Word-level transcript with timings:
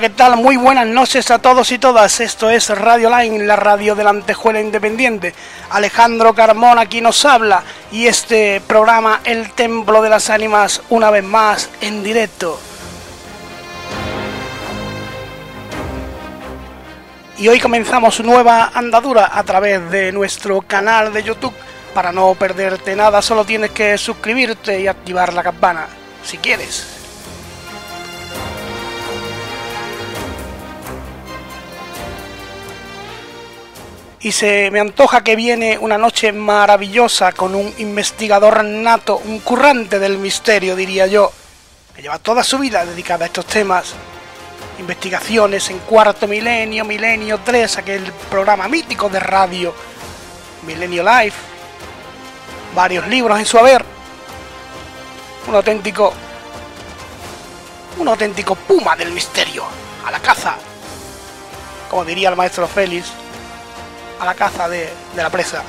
¿Qué 0.00 0.10
tal? 0.10 0.36
Muy 0.36 0.56
buenas 0.56 0.86
noches 0.86 1.28
a 1.32 1.40
todos 1.40 1.72
y 1.72 1.78
todas. 1.78 2.20
Esto 2.20 2.50
es 2.50 2.68
Radio 2.70 3.10
Line, 3.10 3.44
la 3.44 3.56
radio 3.56 3.96
de 3.96 4.04
la 4.04 4.10
Antejuela 4.10 4.60
Independiente. 4.60 5.34
Alejandro 5.70 6.34
Carmón 6.34 6.78
aquí 6.78 7.00
nos 7.00 7.24
habla 7.24 7.64
y 7.90 8.06
este 8.06 8.60
programa 8.60 9.20
El 9.24 9.50
Templo 9.52 10.00
de 10.00 10.08
las 10.08 10.30
Ánimas 10.30 10.82
una 10.90 11.10
vez 11.10 11.24
más 11.24 11.68
en 11.80 12.04
directo. 12.04 12.60
Y 17.38 17.48
hoy 17.48 17.58
comenzamos 17.58 18.20
nueva 18.20 18.70
andadura 18.74 19.30
a 19.36 19.42
través 19.42 19.90
de 19.90 20.12
nuestro 20.12 20.60
canal 20.62 21.12
de 21.12 21.24
YouTube. 21.24 21.54
Para 21.92 22.12
no 22.12 22.36
perderte 22.36 22.94
nada, 22.94 23.20
solo 23.20 23.44
tienes 23.44 23.70
que 23.72 23.98
suscribirte 23.98 24.80
y 24.80 24.86
activar 24.86 25.32
la 25.32 25.42
campana, 25.42 25.86
si 26.22 26.38
quieres. 26.38 26.97
Y 34.20 34.32
se 34.32 34.70
me 34.70 34.80
antoja 34.80 35.22
que 35.22 35.36
viene 35.36 35.78
una 35.78 35.96
noche 35.96 36.32
maravillosa 36.32 37.32
con 37.32 37.54
un 37.54 37.72
investigador 37.78 38.64
nato, 38.64 39.20
un 39.24 39.40
currante 39.40 39.98
del 39.98 40.18
misterio, 40.18 40.74
diría 40.74 41.06
yo, 41.06 41.30
que 41.94 42.02
lleva 42.02 42.18
toda 42.18 42.42
su 42.42 42.58
vida 42.58 42.84
dedicada 42.84 43.24
a 43.24 43.26
estos 43.26 43.46
temas. 43.46 43.94
Investigaciones 44.80 45.70
en 45.70 45.78
cuarto 45.80 46.26
milenio, 46.26 46.84
milenio 46.84 47.40
3, 47.44 47.78
aquel 47.78 48.12
programa 48.30 48.68
mítico 48.68 49.08
de 49.08 49.20
radio, 49.20 49.74
Milenio 50.66 51.02
Life, 51.02 51.36
varios 52.74 53.06
libros 53.06 53.38
en 53.38 53.46
su 53.46 53.58
haber, 53.58 53.84
un 55.46 55.54
auténtico, 55.54 56.12
un 57.98 58.08
auténtico 58.08 58.54
puma 58.54 58.96
del 58.96 59.12
misterio, 59.12 59.64
a 60.04 60.10
la 60.10 60.20
caza, 60.20 60.56
como 61.88 62.04
diría 62.04 62.28
el 62.28 62.36
maestro 62.36 62.66
Félix 62.68 63.12
a 64.20 64.24
la 64.24 64.34
caza 64.34 64.68
de, 64.68 64.88
la 65.16 65.30
presa. 65.30 65.62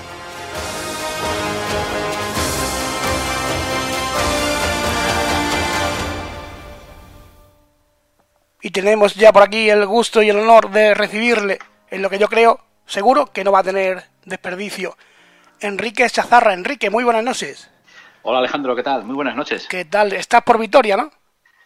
Y 8.62 8.72
tenemos 8.72 9.16
ya 9.16 9.32
por 9.32 9.44
aquí 9.44 9.70
el 9.70 9.86
gusto 9.86 10.22
y 10.22 10.30
el 10.30 10.38
honor 10.38 10.70
de 10.72 10.94
recibirle 10.94 11.60
en 11.90 12.02
lo 12.02 12.10
que 12.10 12.20
yo 12.20 12.28
creo, 12.28 12.60
seguro 12.86 13.28
que 13.28 13.44
no 13.44 13.52
va 13.52 13.60
a 13.60 13.64
tener 13.64 14.04
desperdicio. 14.26 14.98
Enrique 15.62 16.10
Chazarra. 16.10 16.54
Enrique, 16.54 16.90
muy 16.90 17.04
buenas 17.04 17.24
noches. 17.24 17.70
Hola 18.22 18.40
Alejandro, 18.40 18.76
¿qué 18.76 18.84
tal? 18.84 19.06
Muy 19.06 19.16
buenas 19.16 19.36
noches. 19.36 19.68
¿Qué 19.70 19.86
tal? 19.86 20.14
Estás 20.14 20.44
por 20.44 20.58
Vitoria, 20.60 20.98
¿no? 20.98 21.10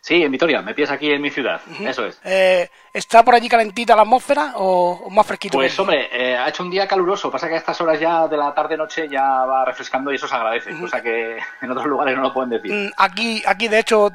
Sí, 0.04 0.22
en 0.22 0.34
Vitoria, 0.34 0.62
me 0.62 0.74
pides 0.74 0.92
aquí 0.92 1.10
en 1.10 1.22
mi 1.22 1.30
ciudad, 1.30 1.62
eso 1.80 2.06
es. 2.06 2.20
Eh, 2.26 2.70
¿Está 2.92 3.24
por 3.24 3.36
allí 3.36 3.48
calentita 3.48 3.96
la 3.96 4.02
atmósfera 4.02 4.52
o, 4.58 5.10
más 5.10 5.26
fresquito? 5.26 5.58
Pues 5.58 5.80
hombre, 5.80 6.10
eh, 6.12 6.36
ha 6.36 6.50
hecho 6.50 6.62
un 6.62 6.70
día 6.70 6.86
caluroso, 6.86 7.32
pasa 7.32 7.48
que 7.48 7.54
a 7.54 7.58
estas 7.60 7.80
horas 7.80 8.02
ya 8.02 8.28
de 8.28 8.36
la 8.36 8.54
tarde-noche 8.54 9.08
ya 9.08 9.24
va 9.46 9.64
refrescando 9.64 10.12
y 10.12 10.16
eso 10.16 10.28
se 10.28 10.36
agradece, 10.36 10.78
cosa 10.78 11.02
que 11.02 11.38
en 11.62 11.72
otros 11.72 11.86
lugares 11.86 12.18
no 12.18 12.24
lo 12.24 12.34
pueden 12.34 12.50
decir. 12.50 12.74
Mm, 12.74 12.92
aquí, 12.98 13.44
aquí 13.46 13.70
de 13.70 13.80
hecho, 13.80 14.12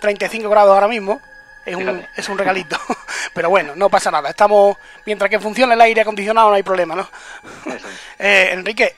35 0.00 0.48
mm, 0.48 0.50
grados 0.50 0.74
ahora 0.74 0.88
mismo, 0.88 1.20
es 1.64 1.76
un, 1.76 2.04
es 2.16 2.28
un, 2.28 2.36
regalito. 2.36 2.76
Pero 3.32 3.48
bueno, 3.48 3.74
no 3.76 3.88
pasa 3.88 4.10
nada. 4.10 4.30
Estamos, 4.30 4.76
mientras 5.04 5.30
que 5.30 5.38
funcione 5.38 5.74
el 5.74 5.80
aire 5.82 6.00
acondicionado 6.00 6.48
no 6.48 6.56
hay 6.56 6.64
problema, 6.64 6.96
¿no? 6.96 7.08
Eh, 8.18 8.48
Enrique, 8.54 8.96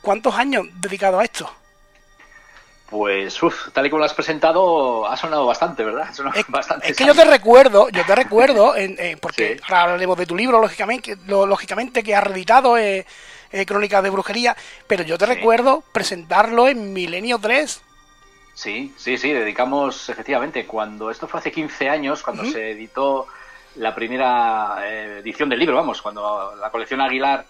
¿cuántos 0.00 0.34
años 0.36 0.64
dedicado 0.80 1.18
a 1.18 1.24
esto? 1.24 1.59
Pues, 2.90 3.40
uff, 3.40 3.68
tal 3.72 3.86
y 3.86 3.90
como 3.90 4.00
lo 4.00 4.06
has 4.06 4.14
presentado, 4.14 5.06
ha 5.06 5.16
sonado 5.16 5.46
bastante, 5.46 5.84
¿verdad? 5.84 6.08
es, 6.10 6.46
bastante 6.48 6.90
es 6.90 6.96
que 6.96 7.06
yo 7.06 7.14
te 7.14 7.24
recuerdo, 7.24 7.88
yo 7.88 8.04
te 8.04 8.16
recuerdo, 8.16 8.74
porque 9.20 9.60
ahora 9.62 9.82
hablaremos 9.82 10.18
de 10.18 10.26
tu 10.26 10.36
libro, 10.36 10.60
lógicamente, 10.60 11.16
lógicamente 11.28 12.02
que 12.02 12.16
has 12.16 12.24
reeditado 12.24 12.76
eh, 12.76 13.06
eh, 13.52 13.64
Crónicas 13.64 14.02
de 14.02 14.10
Brujería, 14.10 14.56
pero 14.88 15.04
yo 15.04 15.16
te 15.18 15.26
recuerdo 15.26 15.84
presentarlo 15.92 16.66
en 16.66 16.92
Milenio 16.92 17.38
3. 17.38 17.80
Sí, 18.54 18.92
sí, 18.96 19.16
sí, 19.16 19.30
dedicamos, 19.30 20.08
efectivamente, 20.08 20.66
cuando 20.66 21.12
esto 21.12 21.28
fue 21.28 21.38
hace 21.38 21.52
15 21.52 21.88
años, 21.88 22.24
cuando 22.24 22.44
se 22.44 22.72
editó 22.72 23.28
la 23.76 23.94
primera 23.94 24.78
eh, 24.82 25.20
edición 25.20 25.48
del 25.48 25.60
libro, 25.60 25.76
vamos, 25.76 26.02
cuando 26.02 26.56
la 26.60 26.70
colección 26.70 27.00
Aguilar, 27.00 27.46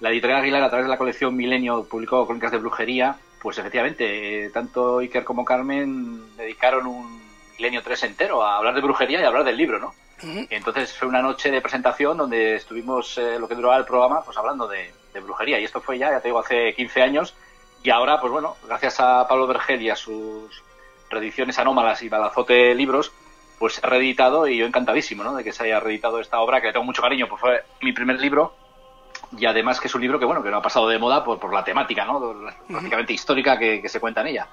la 0.00 0.10
editorial 0.10 0.40
Aguilar 0.40 0.62
a 0.62 0.70
través 0.70 0.86
de 0.86 0.90
la 0.90 0.96
colección 0.96 1.36
Milenio 1.36 1.84
publicó 1.84 2.24
Crónicas 2.26 2.52
de 2.52 2.58
Brujería, 2.58 3.18
pues 3.40 3.58
efectivamente, 3.58 4.46
eh, 4.46 4.50
tanto 4.50 4.98
Iker 4.98 5.24
como 5.24 5.44
Carmen 5.44 6.36
dedicaron 6.36 6.86
un 6.86 7.22
milenio 7.56 7.82
3 7.82 8.04
entero 8.04 8.42
a 8.42 8.56
hablar 8.56 8.74
de 8.74 8.80
brujería 8.80 9.20
y 9.20 9.24
a 9.24 9.28
hablar 9.28 9.44
del 9.44 9.56
libro, 9.56 9.78
¿no? 9.78 9.94
Entonces 10.50 10.92
fue 10.92 11.06
una 11.06 11.22
noche 11.22 11.50
de 11.50 11.60
presentación 11.60 12.16
donde 12.16 12.56
estuvimos, 12.56 13.18
eh, 13.18 13.38
lo 13.38 13.46
que 13.46 13.54
duraba 13.54 13.76
el 13.76 13.84
programa, 13.84 14.22
pues 14.24 14.36
hablando 14.36 14.66
de, 14.66 14.92
brujería. 15.22 15.58
Y 15.58 15.64
esto 15.64 15.80
fue 15.80 15.98
ya, 15.98 16.10
ya 16.10 16.20
te 16.20 16.28
digo, 16.28 16.38
hace 16.38 16.74
15 16.74 17.02
años. 17.02 17.34
Y 17.82 17.90
ahora, 17.90 18.20
pues 18.20 18.32
bueno, 18.32 18.56
gracias 18.66 19.00
a 19.00 19.26
Pablo 19.26 19.48
Vergel 19.48 19.82
y 19.82 19.90
a 19.90 19.96
sus 19.96 20.62
reediciones 21.10 21.58
anómalas 21.58 22.02
y 22.02 22.08
balazote 22.08 22.72
libros, 22.74 23.12
pues 23.58 23.74
se 23.74 23.80
ha 23.84 23.90
reeditado 23.90 24.46
y 24.46 24.58
yo 24.58 24.66
encantadísimo, 24.66 25.24
¿no? 25.24 25.34
De 25.34 25.42
que 25.42 25.52
se 25.52 25.64
haya 25.64 25.80
reeditado 25.80 26.20
esta 26.20 26.40
obra, 26.40 26.60
que 26.60 26.68
le 26.68 26.72
tengo 26.72 26.84
mucho 26.84 27.02
cariño, 27.02 27.28
pues 27.28 27.40
fue 27.40 27.64
mi 27.82 27.92
primer 27.92 28.20
libro 28.20 28.54
y 29.36 29.46
además 29.46 29.80
que 29.80 29.88
es 29.88 29.94
un 29.94 30.00
libro 30.00 30.18
que 30.18 30.24
bueno 30.24 30.42
que 30.42 30.50
no 30.50 30.58
ha 30.58 30.62
pasado 30.62 30.88
de 30.88 30.98
moda 30.98 31.24
por, 31.24 31.38
por 31.38 31.52
la 31.52 31.64
temática 31.64 32.04
no 32.04 32.34
prácticamente 32.66 33.12
histórica 33.12 33.58
que, 33.58 33.88
se 33.88 34.00
cuenta 34.00 34.20
en 34.22 34.28
ella. 34.28 34.46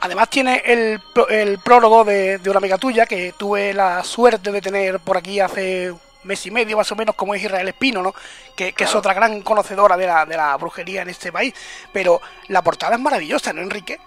Además 0.00 0.28
tiene 0.28 0.62
el, 0.64 1.00
el 1.30 1.58
prólogo 1.58 2.04
de, 2.04 2.40
una 2.46 2.58
amiga 2.58 2.76
tuya 2.76 3.06
que 3.06 3.32
tuve 3.36 3.72
la 3.72 4.04
suerte 4.04 4.52
de 4.52 4.60
tener 4.60 5.00
por 5.00 5.16
aquí 5.16 5.40
hace 5.40 5.94
mes 6.24 6.44
y 6.44 6.50
medio 6.50 6.76
más 6.76 6.90
o 6.90 6.96
menos 6.96 7.14
como 7.14 7.34
es 7.34 7.42
Israel 7.42 7.68
Espino 7.68 8.02
no 8.02 8.12
que, 8.54 8.74
es 8.76 8.94
otra 8.94 9.14
gran 9.14 9.42
conocedora 9.42 9.96
de 9.96 10.06
la, 10.06 10.26
de 10.26 10.36
la 10.36 10.56
brujería 10.56 11.02
en 11.02 11.08
este 11.08 11.32
país. 11.32 11.54
Pero 11.92 12.20
la 12.48 12.62
portada 12.62 12.96
es 12.96 13.00
maravillosa 13.00 13.52
no 13.52 13.62
Enrique 13.62 13.98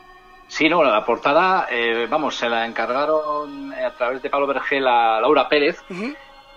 Sí, 0.50 0.68
no, 0.68 0.84
la 0.84 1.06
portada, 1.06 1.68
eh, 1.70 2.08
vamos, 2.10 2.36
se 2.36 2.50
la 2.50 2.66
encargaron 2.66 3.72
a 3.72 3.92
través 3.92 4.20
de 4.24 4.32
Pablo 4.32 4.48
Vergel 4.48 4.88
a 4.88 5.22
Laura 5.22 5.48
Pérez, 5.48 5.80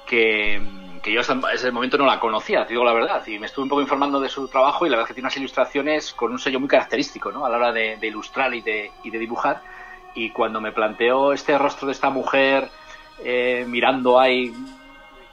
que, 0.06 0.58
que 1.02 1.12
yo 1.12 1.20
hasta 1.20 1.36
ese 1.52 1.72
momento 1.72 1.98
no 1.98 2.06
la 2.06 2.20
conocía, 2.20 2.64
te 2.64 2.74
digo 2.74 2.84
la 2.84 2.92
verdad, 2.92 3.26
y 3.26 3.38
me 3.38 3.46
estuve 3.46 3.64
un 3.64 3.68
poco 3.68 3.82
informando 3.82 4.20
de 4.20 4.28
su 4.28 4.46
trabajo 4.46 4.86
y 4.86 4.88
la 4.88 4.96
verdad 4.96 5.06
es 5.06 5.08
que 5.08 5.14
tiene 5.14 5.26
unas 5.26 5.36
ilustraciones 5.36 6.12
con 6.14 6.30
un 6.30 6.38
sello 6.38 6.60
muy 6.60 6.68
característico 6.68 7.32
¿no? 7.32 7.44
a 7.44 7.50
la 7.50 7.56
hora 7.56 7.72
de, 7.72 7.98
ilustrar 8.00 8.54
y 8.54 8.60
de, 8.60 8.92
y 9.02 9.10
de, 9.10 9.18
dibujar. 9.18 9.62
Y 10.14 10.30
cuando 10.30 10.60
me 10.60 10.70
planteó 10.70 11.32
este 11.32 11.58
rostro 11.58 11.86
de 11.86 11.92
esta 11.92 12.10
mujer 12.10 12.70
eh, 13.24 13.64
mirando 13.66 14.20
ahí, 14.20 14.54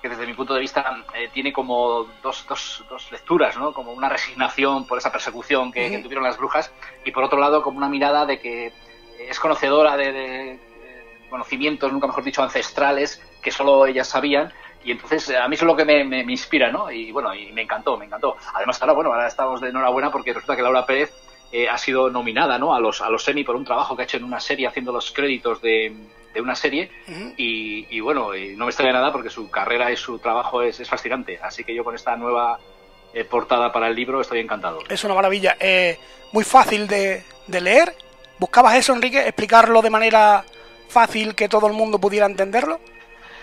que 0.02 0.10
desde 0.10 0.26
mi 0.26 0.34
punto 0.34 0.56
de 0.56 0.62
vista 0.62 1.04
eh, 1.14 1.30
tiene 1.32 1.54
como 1.54 2.08
dos, 2.24 2.46
dos, 2.50 2.84
dos, 2.90 3.12
lecturas, 3.12 3.56
¿no? 3.58 3.72
como 3.72 3.92
una 3.92 4.10
resignación 4.10 4.88
por 4.88 4.98
esa 4.98 5.12
persecución 5.12 5.72
que, 5.72 6.00
tuvieron 6.00 6.24
las 6.24 6.38
brujas 6.38 6.74
y 7.06 7.12
por 7.12 7.24
otro 7.24 7.38
lado 7.38 7.62
como 7.62 7.78
una 7.78 7.90
mirada 7.90 8.26
de 8.26 8.40
que 8.40 8.74
es 9.20 9.40
conocedora 9.40 9.98
de, 9.98 10.12
de 10.14 10.60
conocimientos, 11.30 11.92
nunca 11.92 12.08
mejor 12.08 12.24
dicho, 12.24 12.42
ancestrales 12.42 13.22
que 13.44 13.52
solo 13.52 13.86
ellas 13.86 14.08
sabían 14.08 14.52
y 14.84 14.92
entonces 14.92 15.36
a 15.36 15.48
mí 15.48 15.56
eso 15.56 15.66
es 15.66 15.68
lo 15.68 15.76
que 15.76 15.86
me, 15.86 16.04
me, 16.04 16.22
inspira, 16.22 16.72
¿no? 16.72 16.90
Y 16.92 17.12
bueno, 17.12 17.34
y 17.34 17.52
me 17.52 17.64
encantó, 17.64 17.98
me 17.98 18.06
encantó. 18.06 18.38
Además, 18.54 18.82
ahora, 18.82 18.94
bueno, 18.94 19.12
ahora 19.12 19.28
estamos 19.28 19.62
de 19.62 19.70
enhorabuena 19.70 20.12
porque 20.12 20.34
resulta 20.34 20.56
que 20.56 20.62
Laura 20.62 20.86
Pérez 20.86 21.12
eh, 21.52 21.68
ha 21.68 21.78
sido 21.78 22.10
nominada, 22.10 22.58
¿no? 22.58 22.74
A 22.74 22.80
los, 22.80 23.02
a 23.02 23.10
los 23.10 23.28
Emmy 23.28 23.44
por 23.44 23.56
un 23.56 23.66
trabajo 23.66 23.96
que 23.96 24.04
ha 24.04 24.06
hecho 24.06 24.18
en 24.18 24.24
una 24.24 24.40
serie 24.40 24.68
haciendo 24.68 24.92
los 24.92 25.12
créditos 25.12 25.62
de, 25.62 25.94
de 26.34 26.42
una 26.42 26.56
serie 26.56 26.92
y, 27.38 27.88
y, 27.90 28.00
bueno, 28.00 28.36
y 28.36 28.56
no 28.56 28.66
me 28.66 28.72
extraña 28.72 28.94
nada 28.94 29.12
porque 29.12 29.30
su 29.30 29.50
carrera 29.50 29.92
y 29.92 29.98
su 29.98 30.20
trabajo 30.20 30.62
es, 30.62 30.80
es 30.80 30.88
fascinante. 30.88 31.40
Así 31.42 31.64
que 31.64 31.76
yo 31.76 31.84
con 31.84 31.96
esta 31.96 32.16
nueva 32.16 32.60
eh, 33.14 33.26
portada 33.26 33.72
para 33.72 33.88
el 33.88 33.96
libro 33.96 34.22
estoy 34.22 34.40
encantado. 34.40 34.80
Es 34.88 35.04
una 35.04 35.16
maravilla. 35.16 35.58
Eh, 35.60 35.98
muy 36.32 36.44
fácil 36.44 36.88
de, 36.88 37.24
de 37.48 37.62
leer. 37.62 37.96
¿Buscabas 38.38 38.76
eso, 38.76 38.94
Enrique? 38.94 39.20
¿Explicarlo 39.20 39.82
de 39.82 39.90
manera 39.90 40.46
fácil 40.88 41.36
que 41.36 41.50
todo 41.50 41.68
el 41.68 41.74
mundo 41.74 42.00
pudiera 42.00 42.26
entenderlo? 42.26 42.80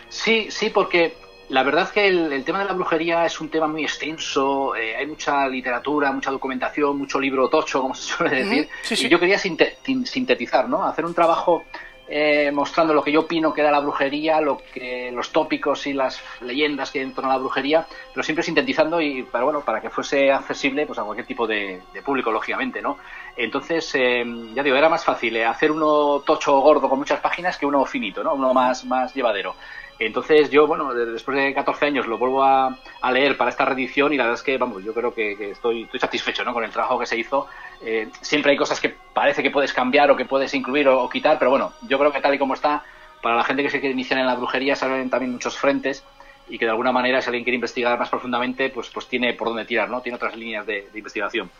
Sí, 0.09 0.51
sí, 0.51 0.71
porque 0.71 1.15
la 1.49 1.63
verdad 1.63 1.85
es 1.85 1.93
que 1.93 2.09
el, 2.09 2.45
tema 2.45 2.61
de 2.61 2.65
la 2.65 2.73
brujería 2.73 3.25
es 3.25 3.41
un 3.41 3.49
tema 3.49 3.67
muy 3.67 3.85
extenso, 3.85 4.75
eh, 4.75 4.97
hay 4.97 5.07
mucha 5.07 5.49
literatura, 5.49 6.13
mucha 6.13 6.31
documentación, 6.31 6.99
mucho 6.99 7.21
libro 7.21 7.49
tocho, 7.49 7.83
como 7.83 7.95
se 7.95 8.15
suele 8.15 8.45
decir, 8.45 8.69
y 8.91 9.09
yo 9.09 9.21
quería 9.21 9.39
sintetizar, 9.39 10.69
¿no? 10.69 10.85
Hacer 10.85 11.05
un 11.05 11.15
trabajo 11.15 11.65
eh, 12.09 12.53
mostrando 12.53 12.95
lo 12.95 13.03
que 13.03 13.11
yo 13.11 13.21
opino 13.21 13.53
que 13.53 13.63
da 13.63 13.71
la 13.73 13.81
brujería, 13.81 14.41
lo 14.41 14.59
que 14.59 15.11
los 15.13 15.33
tópicos 15.33 15.89
y 15.89 15.93
las 15.93 16.23
leyendas 16.41 16.93
que 16.93 17.01
hay 17.01 17.05
en 17.05 17.13
torno 17.13 17.31
a 17.31 17.35
la 17.35 17.41
brujería, 17.41 17.85
pero 18.15 18.23
siempre 18.23 18.45
sintetizando 18.45 19.01
y 19.01 19.25
para 19.25 19.43
bueno 19.43 19.63
para 19.63 19.81
que 19.81 19.91
fuese 19.91 20.31
accesible 20.31 20.87
pues 20.87 21.01
a 21.01 21.03
cualquier 21.03 21.27
tipo 21.27 21.49
de, 21.49 21.81
público 22.05 22.31
lógicamente, 22.31 22.81
¿no? 22.81 22.99
Entonces 23.37 23.91
eh, 23.95 24.25
ya 24.55 24.63
digo 24.63 24.77
era 24.77 24.89
más 24.89 25.05
fácil 25.05 25.37
eh, 25.37 25.45
hacer 25.45 25.73
uno 25.73 26.23
tocho 26.25 26.61
gordo 26.61 26.89
con 26.89 27.01
muchas 27.01 27.19
páginas 27.19 27.59
que 27.59 27.67
uno 27.67 27.85
finito, 27.85 28.23
¿no? 28.23 28.35
Uno 28.35 28.55
más 28.55 28.85
más 28.85 29.13
llevadero. 29.13 29.57
Entonces 29.99 30.51
yo, 30.51 30.67
bueno, 30.67 30.93
después 30.93 31.37
de 31.37 31.55
14 31.55 31.87
años 31.87 32.07
lo 32.07 32.19
vuelvo 32.19 32.43
a, 32.43 32.77
leer 33.11 33.37
para 33.37 33.51
esta 33.51 33.65
reedición 33.65 34.13
y 34.13 34.17
la 34.17 34.25
verdad 34.25 34.39
es 34.39 34.43
que, 34.43 34.59
vamos, 34.59 34.85
yo 34.85 34.93
creo 34.93 35.15
que, 35.15 35.33
estoy, 35.51 35.85
estoy, 35.85 36.01
satisfecho 36.01 36.45
¿no? 36.45 36.53
con 36.53 36.65
el 36.65 36.71
trabajo 36.71 36.99
que 36.99 37.07
se 37.07 37.19
hizo. 37.19 37.47
Eh, 37.81 38.09
siempre 38.21 38.53
hay 38.53 38.59
cosas 38.59 38.81
que 38.81 38.95
parece 39.15 39.43
que 39.43 39.51
puedes 39.51 39.73
cambiar 39.73 40.11
o 40.11 40.17
que 40.17 40.27
puedes 40.27 40.53
incluir 40.55 40.89
o, 40.89 41.09
quitar, 41.09 41.39
pero 41.39 41.51
bueno, 41.51 41.73
yo 41.89 41.99
creo 41.99 42.13
que 42.13 42.21
tal 42.21 42.35
y 42.35 42.39
como 42.39 42.55
está, 42.55 42.85
para 43.23 43.37
la 43.37 43.45
gente 43.45 43.63
que 43.63 43.71
se 43.71 43.81
quiere 43.81 43.95
iniciar 43.95 44.21
en 44.21 44.27
la 44.27 44.35
brujería, 44.35 44.77
salen 44.77 45.09
también 45.09 45.33
muchos 45.33 45.57
frentes 45.57 46.05
y 46.49 46.59
que 46.59 46.67
de 46.67 46.71
alguna 46.71 46.93
manera 46.93 47.23
si 47.23 47.29
alguien 47.29 47.45
quiere 47.45 47.57
investigar 47.57 47.99
más 47.99 48.11
profundamente, 48.11 48.69
pues, 48.69 48.91
pues 48.91 49.09
tiene 49.09 49.33
por 49.33 49.49
dónde 49.49 49.65
tirar, 49.65 49.89
¿no? 49.89 50.03
Tiene 50.03 50.17
otras 50.17 50.37
líneas 50.37 50.67
de 50.67 50.89
investigación. 50.95 51.51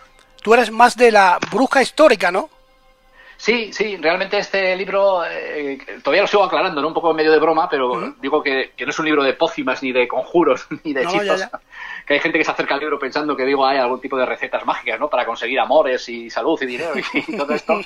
Tú 0.43 0.55
eres 0.55 0.71
más 0.71 0.97
de 0.97 1.11
la 1.11 1.39
bruja 1.51 1.83
histórica, 1.83 2.31
¿no? 2.31 2.51
Sí, 3.37 3.73
sí, 3.73 3.97
realmente 3.97 4.39
este 4.39 4.75
libro 4.77 5.23
eh, 5.25 5.79
todavía 6.03 6.23
lo 6.23 6.27
sigo 6.27 6.45
aclarando, 6.45 6.81
¿no? 6.81 6.89
Un 6.89 6.95
poco 6.95 7.11
en 7.11 7.17
medio 7.17 7.33
de 7.33 7.39
broma, 7.39 7.69
pero 7.69 8.15
digo 8.21 8.43
que, 8.43 8.73
no 8.79 8.91
es 8.91 8.99
un 8.99 9.05
libro 9.05 9.23
de 9.23 9.35
pócimas, 9.35 9.83
ni 9.83 9.93
de 9.93 10.09
conjuros, 10.09 10.67
ni 10.85 10.93
de 10.93 11.03
hechizos. 11.03 11.47
Que 12.07 12.15
hay 12.15 12.21
gente 12.21 12.39
que 12.39 12.45
se 12.45 12.51
acerca 12.51 12.75
al 12.75 12.81
libro 12.81 12.99
pensando 12.99 13.37
que 13.37 13.45
digo 13.45 13.67
hay 13.67 13.79
algún 13.79 14.01
tipo 14.01 14.17
de 14.17 14.25
recetas 14.25 14.65
mágicas, 14.65 14.99
¿no? 14.99 15.11
Para 15.11 15.27
conseguir 15.27 15.61
amores 15.61 16.09
y 16.09 16.31
salud 16.31 16.59
y 16.63 16.67
dinero 16.67 16.93
y 17.13 17.37
todo 17.37 17.53
esto. 17.53 17.81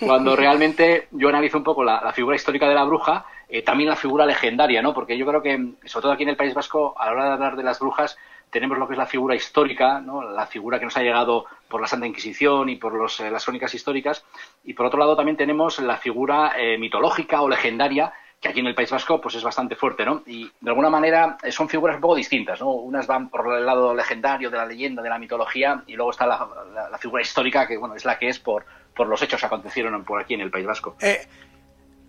cuando 0.00 0.34
realmente 0.34 1.08
yo 1.10 1.28
analizo 1.28 1.58
un 1.58 1.64
poco 1.64 1.84
la, 1.84 2.12
figura 2.12 2.36
histórica 2.36 2.68
de 2.68 2.74
la 2.74 2.84
bruja, 2.84 3.26
eh, 3.48 3.62
también 3.62 3.90
la 3.90 3.96
figura 3.96 4.24
legendaria, 4.24 4.80
¿no? 4.80 4.94
Porque 4.94 5.18
yo 5.18 5.26
creo 5.26 5.42
que, 5.42 5.72
sobre 5.84 6.02
todo 6.02 6.12
aquí 6.12 6.22
en 6.22 6.30
el 6.30 6.36
País 6.36 6.54
Vasco, 6.54 6.94
a 6.98 7.06
la 7.06 7.12
hora 7.12 7.24
de 7.24 7.32
hablar 7.32 7.56
de 7.56 7.62
las 7.62 7.78
brujas, 7.78 8.16
tenemos 8.56 8.78
lo 8.78 8.86
que 8.86 8.94
es 8.94 8.98
la 8.98 9.04
figura 9.04 9.34
histórica, 9.34 10.00
¿no? 10.00 10.22
la 10.22 10.46
figura 10.46 10.78
que 10.78 10.86
nos 10.86 10.96
ha 10.96 11.02
llegado 11.02 11.44
por 11.68 11.78
la 11.78 11.86
Santa 11.86 12.06
Inquisición 12.06 12.70
y 12.70 12.76
por 12.76 12.94
eh, 12.94 13.30
las 13.30 13.44
crónicas 13.44 13.74
históricas, 13.74 14.24
y 14.64 14.72
por 14.72 14.86
otro 14.86 14.98
lado 14.98 15.14
también 15.14 15.36
tenemos 15.36 15.78
la 15.78 15.98
figura 15.98 16.54
eh, 16.56 16.78
mitológica 16.78 17.42
o 17.42 17.50
legendaria, 17.50 18.14
que 18.40 18.48
aquí 18.48 18.60
en 18.60 18.66
el 18.66 18.74
País 18.74 18.90
Vasco 18.90 19.20
pues 19.20 19.34
es 19.34 19.42
bastante 19.42 19.76
fuerte, 19.76 20.06
¿no? 20.06 20.22
Y 20.24 20.50
de 20.58 20.70
alguna 20.70 20.88
manera 20.88 21.36
eh, 21.42 21.52
son 21.52 21.68
figuras 21.68 21.96
un 21.96 22.00
poco 22.00 22.14
distintas, 22.14 22.58
¿no? 22.58 22.70
Unas 22.70 23.06
van 23.06 23.28
por 23.28 23.58
el 23.58 23.66
lado 23.66 23.94
legendario 23.94 24.48
de 24.48 24.56
la 24.56 24.64
leyenda, 24.64 25.02
de 25.02 25.10
la 25.10 25.18
mitología, 25.18 25.82
y 25.86 25.92
luego 25.92 26.12
está 26.12 26.26
la, 26.26 26.98
figura 26.98 27.20
histórica, 27.20 27.66
que 27.66 27.76
bueno, 27.76 27.94
es 27.94 28.06
la 28.06 28.18
que 28.18 28.30
es 28.30 28.38
por, 28.38 28.64
los 28.98 29.20
hechos 29.20 29.38
que 29.38 29.46
acontecieron 29.46 30.02
por 30.02 30.18
aquí 30.18 30.32
en 30.32 30.40
el 30.40 30.50
País 30.50 30.64
Vasco. 30.64 30.96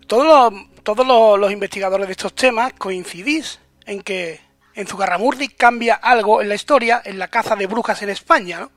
todos 0.07 1.37
los 1.37 1.51
investigadores 1.51 2.07
de 2.07 2.13
estos 2.13 2.33
temas 2.33 2.71
coincidís 2.71 3.59
en 3.85 4.01
que 4.01 4.46
en 4.77 4.85
Zugarramurdi 4.85 5.49
cambia 5.49 5.95
algo 5.95 6.41
en 6.41 6.49
la 6.49 6.55
historia, 6.55 7.01
en 7.03 7.17
la 7.17 7.27
caza 7.27 7.55
de 7.55 7.65
brujas 7.65 8.01
en 8.03 8.09
España, 8.09 8.59
¿no? 8.59 8.69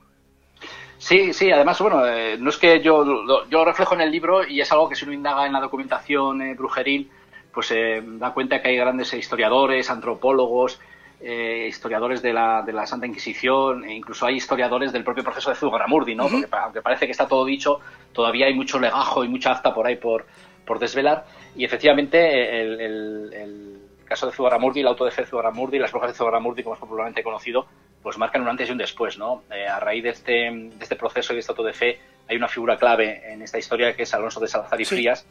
Sí, 0.97 1.33
sí, 1.33 1.51
además, 1.51 1.81
bueno, 1.81 2.07
eh, 2.07 2.37
no 2.39 2.51
es 2.51 2.57
que 2.57 2.81
yo 2.81 3.05
yo 3.49 3.65
reflejo 3.65 3.95
en 3.95 4.03
el 4.03 4.11
libro 4.11 4.47
y 4.47 4.61
es 4.61 4.73
algo 4.73 4.89
que 4.89 4.95
si 4.95 5.05
uno 5.05 5.15
indaga 5.15 5.47
en 5.47 5.53
la 5.53 5.61
documentación 5.61 6.43
eh, 6.43 6.55
brujeril, 6.55 7.11
pues 7.53 7.69
se 7.69 7.99
eh, 7.99 8.03
da 8.05 8.33
cuenta 8.33 8.61
que 8.61 8.69
hay 8.69 8.77
grandes 8.77 9.13
historiadores, 9.15 9.91
antropólogos, 9.91 10.81
historiadores 11.23 12.23
de 12.23 12.33
la, 12.33 12.63
de 12.63 12.73
la 12.73 12.87
Santa 12.87 13.07
Inquisición, 13.07 13.85
e 13.85 13.95
incluso 13.95 14.25
hay 14.25 14.37
historiadores 14.37 14.91
del 14.91 15.05
propio 15.05 15.23
proceso 15.23 15.51
de 15.51 15.57
Zugarramurdi, 15.57 16.15
¿no? 16.15 16.29
Porque 16.29 16.47
aunque 16.51 16.81
parece 16.81 17.05
que 17.05 17.13
está 17.13 17.29
todo 17.29 17.45
dicho, 17.45 17.81
todavía 18.15 18.47
hay 18.47 18.55
mucho 18.55 18.79
legajo 18.79 19.23
y 19.23 19.29
mucha 19.29 19.53
acta 19.53 19.75
por 19.75 19.87
ahí 19.87 19.97
por, 19.97 20.25
por 20.65 20.79
desvelar. 20.79 21.27
Y 21.55 21.67
efectivamente, 21.67 22.63
el 22.63 23.80
caso 24.11 24.27
de 24.27 24.33
Zugarramurdi, 24.33 24.81
el 24.81 24.89
auto 24.89 25.05
de 25.05 25.13
fe 25.13 25.23
de 25.23 25.29
Zugarramurdi, 25.29 25.79
las 25.79 25.93
brujas 25.93 26.11
de 26.11 26.17
Zugarramurdi, 26.17 26.65
como 26.65 26.75
es 26.75 26.81
popularmente 26.81 27.23
conocido, 27.23 27.67
pues 28.03 28.19
marcan 28.19 28.43
un 28.43 28.49
antes 28.49 28.69
y 28.69 28.73
un 28.73 28.79
después, 28.79 29.17
¿no? 29.17 29.45
Eh, 29.53 29.69
a 29.69 29.79
raíz 29.79 30.03
de 30.03 30.11
este, 30.11 30.33
de 30.33 30.73
este 30.81 30.97
proceso 30.97 31.33
y 31.33 31.37
de 31.37 31.41
este 31.41 31.53
auto 31.53 31.63
de 31.63 31.73
fe 31.73 32.01
hay 32.29 32.37
una 32.37 32.49
figura 32.49 32.77
clave 32.77 33.33
en 33.33 33.41
esta 33.41 33.59
historia 33.59 33.95
que 33.95 34.03
es 34.03 34.13
Alonso 34.13 34.41
de 34.41 34.49
Salazar 34.49 34.81
y 34.81 34.85
Frías, 34.85 35.25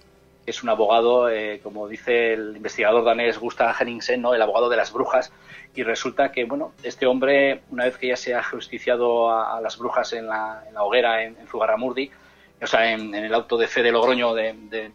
que 0.45 0.51
es 0.51 0.63
un 0.63 0.69
abogado, 0.69 1.29
eh, 1.29 1.59
como 1.61 1.89
dice 1.89 2.31
el 2.33 2.55
investigador 2.55 3.03
danés 3.03 3.37
Gustav 3.37 3.75
Henningsen, 3.77 4.21
¿no? 4.21 4.33
El 4.33 4.41
abogado 4.41 4.69
de 4.69 4.77
las 4.77 4.93
brujas, 4.93 5.33
y 5.75 5.83
resulta 5.83 6.31
que, 6.31 6.45
bueno, 6.45 6.71
este 6.81 7.05
hombre, 7.05 7.63
una 7.71 7.83
vez 7.83 7.97
que 7.97 8.07
ya 8.07 8.15
se 8.15 8.33
ha 8.33 8.41
justiciado 8.41 9.29
a, 9.29 9.59
las 9.59 9.77
brujas 9.77 10.13
en 10.13 10.27
la, 10.27 10.63
hoguera 10.77 11.23
en, 11.23 11.37
en 11.37 11.47
Zugarramurdi, 11.47 12.11
o 12.61 12.67
sea, 12.67 12.91
en, 12.91 13.13
el 13.15 13.33
auto 13.33 13.57
de 13.57 13.67
fe 13.67 13.83
de 13.83 13.91
Logroño 13.91 14.33
de, 14.33 14.91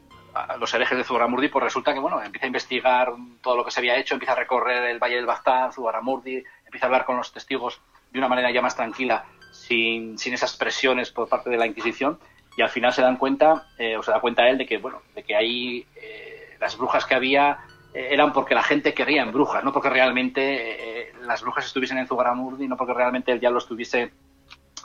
los 0.59 0.73
herejes 0.75 0.99
de 0.99 1.05
Zugarramurdi, 1.05 1.49
pues 1.49 1.65
resulta 1.65 1.93
que 1.93 2.01
bueno, 2.01 2.23
empieza 2.23 2.47
a 2.47 2.49
investigar 2.49 3.13
todo 3.43 3.57
lo 3.57 3.65
que 3.65 3.71
se 3.71 3.81
había 3.81 3.97
hecho, 3.97 4.15
empieza 4.15 4.33
a 4.33 4.37
recorrer 4.37 4.85
el 4.85 4.99
Valle 4.99 5.17
del 5.17 5.27
Baztán, 5.27 5.73
Zugarramurdi, 5.73 6.43
empieza 6.65 6.87
a 6.87 6.89
hablar 6.89 7.05
con 7.05 7.17
los 7.17 7.33
testigos 7.33 7.81
de 8.11 8.19
una 8.19 8.29
manera 8.29 8.51
ya 8.51 8.63
más 8.63 8.77
tranquila, 8.77 9.25
sin, 9.53 10.19
sin 10.19 10.35
esas 10.35 10.57
presiones 10.57 11.11
por 11.11 11.29
parte 11.29 11.51
de 11.51 11.57
la 11.57 11.67
Inquisición, 11.67 12.19
y 12.57 12.63
al 12.63 12.69
final 12.69 12.93
se 12.93 13.03
dan 13.03 13.17
cuenta, 13.17 13.67
eh, 13.79 13.97
o 13.97 14.03
se 14.03 14.11
da 14.11 14.21
cuenta 14.21 14.49
él 14.49 14.59
de 14.59 14.67
que 14.67 14.79
bueno, 14.79 15.03
de 15.15 15.23
que 15.23 15.35
ahí 15.35 15.87
eh, 15.97 16.57
las 16.61 16.77
brujas 16.77 17.05
que 17.05 17.15
había 17.15 17.59
eh, 17.93 18.09
eran 18.11 18.33
porque 18.33 18.55
la 18.55 18.63
gente 18.63 18.95
quería 18.95 19.23
en 19.23 19.33
brujas, 19.33 19.65
no 19.65 19.73
porque 19.73 19.91
realmente 19.91 21.13
las 21.23 21.43
brujas 21.43 21.67
estuviesen 21.67 21.99
en 21.99 22.07
Zugarramurdi, 22.07 22.69
no 22.69 22.77
porque 22.77 22.95
realmente 22.95 23.33
el 23.33 23.41
diablo 23.41 23.59
estuviese 23.59 24.13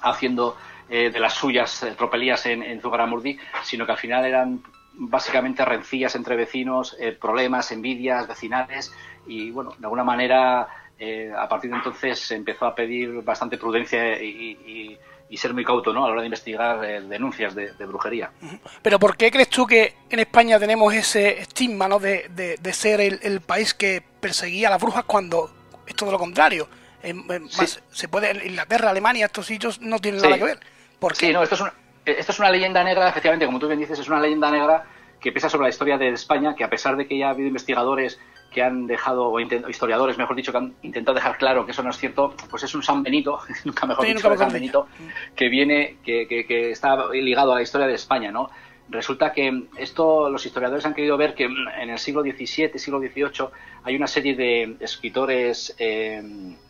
haciendo 0.02 0.56
de 0.88 1.20
las 1.20 1.34
suyas 1.34 1.86
tropelías 1.98 2.48
en, 2.48 2.82
Zugarramurdi, 2.82 3.38
sino 3.62 3.86
que 3.86 3.92
al 3.92 3.98
final 3.98 4.26
eran 4.26 4.64
básicamente 4.94 5.64
rencillas 5.66 6.16
entre 6.16 6.36
vecinos, 6.36 6.96
eh, 7.00 7.12
problemas, 7.14 7.72
envidias 7.72 8.28
vecinales 8.28 8.94
y 9.28 9.52
bueno, 9.52 9.72
de 9.78 9.86
alguna 9.86 10.04
manera 10.04 10.68
eh, 10.98 11.32
a 11.36 11.48
partir 11.48 11.72
de 11.72 11.78
entonces 11.78 12.20
se 12.20 12.36
empezó 12.36 12.66
a 12.66 12.76
pedir 12.76 13.22
bastante 13.22 13.58
prudencia 13.58 14.22
y, 14.22 14.98
ser 15.38 15.54
muy 15.54 15.64
cauto 15.64 15.94
¿no? 15.94 16.04
a 16.04 16.08
la 16.08 16.14
hora 16.14 16.22
de 16.22 16.28
investigar 16.28 16.84
eh, 16.84 17.02
denuncias 17.02 17.56
de, 17.56 17.72
brujería. 17.86 18.32
Pero 18.82 19.00
¿por 19.00 19.16
qué 19.16 19.32
crees 19.32 19.48
tú 19.48 19.66
que 19.66 19.96
en 20.10 20.20
España 20.20 20.60
tenemos 20.60 20.94
ese 20.94 21.40
estigma 21.40 21.88
¿no? 21.88 22.00
de, 22.00 22.60
ser 22.74 23.00
el, 23.00 23.40
país 23.40 23.74
que 23.74 24.04
perseguía 24.20 24.68
a 24.68 24.72
las 24.72 24.82
brujas 24.82 25.06
cuando 25.06 25.50
es 25.88 25.96
todo 25.96 26.12
lo 26.12 26.20
contrario? 26.20 26.68
Se 27.92 28.10
puede, 28.10 28.32
en 28.32 28.50
Inglaterra, 28.50 28.90
Alemania, 28.90 29.28
estos 29.28 29.46
sitios 29.46 29.80
no 29.80 30.00
tienen 30.00 30.22
nada 30.22 30.38
que 30.38 30.44
ver. 30.44 30.60
¿Por 31.00 31.14
qué? 31.14 31.28
Sí, 31.28 31.32
no, 31.32 31.42
esto 31.42 31.56
es 31.56 31.62
una 31.62 31.74
esto 32.06 32.32
es 32.32 32.40
una 32.40 32.52
leyenda 32.52 32.84
negra, 32.84 33.10
efectivamente, 33.10 33.46
como 33.46 33.60
tú 33.60 33.68
bien 33.68 33.80
dices, 33.80 34.00
es 34.00 34.08
una 34.08 34.20
leyenda 34.20 34.52
negra 34.52 34.86
que 35.20 35.32
pesa 35.32 35.50
sobre 35.50 35.64
la 35.64 35.70
historia 35.70 35.98
de 35.98 36.10
España, 36.10 36.56
que 36.56 36.64
a 36.64 36.70
pesar 36.70 36.96
de 36.96 37.08
que 37.08 37.18
ya 37.18 37.28
ha 37.28 37.32
habido 37.32 37.48
investigadores 37.48 38.20
que 38.52 38.64
han 38.64 38.88
dejado, 38.88 39.30
o 39.30 39.40
historiadores, 39.40 40.18
mejor 40.18 40.36
dicho, 40.36 40.52
que 40.52 40.58
han 40.58 40.74
intentado 40.82 41.16
dejar 41.16 41.38
claro 41.38 41.66
que 41.66 41.72
eso 41.72 41.84
no 41.84 41.92
es 41.92 41.98
cierto, 41.98 42.34
pues 42.50 42.64
es 42.64 42.74
un 42.74 42.84
San 42.84 43.04
Benito, 43.04 43.40
nunca 43.66 43.86
mejor 43.86 44.06
dicho, 44.06 44.38
San 44.38 44.52
Benito, 44.52 44.88
que 45.36 45.50
viene, 45.50 45.98
que, 46.04 46.28
que, 46.28 46.72
está 46.72 47.10
ligado 47.12 47.52
a 47.52 47.56
la 47.56 47.62
historia 47.62 47.88
de 47.88 47.94
España, 47.94 48.32
¿no? 48.32 48.50
Resulta 48.92 49.34
que 49.34 49.66
esto 49.78 50.32
los 50.32 50.44
historiadores 50.48 50.84
han 50.84 50.96
querido 50.96 51.16
ver 51.16 51.36
que 51.36 51.44
en 51.44 51.90
el 51.92 52.00
siglo 52.00 52.24
XVII, 52.24 52.72
siglo 52.80 53.00
XVIII, 53.00 53.50
hay 53.84 53.96
una 53.96 54.08
serie 54.08 54.36
de 54.36 54.78
escritores 54.80 55.76
eh, 55.78 56.24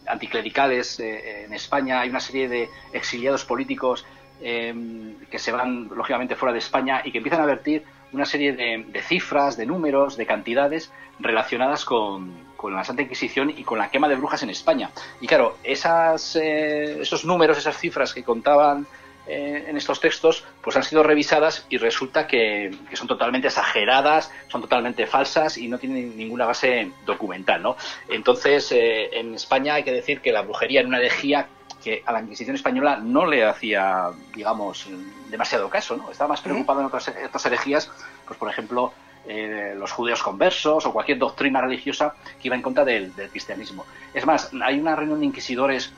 anticlericales 0.05 0.99
eh, 0.99 1.45
en 1.45 1.53
España, 1.53 2.01
hay 2.01 2.09
una 2.09 2.19
serie 2.19 2.49
de 2.49 2.67
exiliados 2.91 3.45
políticos 3.45 4.05
Em, 4.41 5.15
que 5.29 5.37
se 5.37 5.51
van 5.51 5.89
lógicamente 5.93 6.35
fuera 6.35 6.53
de 6.53 6.59
España 6.59 7.01
y 7.03 7.11
que 7.11 7.17
empiezan 7.17 7.41
a 7.41 7.45
vertir 7.45 7.83
una 8.13 8.25
serie 8.25 8.53
de, 8.53 9.01
cifras, 9.01 9.57
de 9.57 9.65
números, 9.65 10.15
de 10.15 10.25
cantidades 10.25 10.91
relacionadas 11.19 11.83
con, 11.83 12.47
la 12.63 12.83
Santa 12.83 13.01
Inquisición 13.01 13.49
y 13.49 13.63
con 13.63 13.77
la 13.77 13.91
quema 13.91 14.07
de 14.07 14.15
brujas 14.15 14.41
en 14.43 14.49
España. 14.49 14.91
Y 15.21 15.27
claro, 15.27 15.57
esas, 15.63 16.35
eh, 16.35 17.01
esos 17.01 17.25
números, 17.25 17.57
esas 17.57 17.77
cifras 17.77 18.13
que 18.13 18.23
contaban 18.23 18.87
eh, 19.27 19.65
en 19.67 19.77
estos 19.77 19.99
textos, 19.99 20.43
pues 20.61 20.75
han 20.75 20.83
sido 20.83 21.03
revisadas 21.03 21.65
y 21.69 21.77
resulta 21.77 22.25
que, 22.25 22.71
son 22.93 23.07
totalmente 23.07 23.47
exageradas, 23.47 24.31
son 24.47 24.61
totalmente 24.61 25.05
falsas 25.05 25.57
y 25.57 25.67
no 25.67 25.77
tienen 25.77 26.17
ninguna 26.17 26.45
base 26.45 26.91
documental, 27.05 27.61
¿no? 27.61 27.75
Entonces, 28.07 28.71
eh, 28.71 29.09
en 29.19 29.35
España 29.35 29.75
hay 29.75 29.83
que 29.83 29.91
decir 29.91 30.21
que 30.21 30.31
la 30.31 30.41
brujería 30.41 30.81
en 30.81 30.87
una 30.87 30.97
herejía 30.97 31.47
que 31.83 32.03
a 32.05 32.11
la 32.11 32.21
Inquisición 32.21 32.55
española 32.55 32.99
no 33.01 33.25
le 33.25 33.45
hacía, 33.45 34.09
digamos, 34.33 34.87
demasiado 35.29 35.69
caso, 35.69 35.95
¿no? 35.95 36.11
Estaba 36.11 36.29
más 36.29 36.41
preocupado 36.41 36.81
en 36.81 36.87
otras, 36.87 37.45
herejías, 37.45 37.91
pues 38.25 38.37
por 38.37 38.49
ejemplo, 38.49 38.93
eh, 39.27 39.73
los 39.77 39.91
judíos 39.91 40.21
conversos 40.21 40.85
o 40.85 40.93
cualquier 40.93 41.17
doctrina 41.17 41.61
religiosa 41.61 42.13
que 42.41 42.47
iba 42.47 42.55
en 42.55 42.61
contra 42.61 42.83
del, 42.83 43.11
cristianismo. 43.31 43.85
Es 44.13 44.25
más, 44.25 44.51
hay 44.61 44.79
una 44.79 44.95
reunión 44.95 45.19
de 45.19 45.27
inquisidores 45.27 45.93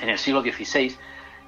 en 0.00 0.08
el 0.08 0.18
siglo 0.18 0.42
XVI 0.42 0.96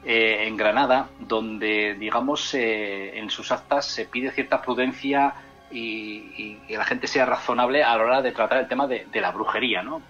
eh, 0.04 0.44
en 0.46 0.56
Granada 0.56 1.08
donde, 1.18 1.94
digamos, 1.94 2.54
eh, 2.54 3.18
en 3.18 3.30
sus 3.30 3.52
actas 3.52 3.86
se 3.86 4.06
pide 4.06 4.30
cierta 4.30 4.62
prudencia 4.62 5.34
y, 5.70 6.56
que 6.66 6.76
la 6.76 6.84
gente 6.84 7.06
sea 7.06 7.26
razonable 7.26 7.84
a 7.84 7.96
la 7.96 8.02
hora 8.02 8.22
de 8.22 8.32
tratar 8.32 8.58
el 8.58 8.68
tema 8.68 8.86
de, 8.86 9.06
de 9.12 9.20
la 9.20 9.30
brujería, 9.30 9.82
¿no? 9.82 10.02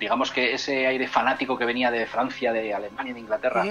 Digamos 0.00 0.32
que 0.32 0.54
ese 0.54 0.86
aire 0.88 1.06
fanático 1.06 1.56
que 1.56 1.64
venía 1.64 1.90
de 1.90 2.06
Francia, 2.06 2.52
de 2.52 2.74
Alemania, 2.74 3.14
de 3.14 3.20
Inglaterra, 3.20 3.64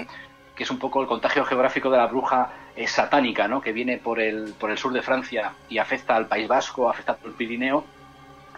que 0.54 0.62
es 0.62 0.70
un 0.70 0.78
poco 0.78 1.02
el 1.02 1.08
contagio 1.08 1.44
geográfico 1.44 1.90
de 1.90 1.98
la 1.98 2.06
bruja 2.06 2.50
satánica, 2.86 3.46
¿no? 3.48 3.60
que 3.60 3.72
viene 3.72 3.98
por 3.98 4.20
el, 4.20 4.54
por 4.58 4.70
el 4.70 4.78
sur 4.78 4.92
de 4.92 5.02
Francia 5.02 5.52
y 5.68 5.76
afecta 5.76 6.16
al 6.16 6.26
País 6.26 6.48
Vasco, 6.48 6.88
afecta 6.88 7.18
al 7.22 7.32
Pirineo, 7.32 7.84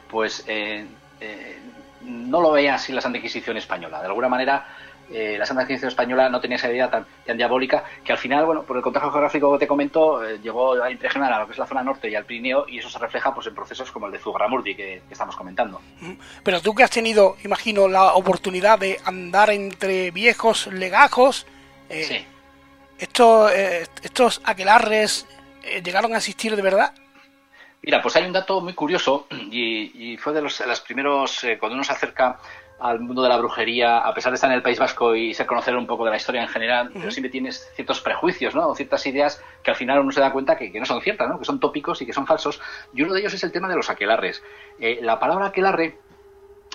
pues 0.08 0.46
no 2.02 2.40
lo 2.40 2.52
veía 2.52 2.74
así 2.74 2.92
la 2.92 3.00
Santa 3.00 3.18
Inquisición 3.18 3.56
española. 3.56 4.00
De 4.00 4.06
alguna 4.06 4.28
manera 4.28 4.66
eh, 5.10 5.36
la 5.38 5.44
Santa 5.44 5.62
Inquisición 5.62 5.88
Española 5.88 6.28
no 6.28 6.40
tenía 6.40 6.56
esa 6.56 6.70
idea 6.70 6.90
tan, 6.90 7.06
diabólica 7.36 7.84
que 8.02 8.12
al 8.12 8.18
final, 8.18 8.46
bueno, 8.46 8.62
por 8.62 8.76
el 8.76 8.82
contagio 8.82 9.10
geográfico 9.10 9.52
que 9.52 9.58
te 9.58 9.66
comento, 9.66 10.24
eh, 10.24 10.38
llegó 10.42 10.82
a 10.82 10.90
impregnar 10.90 11.32
a 11.32 11.40
lo 11.40 11.46
que 11.46 11.52
es 11.52 11.58
la 11.58 11.66
zona 11.66 11.82
norte 11.82 12.08
y 12.08 12.14
al 12.14 12.24
Pirineo 12.24 12.66
y 12.68 12.78
eso 12.78 12.88
se 12.88 12.98
refleja 12.98 13.34
pues 13.34 13.46
en 13.46 13.54
procesos 13.54 13.90
como 13.90 14.06
el 14.06 14.12
de 14.12 14.18
Zugarramurdi 14.18 14.74
que, 14.74 15.02
que 15.06 15.12
estamos 15.12 15.36
comentando. 15.36 15.80
Pero 16.42 16.60
tú 16.60 16.74
que 16.74 16.82
has 16.82 16.90
tenido, 16.90 17.36
imagino, 17.44 17.88
la 17.88 18.14
oportunidad 18.14 18.78
de 18.78 18.98
andar 19.04 19.50
entre 19.50 20.10
viejos 20.12 20.68
legajos, 20.68 21.46
eh, 21.90 22.24
estos, 22.98 23.52
estos 23.52 24.40
aquelarres 24.44 25.26
llegaron 25.84 26.14
a 26.14 26.18
existir 26.18 26.56
de 26.56 26.62
verdad. 26.62 26.94
Mira, 27.82 28.00
pues 28.00 28.14
hay 28.16 28.24
un 28.24 28.32
dato 28.32 28.60
muy 28.60 28.74
curioso 28.74 29.26
y, 29.30 30.16
fue 30.16 30.32
de 30.32 30.40
los, 30.40 30.56
de 30.56 30.66
los 30.66 30.80
primeros, 30.80 31.44
cuando 31.58 31.74
uno 31.74 31.84
se 31.84 31.92
acerca 31.92 32.38
al 32.82 32.98
mundo 32.98 33.22
de 33.22 33.28
la 33.28 33.36
brujería, 33.36 33.98
a 33.98 34.12
pesar 34.12 34.32
de 34.32 34.34
estar 34.34 34.50
en 34.50 34.56
el 34.56 34.62
País 34.62 34.78
Vasco 34.78 35.14
y 35.14 35.34
ser 35.34 35.46
conocer 35.46 35.76
un 35.76 35.86
poco 35.86 36.04
de 36.04 36.10
la 36.10 36.16
historia 36.16 36.42
en 36.42 36.48
general, 36.48 36.90
pero 36.92 37.10
siempre 37.12 37.30
tienes 37.30 37.70
ciertos 37.76 38.00
prejuicios, 38.00 38.56
¿no? 38.56 38.68
O 38.68 38.74
ciertas 38.74 39.06
ideas 39.06 39.42
que 39.62 39.70
al 39.70 39.76
final 39.76 40.00
uno 40.00 40.10
se 40.10 40.20
da 40.20 40.32
cuenta 40.32 40.56
que, 40.56 40.70
no 40.78 40.84
son 40.84 41.00
ciertas, 41.00 41.28
¿no? 41.28 41.38
Que 41.38 41.44
son 41.44 41.60
tópicos 41.60 42.02
y 42.02 42.06
que 42.06 42.12
son 42.12 42.26
falsos. 42.26 42.60
Y 42.92 43.02
uno 43.02 43.14
de 43.14 43.20
ellos 43.20 43.34
es 43.34 43.44
el 43.44 43.52
tema 43.52 43.68
de 43.68 43.76
los 43.76 43.88
aquelarres. 43.88 44.42
Eh, 44.80 44.98
la 45.00 45.20
palabra 45.20 45.46
aquelarre, 45.46 45.98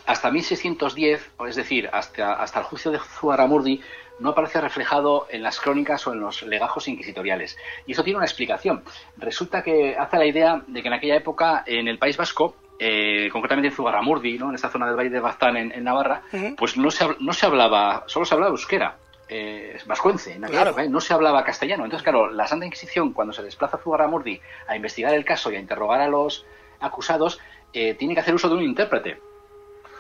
hasta 0.06 0.32
1610, 0.32 1.32
es 1.48 1.56
decir, 1.58 1.90
hasta, 1.92 2.34
hasta 2.34 2.60
el 2.60 2.66
juicio 2.66 2.92
de 2.92 3.00
Zuaramurdi, 3.00 3.82
no 4.20 4.30
aparece 4.30 4.62
reflejado 4.62 5.28
en 5.30 5.44
las 5.44 5.60
crónicas 5.60 6.08
o 6.08 6.14
en 6.14 6.22
los 6.22 6.42
legajos 6.44 6.88
inquisitoriales. 6.88 7.58
Y 7.86 7.92
eso 7.92 8.04
tiene 8.04 8.18
una 8.18 8.26
explicación. 8.26 8.84
Resulta 9.18 9.62
que 9.62 9.98
hace 9.98 10.18
la 10.18 10.26
idea 10.26 10.64
de 10.68 10.82
que 10.82 10.88
en 10.88 10.94
aquella 10.94 11.18
época, 11.18 11.64
en 11.66 11.90
el 11.90 12.00
País 12.00 12.16
Vasco, 12.16 12.56
eh, 12.80 13.30
concretamente 13.32 13.70
en 13.70 13.74
Zugarramurdi, 13.74 14.38
¿no? 14.38 14.50
en 14.50 14.56
esta 14.56 14.70
zona 14.70 14.86
del 14.86 14.96
Valle 14.96 15.10
de 15.10 15.20
Baztán 15.20 15.58
en, 15.58 15.84
Navarra, 15.84 16.22
pues 16.58 16.78
no 16.78 16.92
se, 16.92 17.06
no 17.20 17.34
se 17.34 17.46
hablaba, 17.46 18.04
solo 18.08 18.26
se 18.26 18.36
hablaba 18.36 18.52
euskera. 18.52 18.98
Eh, 19.30 19.78
vascuence, 19.86 20.32
en 20.32 20.46
¿eh? 20.46 20.90
no 20.90 21.02
se 21.02 21.14
hablaba 21.14 21.44
castellano. 21.44 21.84
Entonces, 21.84 22.04
claro, 22.04 22.32
la 22.32 22.48
Santa 22.48 22.66
Inquisición, 22.66 23.12
cuando 23.12 23.34
se 23.34 23.44
desplaza 23.44 23.78
a 23.78 23.80
Zugarramurdi 23.80 24.40
a 24.68 24.76
investigar 24.76 25.14
el 25.14 25.26
caso 25.26 25.52
y 25.52 25.56
a 25.56 25.60
interrogar 25.60 26.00
a 26.00 26.08
los 26.08 26.46
acusados, 26.80 27.40
tiene 27.74 28.14
que 28.14 28.20
hacer 28.20 28.34
uso 28.34 28.48
de 28.48 28.56
un 28.56 28.64
intérprete. 28.64 29.20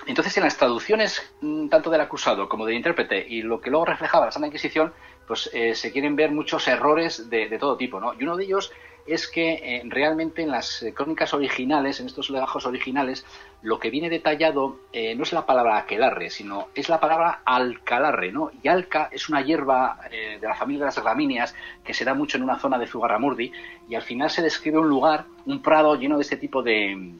Entonces, 0.06 0.38
en 0.38 0.44
las 0.44 0.56
traducciones 0.56 1.22
mm, 1.42 1.68
tanto 1.68 1.90
del 1.90 2.00
acusado 2.00 2.48
como 2.48 2.66
del 2.66 2.76
intérprete 2.76 3.26
y 3.28 3.42
lo 3.42 3.60
que 3.60 3.70
luego 3.70 3.86
reflejaba 3.86 4.28
la 4.28 4.32
Santa 4.32 4.48
Inquisición, 4.48 4.94
pues 5.28 5.52
se 5.74 5.92
quieren 5.92 6.16
ver 6.16 6.32
muchos 6.32 6.68
errores 6.70 7.30
de, 7.30 7.50
de 7.50 7.60
todo 7.60 7.76
tipo, 7.76 8.00
¿no? 8.00 8.14
Y 8.14 8.24
uno 8.24 8.38
de 8.38 8.46
ellos 8.46 8.72
es 9.08 9.28
que 9.28 9.54
eh, 9.54 9.82
realmente 9.86 10.42
en 10.42 10.52
las 10.52 10.84
eh, 10.84 10.94
crónicas 10.94 11.34
originales, 11.34 12.00
en 12.00 12.08
estos 12.08 12.30
legajos 12.30 12.66
originales, 12.66 13.26
lo 13.62 13.80
que 13.80 13.90
viene 13.90 14.10
detallado 14.10 14.80
eh, 14.94 15.16
no 15.16 15.24
es 15.24 15.34
la 15.34 15.46
palabra 15.46 15.78
aquelarre, 15.78 16.30
sino 16.30 16.68
es 16.76 16.90
la 16.90 17.00
palabra 17.00 17.42
alcalarre, 17.46 18.32
¿no? 18.32 18.52
Y 18.62 18.68
alca 18.68 19.10
es 19.12 19.30
una 19.30 19.42
hierba 19.42 20.00
de 20.12 20.40
la 20.42 20.56
familia 20.56 20.82
de 20.82 20.86
las 20.86 21.02
gramíneas 21.02 21.56
que 21.84 21.94
se 21.94 22.06
da 22.06 22.14
mucho 22.14 22.38
en 22.38 22.44
una 22.44 22.60
zona 22.60 22.78
de 22.78 22.88
Zugarramurdi 22.88 23.52
y 23.90 23.96
al 23.96 24.04
final 24.04 24.30
se 24.30 24.42
describe 24.42 24.78
un 24.78 24.90
lugar, 24.90 25.26
un 25.46 25.62
prado 25.62 25.96
lleno 25.96 26.18
de 26.18 26.22
este 26.22 26.38
tipo 26.38 26.62
de, 26.62 27.16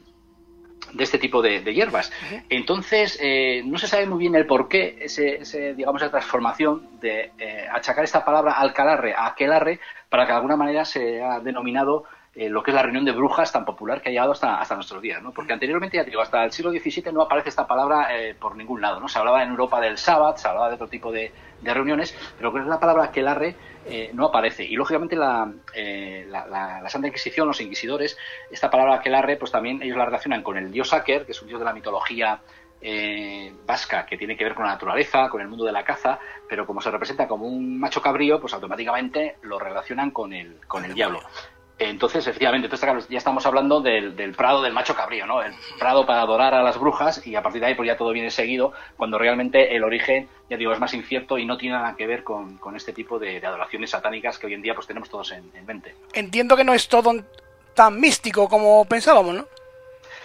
de 0.92 1.04
este 1.04 1.18
tipo 1.18 1.42
de, 1.42 1.62
hierbas. 1.72 2.12
Entonces, 2.48 3.18
no 3.64 3.78
se 3.78 3.86
sabe 3.86 4.06
muy 4.06 4.18
bien 4.18 4.34
el 4.34 4.46
por 4.46 4.68
qué 4.68 4.98
ese, 5.00 5.74
digamos, 5.74 6.02
esa 6.02 6.10
transformación 6.10 7.00
de 7.00 7.32
achacar 7.72 8.04
esta 8.04 8.24
palabra 8.24 8.52
alcalarre 8.52 9.14
a 9.14 9.26
aquelarre, 9.26 9.80
para 10.08 10.24
que 10.24 10.32
de 10.32 10.36
alguna 10.36 10.56
manera 10.56 10.84
se 10.84 11.22
ha 11.22 11.40
denominado 11.40 12.04
eh, 12.38 12.48
lo 12.48 12.62
que 12.62 12.70
es 12.70 12.74
la 12.76 12.82
reunión 12.82 13.04
de 13.04 13.10
brujas 13.10 13.50
tan 13.50 13.64
popular 13.64 14.00
que 14.00 14.10
ha 14.10 14.12
llegado 14.12 14.30
hasta, 14.30 14.60
hasta 14.60 14.76
nuestros 14.76 15.02
días, 15.02 15.20
¿no? 15.20 15.32
Porque 15.32 15.52
anteriormente, 15.52 15.96
ya 15.96 16.04
digo, 16.04 16.20
hasta 16.20 16.44
el 16.44 16.52
siglo 16.52 16.70
XVII 16.70 17.12
no 17.12 17.22
aparece 17.22 17.48
esta 17.48 17.66
palabra 17.66 18.16
eh, 18.16 18.36
por 18.38 18.54
ningún 18.54 18.80
lado, 18.80 19.00
¿no? 19.00 19.08
Se 19.08 19.18
hablaba 19.18 19.42
en 19.42 19.50
Europa 19.50 19.80
del 19.80 19.98
sábado, 19.98 20.36
se 20.38 20.46
hablaba 20.46 20.68
de 20.68 20.76
otro 20.76 20.86
tipo 20.86 21.10
de, 21.10 21.32
reuniones, 21.64 22.16
pero 22.36 22.52
que 22.52 22.60
es 22.60 22.66
la 22.66 22.78
palabra 22.78 23.06
aquelarre 23.06 23.56
eh, 23.88 24.10
no 24.12 24.26
aparece. 24.26 24.64
Y 24.64 24.74
lógicamente 24.76 25.16
la, 25.16 25.52
la, 26.28 26.88
Santa 26.88 27.08
Inquisición, 27.08 27.48
los 27.48 27.60
inquisidores, 27.60 28.16
esta 28.50 28.70
palabra 28.70 28.96
aquelarre, 28.96 29.36
pues 29.36 29.50
también 29.50 29.82
ellos 29.82 29.96
la 29.96 30.04
relacionan 30.04 30.42
con 30.42 30.56
el 30.56 30.70
dios 30.70 30.92
Aker, 30.92 31.26
que 31.26 31.32
es 31.32 31.42
un 31.42 31.48
dios 31.48 31.58
de 31.58 31.64
la 31.64 31.72
mitología 31.72 32.40
eh, 32.80 33.52
vasca 33.66 34.06
que 34.06 34.16
tiene 34.16 34.36
que 34.36 34.44
ver 34.44 34.54
con 34.54 34.64
la 34.64 34.72
naturaleza, 34.72 35.28
con 35.28 35.40
el 35.40 35.48
mundo 35.48 35.64
de 35.64 35.72
la 35.72 35.84
caza, 35.84 36.20
pero 36.48 36.66
como 36.66 36.80
se 36.80 36.90
representa 36.90 37.26
como 37.26 37.46
un 37.46 37.78
macho 37.78 38.00
cabrío, 38.00 38.40
pues 38.40 38.54
automáticamente 38.54 39.36
lo 39.42 39.58
relacionan 39.58 40.12
con 40.12 40.32
el, 40.32 40.60
con 40.66 40.84
el 40.84 40.94
diablo. 40.94 41.20
Entonces, 41.78 42.26
efectivamente, 42.26 42.66
entonces, 42.66 43.08
ya 43.08 43.18
estamos 43.18 43.46
hablando 43.46 43.80
del, 43.80 44.34
prado 44.36 44.62
del 44.62 44.72
macho 44.72 44.96
cabrío, 44.96 45.26
¿no? 45.26 45.42
El 45.42 45.52
prado 45.78 46.04
para 46.06 46.22
adorar 46.22 46.54
a 46.54 46.62
las 46.62 46.78
brujas 46.78 47.24
y 47.24 47.36
a 47.36 47.42
partir 47.42 47.60
de 47.60 47.68
ahí 47.68 47.74
pues 47.74 47.86
ya 47.86 47.96
todo 47.96 48.10
viene 48.10 48.30
seguido, 48.30 48.72
cuando 48.96 49.16
realmente 49.16 49.76
el 49.76 49.84
origen, 49.84 50.28
ya 50.50 50.56
digo, 50.56 50.72
es 50.72 50.80
más 50.80 50.92
incierto 50.94 51.38
y 51.38 51.46
no 51.46 51.56
tiene 51.56 51.76
nada 51.76 51.94
que 51.96 52.06
ver 52.06 52.24
con, 52.24 52.58
este 52.74 52.92
tipo 52.92 53.18
de, 53.18 53.44
adoraciones 53.44 53.90
satánicas 53.90 54.38
que 54.38 54.46
hoy 54.46 54.54
en 54.54 54.62
día 54.62 54.74
pues 54.74 54.86
tenemos 54.86 55.08
todos 55.08 55.30
en, 55.32 55.50
en 55.54 55.66
mente. 55.66 55.94
Entiendo 56.12 56.56
que 56.56 56.64
no 56.64 56.74
es 56.74 56.88
todo 56.88 57.12
tan 57.74 58.00
místico 58.00 58.48
como 58.48 58.84
pensábamos, 58.84 59.34
¿no? 59.36 59.46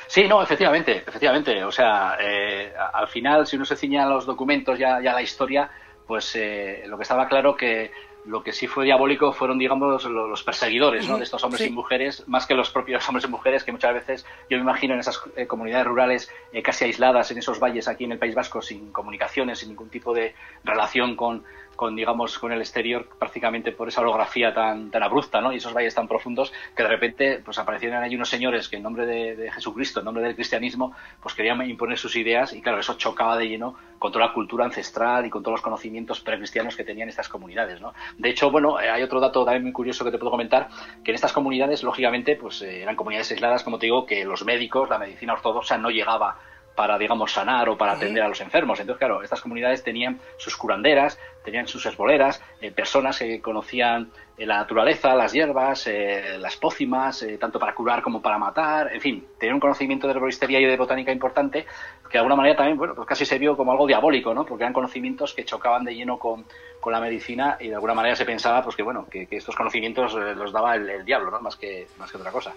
Sí, 0.08 0.28
no, 0.28 0.44
efectivamente, 0.44 0.98
efectivamente. 0.98 1.64
O 1.64 1.72
sea, 1.72 2.18
eh, 2.20 2.72
al 2.94 3.08
final, 3.08 3.48
si 3.48 3.56
uno 3.56 3.66
se 3.66 3.76
ciña 3.76 4.04
a 4.04 4.10
los 4.10 4.26
documentos 4.26 4.80
y 4.80 4.84
a, 4.84 5.00
la 5.00 5.22
historia, 5.22 5.70
pues 6.06 6.36
eh, 6.36 6.84
lo 6.86 6.98
que 6.98 7.02
estaba 7.04 7.28
claro 7.28 7.56
que 7.56 7.92
lo 8.26 8.44
que 8.44 8.54
sí 8.54 8.68
fue 8.68 8.86
diabólico 8.86 9.34
fueron, 9.34 9.58
digamos, 9.58 10.06
los, 10.06 10.44
perseguidores 10.44 11.08
¿no? 11.08 11.18
de 11.18 11.24
estos 11.24 11.44
hombres 11.44 11.66
y 11.68 11.70
mujeres, 11.70 12.28
más 12.28 12.46
que 12.46 12.54
los 12.54 12.70
propios 12.70 13.06
hombres 13.10 13.26
y 13.26 13.28
mujeres, 13.28 13.64
que 13.64 13.72
muchas 13.72 13.94
veces 13.94 14.26
yo 14.50 14.58
me 14.58 14.64
imagino 14.64 14.94
en 14.94 15.00
esas 15.00 15.22
eh, 15.36 15.48
comunidades 15.48 15.86
rurales 15.88 16.32
casi 16.64 16.86
aisladas, 16.86 17.32
en 17.32 17.38
esos 17.38 17.60
valles 17.60 17.88
aquí 17.88 18.06
en 18.06 18.14
el 18.14 18.20
País 18.20 18.36
Vasco, 18.36 18.62
sin 18.62 18.92
comunicaciones, 18.92 19.60
sin 19.60 19.70
ningún 19.70 19.90
tipo 19.90 20.14
de 20.14 20.36
relación 20.64 21.16
con, 21.16 21.44
con 21.76 21.96
digamos 21.96 22.38
con 22.40 22.52
el 22.52 22.60
exterior 22.60 23.08
prácticamente 23.18 23.72
por 23.72 23.88
esa 23.88 24.02
orografía 24.02 24.54
tan 24.54 24.92
tan 24.92 25.04
abrupta 25.04 25.42
¿no? 25.42 25.52
y 25.54 25.58
esos 25.58 25.74
valles 25.74 25.96
tan 25.96 26.08
profundos 26.08 26.54
que 26.76 26.84
de 26.84 26.90
repente 26.90 27.42
pues 27.44 27.58
aparecieron 27.58 28.02
ahí 28.04 28.16
unos 28.16 28.30
señores 28.30 28.70
que 28.70 28.78
en 28.78 28.84
nombre 28.84 29.06
de, 29.06 29.52
Jesucristo 29.52 30.00
en 30.00 30.06
nombre 30.06 30.24
del 30.24 30.36
cristianismo 30.36 30.94
pues 31.22 31.36
querían 31.36 31.62
imponer 31.70 31.98
sus 31.98 32.16
ideas 32.16 32.54
y 32.54 32.62
claro 32.62 32.80
eso 32.80 32.96
chocaba 32.96 33.38
de 33.38 33.48
lleno 33.48 33.76
con 34.00 34.12
toda 34.12 34.28
la 34.28 34.34
cultura 34.34 34.66
ancestral 34.66 35.26
y 35.26 35.30
con 35.30 35.44
todos 35.44 35.54
los 35.54 35.62
conocimientos 35.62 36.20
precristianos 36.20 36.76
que 36.76 36.84
tenían 36.84 37.10
estas 37.10 37.30
comunidades 37.30 37.82
¿no? 37.82 37.94
de 38.18 38.30
hecho 38.30 38.52
bueno 38.52 38.80
eh, 38.80 38.90
hay 38.90 39.04
otro 39.04 39.20
dato 39.20 39.44
también 39.46 39.64
muy 39.64 39.72
curioso 39.72 40.04
que 40.04 40.12
te 40.12 40.18
puedo 40.18 40.32
comentar 40.32 40.70
que 41.04 41.12
en 41.12 41.16
estas 41.16 41.34
comunidades 41.34 41.84
lógicamente 41.84 42.36
pues 42.36 42.62
eh, 42.62 42.82
eran 42.82 42.96
comunidades 42.96 43.32
aisladas 43.32 43.64
como 43.64 43.80
te 43.80 43.88
digo 43.88 44.06
que 44.06 44.26
los 44.26 44.44
médicos 44.46 44.90
la 44.90 45.00
medicina 45.00 45.34
ortodoxa 45.34 45.78
no 45.78 45.90
llegaba 45.90 46.38
para, 46.76 46.98
digamos, 46.98 47.32
sanar 47.32 47.70
o 47.70 47.78
para 47.78 47.94
atender 47.94 48.24
a 48.24 48.28
los 48.28 48.42
enfermos. 48.42 48.80
Entonces, 48.80 49.00
claro, 49.00 49.22
estas 49.22 49.42
comunidades 49.42 49.84
tenían 49.84 50.20
sus 50.38 50.58
curanderas, 50.58 51.20
tenían 51.44 51.68
sus 51.68 51.86
esboleras, 51.86 52.42
eh, 52.62 52.72
personas 52.72 53.20
que 53.20 53.42
conocían 53.42 54.12
eh, 54.38 54.46
la 54.46 54.58
naturaleza, 54.58 55.14
las 55.14 55.34
hierbas, 55.34 55.86
eh, 55.88 56.38
las 56.40 56.56
pócimas, 56.58 57.26
tanto 57.40 57.60
para 57.60 57.76
curar 57.76 58.02
como 58.02 58.22
para 58.22 58.38
matar, 58.38 58.94
en 58.94 59.02
fin, 59.02 59.28
tenían 59.38 59.56
un 59.56 59.60
conocimiento 59.60 60.08
de 60.08 60.14
herboristería 60.14 60.60
y 60.60 60.66
de 60.66 60.78
botánica 60.78 61.12
importante 61.12 61.66
que 62.10 62.18
de 62.18 62.20
alguna 62.20 62.36
manera 62.36 62.56
también, 62.56 62.78
bueno, 62.78 62.94
pues 62.94 63.08
casi 63.08 63.26
se 63.26 63.40
vio 63.40 63.58
como 63.58 63.72
algo 63.72 63.88
diabólico, 63.88 64.36
¿no? 64.36 64.46
Porque 64.46 64.64
eran 64.64 64.74
conocimientos 64.74 65.34
que 65.34 65.46
chocaban 65.46 65.84
de 65.84 65.96
lleno 65.96 66.20
con, 66.20 66.46
la 66.86 67.00
medicina 67.00 67.58
y 67.60 67.70
de 67.70 67.76
alguna 67.76 67.94
manera 67.94 68.16
se 68.16 68.26
pensaba, 68.26 68.62
pues 68.62 68.76
que, 68.76 68.84
bueno, 68.84 69.08
que, 69.10 69.26
estos 69.32 69.56
conocimientos 69.56 70.14
los 70.14 70.52
daba 70.52 70.76
el, 70.76 71.06
diablo, 71.06 71.32
¿no? 71.32 71.40
Más 71.40 71.56
que, 71.56 71.88
más 71.98 72.12
que 72.12 72.18
otra 72.18 72.30
cosa. 72.30 72.54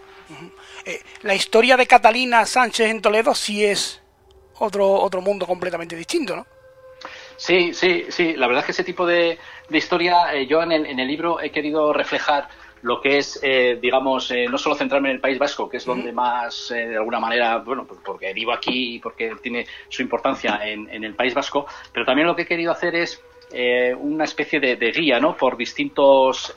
la 1.22 1.34
historia 1.34 1.76
de 1.76 1.86
Catalina 1.86 2.44
Sánchez 2.44 2.90
en 2.90 3.00
Toledo 3.00 3.34
sí 3.34 3.64
es 3.64 4.02
otro, 4.58 4.90
otro 4.90 5.20
mundo 5.20 5.46
completamente 5.46 5.96
distinto, 5.96 6.36
¿no? 6.36 6.46
Sí, 7.36 7.74
sí, 7.74 8.06
sí. 8.08 8.34
La 8.34 8.46
verdad 8.46 8.60
es 8.60 8.66
que 8.66 8.72
ese 8.72 8.84
tipo 8.84 9.06
de, 9.06 9.38
historia, 9.70 10.34
eh, 10.34 10.46
yo 10.46 10.62
en 10.62 10.72
el, 10.72 10.86
en 10.86 10.98
el 10.98 11.06
libro 11.06 11.40
he 11.40 11.50
querido 11.50 11.92
reflejar 11.92 12.48
lo 12.82 13.00
que 13.00 13.18
es, 13.18 13.38
eh, 13.42 13.78
digamos, 13.80 14.30
eh, 14.30 14.46
no 14.48 14.58
solo 14.58 14.74
centrarme 14.74 15.10
en 15.10 15.16
el 15.16 15.20
País 15.20 15.38
Vasco, 15.38 15.68
que 15.68 15.78
es 15.78 15.84
donde 15.84 16.12
más, 16.12 16.68
de 16.68 16.96
alguna 16.96 17.18
manera, 17.18 17.58
bueno, 17.58 17.86
porque 17.86 18.32
vivo 18.32 18.52
aquí 18.52 18.94
y 18.94 18.98
porque 18.98 19.34
tiene 19.42 19.66
su 19.88 20.02
importancia 20.02 20.60
en, 20.62 20.88
en, 20.90 21.02
el 21.02 21.14
País 21.14 21.34
Vasco, 21.34 21.66
pero 21.92 22.06
también 22.06 22.28
lo 22.28 22.36
que 22.36 22.42
he 22.42 22.46
querido 22.46 22.72
hacer 22.72 22.94
es 22.94 23.22
una 23.98 24.24
especie 24.24 24.60
de, 24.60 24.92
guía, 24.92 25.18
¿no? 25.20 25.36
Por 25.36 25.56
distintos 25.56 26.54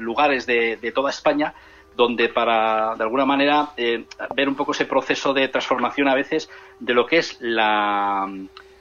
lugares 0.00 0.46
de, 0.46 0.76
de, 0.76 0.92
toda 0.92 1.10
España 1.10 1.54
donde 1.96 2.28
para, 2.28 2.94
de 2.96 3.04
alguna 3.04 3.26
manera, 3.26 3.70
eh, 3.76 4.04
ver 4.34 4.48
un 4.48 4.54
poco 4.54 4.72
ese 4.72 4.86
proceso 4.86 5.32
de 5.34 5.48
transformación 5.48 6.08
a 6.08 6.14
veces 6.14 6.50
de 6.78 6.94
lo 6.94 7.06
que 7.06 7.18
es 7.18 7.36
la 7.40 8.28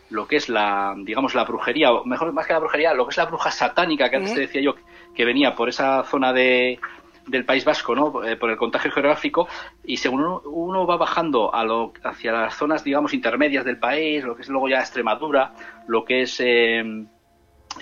lo 0.09 0.27
que 0.27 0.37
es 0.37 0.49
la, 0.49 0.95
digamos, 0.97 1.35
la 1.35 1.43
brujería, 1.43 1.91
o 1.91 2.03
mejor, 2.03 2.33
más 2.33 2.47
que 2.47 2.53
la 2.53 2.59
brujería, 2.59 2.93
lo 2.93 3.05
que 3.05 3.11
es 3.11 3.17
la 3.17 3.25
bruja 3.25 3.51
satánica, 3.51 4.09
que 4.09 4.15
antes 4.15 4.33
te 4.33 4.41
decía 4.41 4.61
yo, 4.61 4.75
que 5.13 5.23
venía 5.23 5.55
por 5.55 5.69
esa 5.69 6.03
zona 6.03 6.33
de, 6.33 6.79
del 7.27 7.45
País 7.45 7.63
Vasco, 7.63 7.95
¿no? 7.95 8.23
Eh, 8.23 8.35
por 8.35 8.49
el 8.49 8.57
contagio 8.57 8.91
geográfico, 8.91 9.47
y 9.83 9.97
según 9.97 10.41
uno, 10.45 10.87
va 10.87 10.97
bajando 10.97 11.53
a 11.53 11.63
lo, 11.63 11.93
hacia 12.03 12.31
las 12.31 12.55
zonas, 12.55 12.83
digamos, 12.83 13.13
intermedias 13.13 13.65
del 13.65 13.77
país, 13.77 14.23
lo 14.23 14.35
que 14.35 14.41
es 14.41 14.49
luego 14.49 14.67
ya 14.67 14.79
Extremadura, 14.79 15.53
lo 15.87 16.03
que 16.05 16.23
es... 16.23 16.39
Eh, 16.39 17.05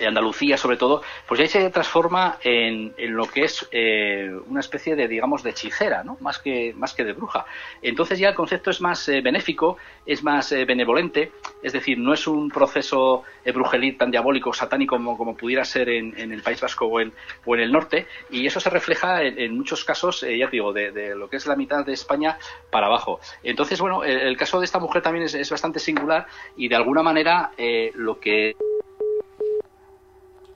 Andalucía 0.06 0.56
sobre 0.56 0.76
todo, 0.76 1.02
pues 1.26 1.40
ahí 1.40 1.48
se 1.48 1.70
transforma 1.70 2.38
en, 2.42 2.94
en 2.96 3.14
lo 3.14 3.26
que 3.26 3.44
es 3.44 3.68
eh, 3.72 4.30
una 4.46 4.60
especie 4.60 4.94
de, 4.94 5.08
digamos, 5.08 5.42
de 5.42 5.50
hechicera, 5.50 6.04
¿no? 6.04 6.16
Más 6.20 6.38
que, 6.38 6.72
más 6.76 6.94
que 6.94 7.04
de 7.04 7.12
bruja. 7.12 7.46
Entonces 7.82 8.18
ya 8.18 8.28
el 8.28 8.34
concepto 8.34 8.70
es 8.70 8.80
más 8.80 9.08
eh, 9.08 9.20
benéfico, 9.20 9.76
es 10.06 10.22
más 10.22 10.52
eh, 10.52 10.64
benevolente, 10.64 11.32
es 11.62 11.72
decir, 11.72 11.98
no 11.98 12.12
es 12.12 12.26
un 12.26 12.50
proceso 12.50 13.24
brujelí 13.52 13.92
tan 13.92 14.10
diabólico, 14.10 14.52
satánico 14.52 14.96
como, 14.96 15.16
como 15.16 15.36
pudiera 15.36 15.64
ser 15.64 15.88
en, 15.88 16.14
en, 16.18 16.32
el 16.32 16.42
País 16.42 16.60
Vasco 16.60 16.86
o 16.86 17.00
en, 17.00 17.12
o 17.46 17.54
en 17.54 17.62
el 17.62 17.72
norte, 17.72 18.06
y 18.30 18.46
eso 18.46 18.60
se 18.60 18.68
refleja 18.68 19.22
en, 19.22 19.56
muchos 19.56 19.84
casos, 19.84 20.20
ya 20.20 20.48
digo, 20.48 20.72
de, 20.74 21.14
lo 21.16 21.30
que 21.30 21.36
es 21.36 21.46
la 21.46 21.56
mitad 21.56 21.84
de 21.84 21.94
España 21.94 22.38
para 22.70 22.88
abajo. 22.88 23.20
Entonces, 23.42 23.80
bueno, 23.80 24.04
el, 24.04 24.18
el 24.18 24.36
caso 24.36 24.58
de 24.58 24.66
esta 24.66 24.78
mujer 24.78 25.00
también 25.00 25.24
es, 25.24 25.34
es 25.34 25.50
bastante 25.50 25.78
singular 25.78 26.26
y 26.58 26.68
de 26.68 26.76
alguna 26.76 27.02
manera 27.02 27.52
lo 27.94 28.20
que 28.20 28.54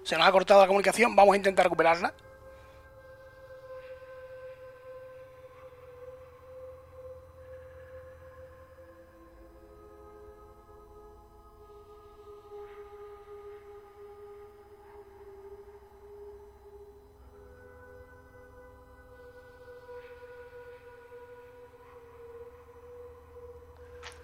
se 0.05 0.17
nos 0.17 0.27
ha 0.27 0.33
cortado 0.33 0.61
la 0.61 0.67
comunicación, 0.67 1.15
vamos 1.15 1.35
a 1.35 1.37
intentar 1.37 1.67
recuperarla. 1.67 2.15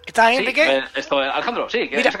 ¿Estás, 0.05 0.31
Enrique? 0.33 0.77
Eh, 0.77 0.83
esto, 0.95 1.19
Alejandro, 1.19 1.69
sí, 1.69 1.87
Mira, 1.91 2.11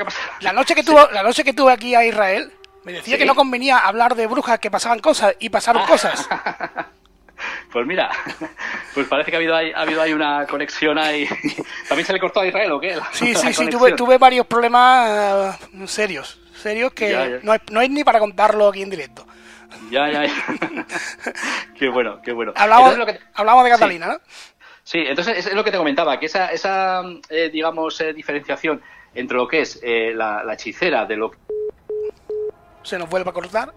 La 0.41 0.53
noche 0.53 0.75
que 0.75 0.83
tuvo, 0.85 1.09
la 1.11 1.23
noche 1.23 1.43
que 1.43 1.53
tuve 1.53 1.73
aquí 1.73 1.95
a 1.95 2.05
Israel, 2.05 2.53
me 2.91 2.97
decía 2.97 3.17
que 3.17 3.25
no 3.25 3.35
convenía 3.35 3.79
hablar 3.79 4.15
de 4.15 4.27
brujas, 4.27 4.59
que 4.59 4.71
pasaban 4.71 4.99
cosas 4.99 5.35
y 5.39 5.49
pasaron 5.49 5.85
cosas. 5.85 6.27
Pues 7.71 7.85
mira, 7.85 8.09
pues 8.93 9.07
parece 9.07 9.29
que 9.29 9.37
ha 9.37 9.39
habido 9.39 9.55
ahí, 9.55 9.71
ha 9.71 9.81
habido 9.81 10.01
ahí 10.01 10.11
una 10.11 10.45
conexión 10.47 10.97
ahí. 10.97 11.25
¿También 11.87 12.05
se 12.05 12.13
le 12.13 12.19
cortó 12.19 12.41
a 12.41 12.47
Israel 12.47 12.71
o 12.71 12.79
qué? 12.79 12.97
sí, 13.11 13.33
sí, 13.35 13.53
sí, 13.53 13.69
tuve, 13.69 13.93
tuve 13.93 14.17
varios 14.17 14.45
problemas 14.45 15.55
eh, 15.55 15.87
serios, 15.87 16.39
serios 16.53 16.91
que 16.93 17.39
No, 17.43 17.53
hay, 17.53 17.59
no 17.71 17.79
hay 17.79 17.89
ni 17.89 18.03
para 18.03 18.19
contarlo 18.19 18.67
aquí 18.67 18.81
en 18.81 18.89
directo. 18.89 19.25
Ya, 19.91 20.11
ya, 20.11 20.25
ya. 20.25 20.85
qué 21.77 21.89
bueno, 21.89 22.21
qué 22.23 22.33
bueno. 22.33 22.53
Hablamos, 22.55 22.97
hablamos 23.35 23.63
de 23.63 23.69
Catalina, 23.69 24.07
¿no? 24.07 24.19
Sí, 24.83 25.03
entonces 25.05 25.45
es 25.45 25.53
lo 25.53 25.63
que 25.63 25.71
te 25.71 25.77
comentaba, 25.77 26.19
que 26.19 26.25
esa, 26.25 26.47
esa 26.47 27.03
eh, 27.29 27.49
digamos, 27.53 28.01
eh, 28.01 28.11
diferenciación 28.13 28.81
entre 29.13 29.37
lo 29.37 29.47
que 29.47 29.61
es 29.61 29.79
la, 29.83 30.43
la 30.43 30.53
hechicera 30.55 31.05
de 31.05 31.15
lo 31.15 31.31
que 31.31 31.37
se 32.83 32.97
nos 32.97 33.09
vuelve 33.09 33.29
a 33.29 33.33
cortar 33.33 33.73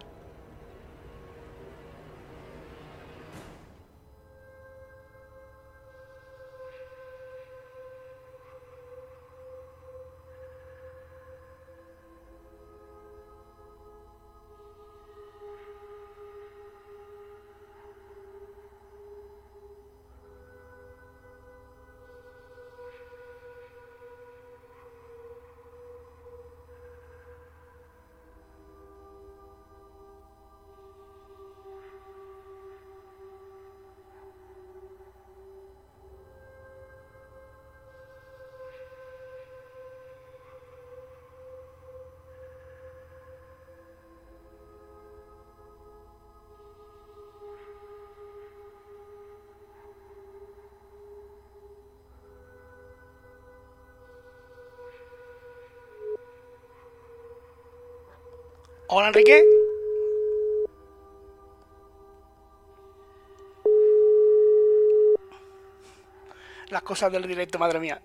Hola, 58.94 59.08
Enrique. 59.08 59.42
Las 66.68 66.82
cosas 66.82 67.10
del 67.10 67.26
directo, 67.26 67.58
madre 67.58 67.80
mía. 67.80 68.02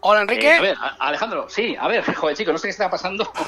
Hola, 0.00 0.22
Enrique. 0.22 0.48
Eh, 0.48 0.56
a 0.56 0.60
ver, 0.60 0.76
Alejandro, 0.98 1.46
sí, 1.48 1.76
a 1.78 1.88
ver, 1.88 2.04
joder, 2.14 2.36
chico, 2.36 2.52
no 2.52 2.58
sé 2.58 2.68
qué 2.68 2.72
está 2.72 2.90
pasando. 2.90 3.30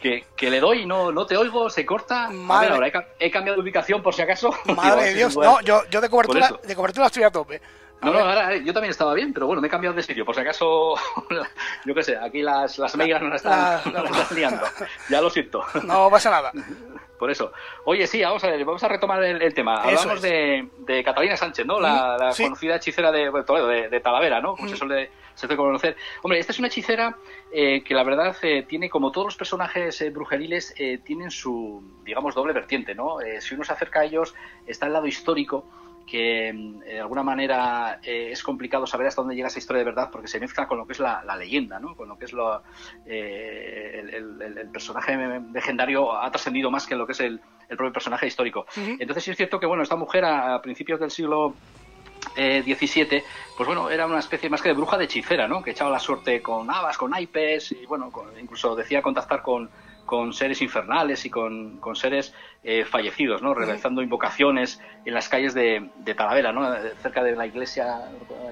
Que, 0.00 0.24
que, 0.34 0.48
le 0.48 0.60
doy 0.60 0.84
y 0.84 0.86
no, 0.86 1.12
no 1.12 1.26
te 1.26 1.36
oigo, 1.36 1.68
se 1.68 1.84
corta. 1.84 2.30
Madre. 2.30 2.68
A 2.68 2.78
ver, 2.78 2.94
ahora 2.94 3.06
he, 3.18 3.30
cambiado 3.30 3.56
de 3.56 3.62
ubicación 3.62 4.02
por 4.02 4.14
si 4.14 4.22
acaso. 4.22 4.48
Madre 4.74 5.08
de 5.08 5.14
Dios, 5.14 5.36
no, 5.36 5.60
yo, 5.60 5.82
yo 5.90 6.00
de, 6.00 6.08
cobertura, 6.08 6.58
de 6.62 6.74
cobertura 6.74 7.08
estoy 7.08 7.22
a 7.24 7.30
tope. 7.30 7.60
no, 8.00 8.10
no, 8.10 8.20
ahora 8.20 8.54
eh, 8.54 8.62
yo 8.64 8.72
también 8.72 8.92
estaba 8.92 9.12
bien, 9.12 9.34
pero 9.34 9.46
bueno, 9.46 9.60
me 9.60 9.68
he 9.68 9.70
cambiado 9.70 9.94
de 9.94 10.02
sitio. 10.02 10.24
Por 10.24 10.34
si 10.34 10.40
acaso, 10.40 10.94
yo 11.84 11.94
qué 11.94 12.02
sé, 12.02 12.16
aquí 12.16 12.40
las, 12.40 12.78
las 12.78 12.96
megas 12.96 13.20
no 13.20 13.28
las 13.28 13.44
están, 13.44 13.92
la, 13.92 14.04
están 14.04 14.38
liando. 14.38 14.66
Ya 15.10 15.20
lo 15.20 15.28
siento. 15.28 15.62
No 15.84 16.08
pasa 16.08 16.30
nada. 16.30 16.50
Por 17.20 17.30
eso. 17.30 17.52
Oye, 17.84 18.06
sí, 18.06 18.22
vamos 18.22 18.42
a 18.44 18.46
ver, 18.46 18.64
vamos 18.64 18.82
a 18.82 18.88
retomar 18.88 19.22
el, 19.22 19.52
tema. 19.52 19.74
Hablamos 19.74 20.22
de, 20.22 20.70
de, 20.78 21.04
Catalina 21.04 21.36
Sánchez, 21.36 21.66
¿no? 21.66 21.78
La, 21.78 22.32
conocida 22.34 22.76
hechicera 22.76 23.12
de, 23.12 23.30
Toledo, 23.46 23.68
de, 23.68 24.00
Talavera, 24.00 24.40
¿no? 24.40 24.56
Como 24.56 24.70
se 24.70 24.76
suele 24.76 25.10
se 25.34 25.44
hace 25.44 25.54
conocer. 25.54 25.96
Hombre, 26.22 26.38
esta 26.38 26.52
es 26.52 26.58
una 26.58 26.68
hechicera 26.68 27.18
eh, 27.52 27.82
que 27.84 27.92
la 27.92 28.04
verdad 28.04 28.34
eh, 28.40 28.64
tiene, 28.66 28.88
como 28.88 29.12
todos 29.12 29.26
los 29.26 29.36
personajes 29.36 30.00
eh, 30.00 30.08
brujeriles, 30.08 30.74
tienen 31.04 31.30
su, 31.30 31.82
digamos, 32.04 32.34
doble 32.34 32.54
vertiente, 32.54 32.94
¿no? 32.94 33.18
si 33.40 33.54
uno 33.54 33.64
se 33.64 33.72
acerca 33.74 34.00
a 34.00 34.04
ellos, 34.04 34.34
está 34.66 34.86
el 34.86 34.94
lado 34.94 35.06
histórico, 35.06 35.66
que 36.10 36.52
de 36.84 37.00
alguna 37.00 37.22
manera 37.22 38.00
es 38.02 38.42
complicado 38.42 38.86
saber 38.86 39.06
hasta 39.06 39.22
dónde 39.22 39.36
llega 39.36 39.48
esa 39.48 39.58
historia 39.58 39.78
de 39.78 39.84
verdad 39.84 40.10
porque 40.10 40.28
se 40.28 40.40
mezcla 40.40 40.66
con 40.66 40.78
lo 40.78 40.86
que 40.86 40.94
es 40.94 40.98
la, 40.98 41.22
leyenda, 41.38 41.78
¿no? 41.78 41.94
con 41.94 42.08
lo 42.08 42.18
que 42.18 42.24
es 42.24 42.32
lo, 42.32 42.62
el, 43.06 44.68
personaje 44.72 45.16
legendario 45.52 46.12
ha 46.12 46.30
trascendido 46.30 46.70
más 46.70 46.86
que 46.86 46.96
lo 46.96 47.06
que 47.06 47.12
es 47.12 47.20
el, 47.20 47.40
propio 47.68 47.92
personaje 47.92 48.26
histórico. 48.26 48.66
Entonces 48.76 49.22
sí 49.22 49.30
es 49.30 49.36
cierto 49.36 49.60
que 49.60 49.66
bueno, 49.66 49.84
esta 49.84 49.94
mujer 49.96 50.24
a 50.24 50.60
principios 50.60 50.98
del 50.98 51.12
siglo 51.12 51.54
eh, 52.36 52.62
17, 52.64 53.24
pues 53.56 53.66
bueno, 53.66 53.90
era 53.90 54.06
una 54.06 54.18
especie 54.18 54.48
más 54.48 54.62
que 54.62 54.68
de 54.68 54.74
bruja 54.74 54.96
de 54.96 55.04
hechicera, 55.04 55.48
¿no? 55.48 55.62
Que 55.62 55.72
echaba 55.72 55.90
la 55.90 55.98
suerte 55.98 56.40
con 56.40 56.70
habas, 56.70 56.96
con 56.96 57.10
naipes, 57.10 57.72
y 57.72 57.86
bueno, 57.86 58.10
incluso 58.40 58.76
decía 58.76 59.02
contactar 59.02 59.42
con, 59.42 59.68
con 60.10 60.32
seres 60.32 60.60
infernales 60.60 61.24
y 61.24 61.30
con, 61.30 61.78
con 61.78 61.94
seres 61.94 62.34
eh, 62.64 62.84
fallecidos, 62.84 63.42
¿no? 63.42 63.54
Realizando 63.54 64.02
invocaciones 64.02 64.80
en 65.04 65.14
las 65.14 65.28
calles 65.28 65.54
de, 65.54 65.88
de, 65.98 66.14
Talavera, 66.16 66.50
¿no? 66.50 66.68
Cerca 67.00 67.22
de 67.22 67.36
la 67.36 67.46
iglesia, 67.46 68.08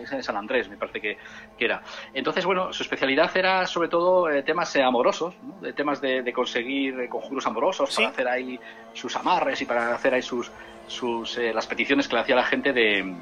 de 0.08 0.22
San 0.22 0.36
Andrés, 0.36 0.68
me 0.68 0.76
parece 0.76 1.00
que, 1.00 1.18
que, 1.58 1.64
era. 1.64 1.82
Entonces, 2.14 2.44
bueno, 2.44 2.72
su 2.72 2.84
especialidad 2.84 3.36
era 3.36 3.66
sobre 3.66 3.88
todo 3.88 4.30
eh, 4.30 4.44
temas 4.44 4.76
eh, 4.76 4.84
amorosos, 4.84 5.34
¿no? 5.42 5.60
de 5.60 5.72
temas 5.72 6.00
de, 6.00 6.22
de 6.22 6.32
conseguir 6.32 7.08
conjuros 7.08 7.44
amorosos 7.44 7.92
para 7.92 8.10
hacer 8.10 8.28
ahí 8.28 8.60
sus 8.92 9.16
amarres 9.16 9.60
y 9.60 9.64
para 9.64 9.92
hacer 9.92 10.14
ahí 10.14 10.22
sus, 10.22 10.52
sus 10.86 11.38
las 11.38 11.66
peticiones 11.66 12.06
que 12.06 12.14
le 12.14 12.20
hacía 12.20 12.36
la 12.36 12.44
gente 12.44 12.72
de 12.72 13.16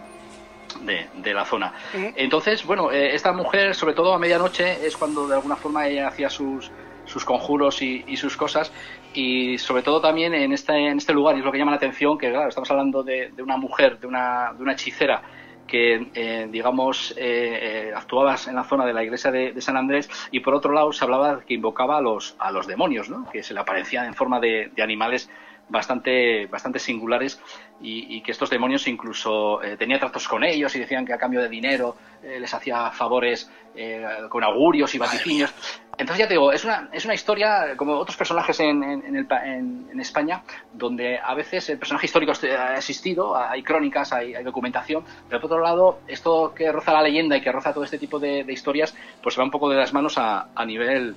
de, 0.83 1.35
la 1.35 1.45
zona. 1.45 1.73
Entonces, 1.95 2.65
bueno, 2.65 2.91
eh, 2.93 3.15
esta 3.15 3.33
mujer, 3.33 3.75
sobre 3.75 3.95
todo 3.95 4.13
a 4.13 4.19
medianoche, 4.19 4.87
es 4.87 4.97
cuando 4.97 5.27
de 5.27 5.35
alguna 5.35 5.57
forma 5.57 5.87
ella 5.87 6.09
hacía 6.09 6.29
sus, 6.29 6.71
sus 7.07 7.25
conjuros 7.25 7.83
y, 7.83 8.17
sus 8.17 8.37
cosas. 8.37 8.73
Y 9.15 9.59
sobre 9.59 9.83
todo 9.83 10.01
también 10.01 10.35
en 10.35 10.53
este, 10.53 10.75
en 10.75 10.99
este 10.99 11.13
lugar, 11.13 11.37
y 11.37 11.41
es 11.41 11.45
lo 11.45 11.53
que 11.53 11.59
llama 11.59 11.71
la 11.73 11.79
atención, 11.79 12.19
que 12.19 12.31
claro, 12.31 12.49
estamos 12.49 12.71
hablando 12.71 13.03
de, 13.03 13.33
una 13.39 13.57
mujer, 13.57 13.99
de 13.99 14.07
una, 14.07 14.53
de 14.53 14.63
una 14.63 14.73
hechicera 14.73 15.23
que, 15.67 16.11
eh, 16.15 16.47
digamos, 16.51 17.15
eh, 17.17 17.93
actuaba 17.95 18.37
en 18.47 18.55
la 18.55 18.65
zona 18.65 18.87
de 18.87 18.93
la 18.93 19.03
iglesia 19.03 19.33
de, 19.33 19.61
San 19.61 19.77
Andrés 19.77 20.09
y 20.31 20.41
por 20.41 20.55
otro 20.55 20.73
lado 20.73 20.93
se 20.93 21.05
hablaba 21.05 21.41
que 21.41 21.55
invocaba 21.55 21.99
a 21.99 22.01
los, 22.01 22.37
a 22.39 22.53
los 22.53 22.67
demonios, 22.67 23.09
¿no? 23.09 23.29
que 23.31 23.43
se 23.43 23.53
le 23.53 23.61
aparecían 23.61 24.07
en 24.07 24.15
forma 24.15 24.39
de, 24.39 24.71
de 24.75 24.83
animales 24.83 25.29
bastante, 25.69 26.47
bastante 26.47 26.79
singulares 26.79 27.41
y, 27.81 28.21
que 28.23 28.33
estos 28.33 28.51
demonios 28.51 28.87
incluso 28.89 29.63
eh, 29.63 29.77
tenía 29.77 29.99
tratos 29.99 30.27
con 30.27 30.43
ellos 30.45 30.75
y 30.75 30.81
decían 30.81 31.05
que 31.05 31.13
a 31.13 31.19
cambio 31.19 31.43
de 31.43 31.49
dinero 31.49 31.97
eh, 32.23 32.39
les 32.41 32.53
hacía 32.53 32.91
favores 32.91 33.51
eh, 33.75 34.05
con 34.29 34.43
augurios 34.43 34.95
y 34.95 34.99
vaticinios. 34.99 35.53
Entonces 35.99 36.19
ya 36.19 36.29
te 36.29 36.35
digo, 36.35 36.53
es 36.53 36.65
una, 36.65 36.89
es 36.93 37.05
una 37.05 37.15
historia 37.15 37.75
como 37.77 37.95
otros 37.95 38.17
personajes 38.17 38.61
en, 38.61 38.83
en, 38.83 39.17
el, 39.17 39.27
en, 39.31 40.01
España, 40.01 40.43
donde 40.73 41.19
a 41.19 41.35
veces 41.35 41.71
el 41.71 41.79
personaje 41.79 42.05
histórico 42.05 42.33
ha 42.33 42.77
existido, 42.77 43.35
hay 43.35 43.63
crónicas, 43.63 44.13
hay, 44.13 44.35
documentación, 44.43 45.05
pero 45.27 45.41
por 45.41 45.51
otro 45.51 45.65
lado, 45.65 46.01
esto 46.07 46.53
que 46.55 46.71
roza 46.71 46.93
la 46.93 47.03
leyenda 47.03 47.39
y 47.39 47.41
que 47.41 47.51
roza 47.51 47.73
todo 47.73 47.85
este 47.85 47.99
tipo 47.99 48.19
de, 48.19 48.45
historias, 48.47 48.95
pues 49.23 49.35
se 49.35 49.41
va 49.41 49.47
un 49.47 49.51
poco 49.51 49.71
de 49.71 49.77
las 49.77 49.95
manos 49.95 50.19
a, 50.19 50.49
a 50.55 50.65
nivel 50.67 51.17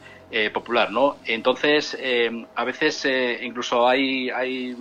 popular, 0.53 0.91
¿no? 0.91 1.17
Entonces, 1.25 1.97
a 2.55 2.63
veces 2.63 3.05
incluso 3.41 3.85
hay, 3.85 4.29
hay 4.29 4.77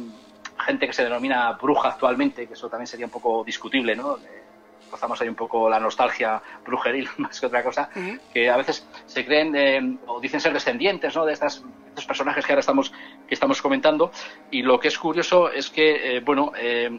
gente 0.58 0.86
que 0.86 0.92
se 0.92 1.04
denomina 1.04 1.52
bruja 1.52 1.90
actualmente, 1.90 2.46
que 2.46 2.54
eso 2.54 2.68
también 2.68 2.86
sería 2.86 3.06
un 3.06 3.12
poco 3.12 3.44
discutible, 3.44 3.94
¿no? 3.94 4.16
Eh, 4.16 4.42
rozamos 4.90 5.20
ahí 5.20 5.28
un 5.28 5.34
poco 5.34 5.68
la 5.68 5.78
nostalgia 5.78 6.42
brujeril 6.64 7.08
más 7.18 7.38
que 7.38 7.46
otra 7.46 7.62
cosa, 7.62 7.90
que 8.32 8.48
a 8.48 8.56
veces 8.56 8.86
se 9.06 9.24
creen 9.24 9.54
eh, 9.54 9.98
o 10.06 10.20
dicen 10.20 10.40
ser 10.40 10.52
descendientes 10.52 11.14
¿no? 11.14 11.26
de 11.26 11.34
estas, 11.34 11.62
estos 11.88 12.06
personajes 12.06 12.44
que 12.44 12.52
ahora 12.52 12.60
estamos, 12.60 12.92
que 13.26 13.34
estamos 13.34 13.60
comentando. 13.60 14.10
Y 14.50 14.62
lo 14.62 14.80
que 14.80 14.88
es 14.88 14.98
curioso 14.98 15.50
es 15.50 15.68
que, 15.68 16.16
eh, 16.16 16.20
bueno, 16.20 16.52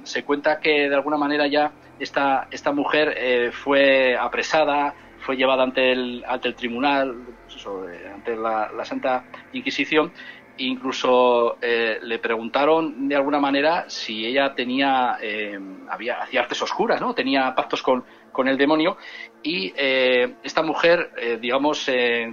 se 0.04 0.24
cuenta 0.24 0.60
que 0.60 0.88
de 0.88 0.96
alguna 0.96 1.18
manera 1.18 1.48
ya 1.48 1.72
esta, 2.00 2.48
esta 2.52 2.72
mujer 2.72 3.52
fue 3.54 4.16
apresada, 4.16 4.94
fue 5.20 5.36
llevada 5.36 5.64
ante 5.64 5.92
el, 5.92 6.24
ante 6.28 6.48
el 6.48 6.56
tribunal, 6.56 7.16
pues 7.48 7.66
ante 8.14 8.36
la, 8.36 8.72
la 8.72 8.86
Santa 8.86 9.26
Inquisición, 9.52 10.12
incluso 10.60 11.58
eh, 11.62 12.00
le 12.02 12.20
preguntaron 12.20 13.08
de 13.08 13.16
alguna 13.16 13.40
manera 13.40 13.86
si 13.90 14.26
ella 14.26 14.54
tenía 14.54 15.18
eh, 15.22 15.60
había 15.90 16.22
hacía 16.22 16.42
artes 16.42 16.62
oscuras 16.62 17.00
no 17.02 17.14
tenía 17.14 17.54
pactos 17.56 17.82
con, 17.82 18.04
con 18.32 18.48
el 18.48 18.58
demonio 18.58 18.98
y 19.42 19.74
eh, 19.76 20.36
esta 20.44 20.62
mujer 20.62 21.12
digamos 21.40 21.90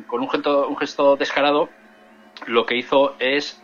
con 0.07 0.21
un 0.21 0.31
gesto, 0.31 0.69
un 0.69 0.77
gesto 0.77 1.17
descarado 1.17 1.69
lo 2.47 2.67
que 2.67 2.77
hizo 2.77 3.15
es 3.19 3.63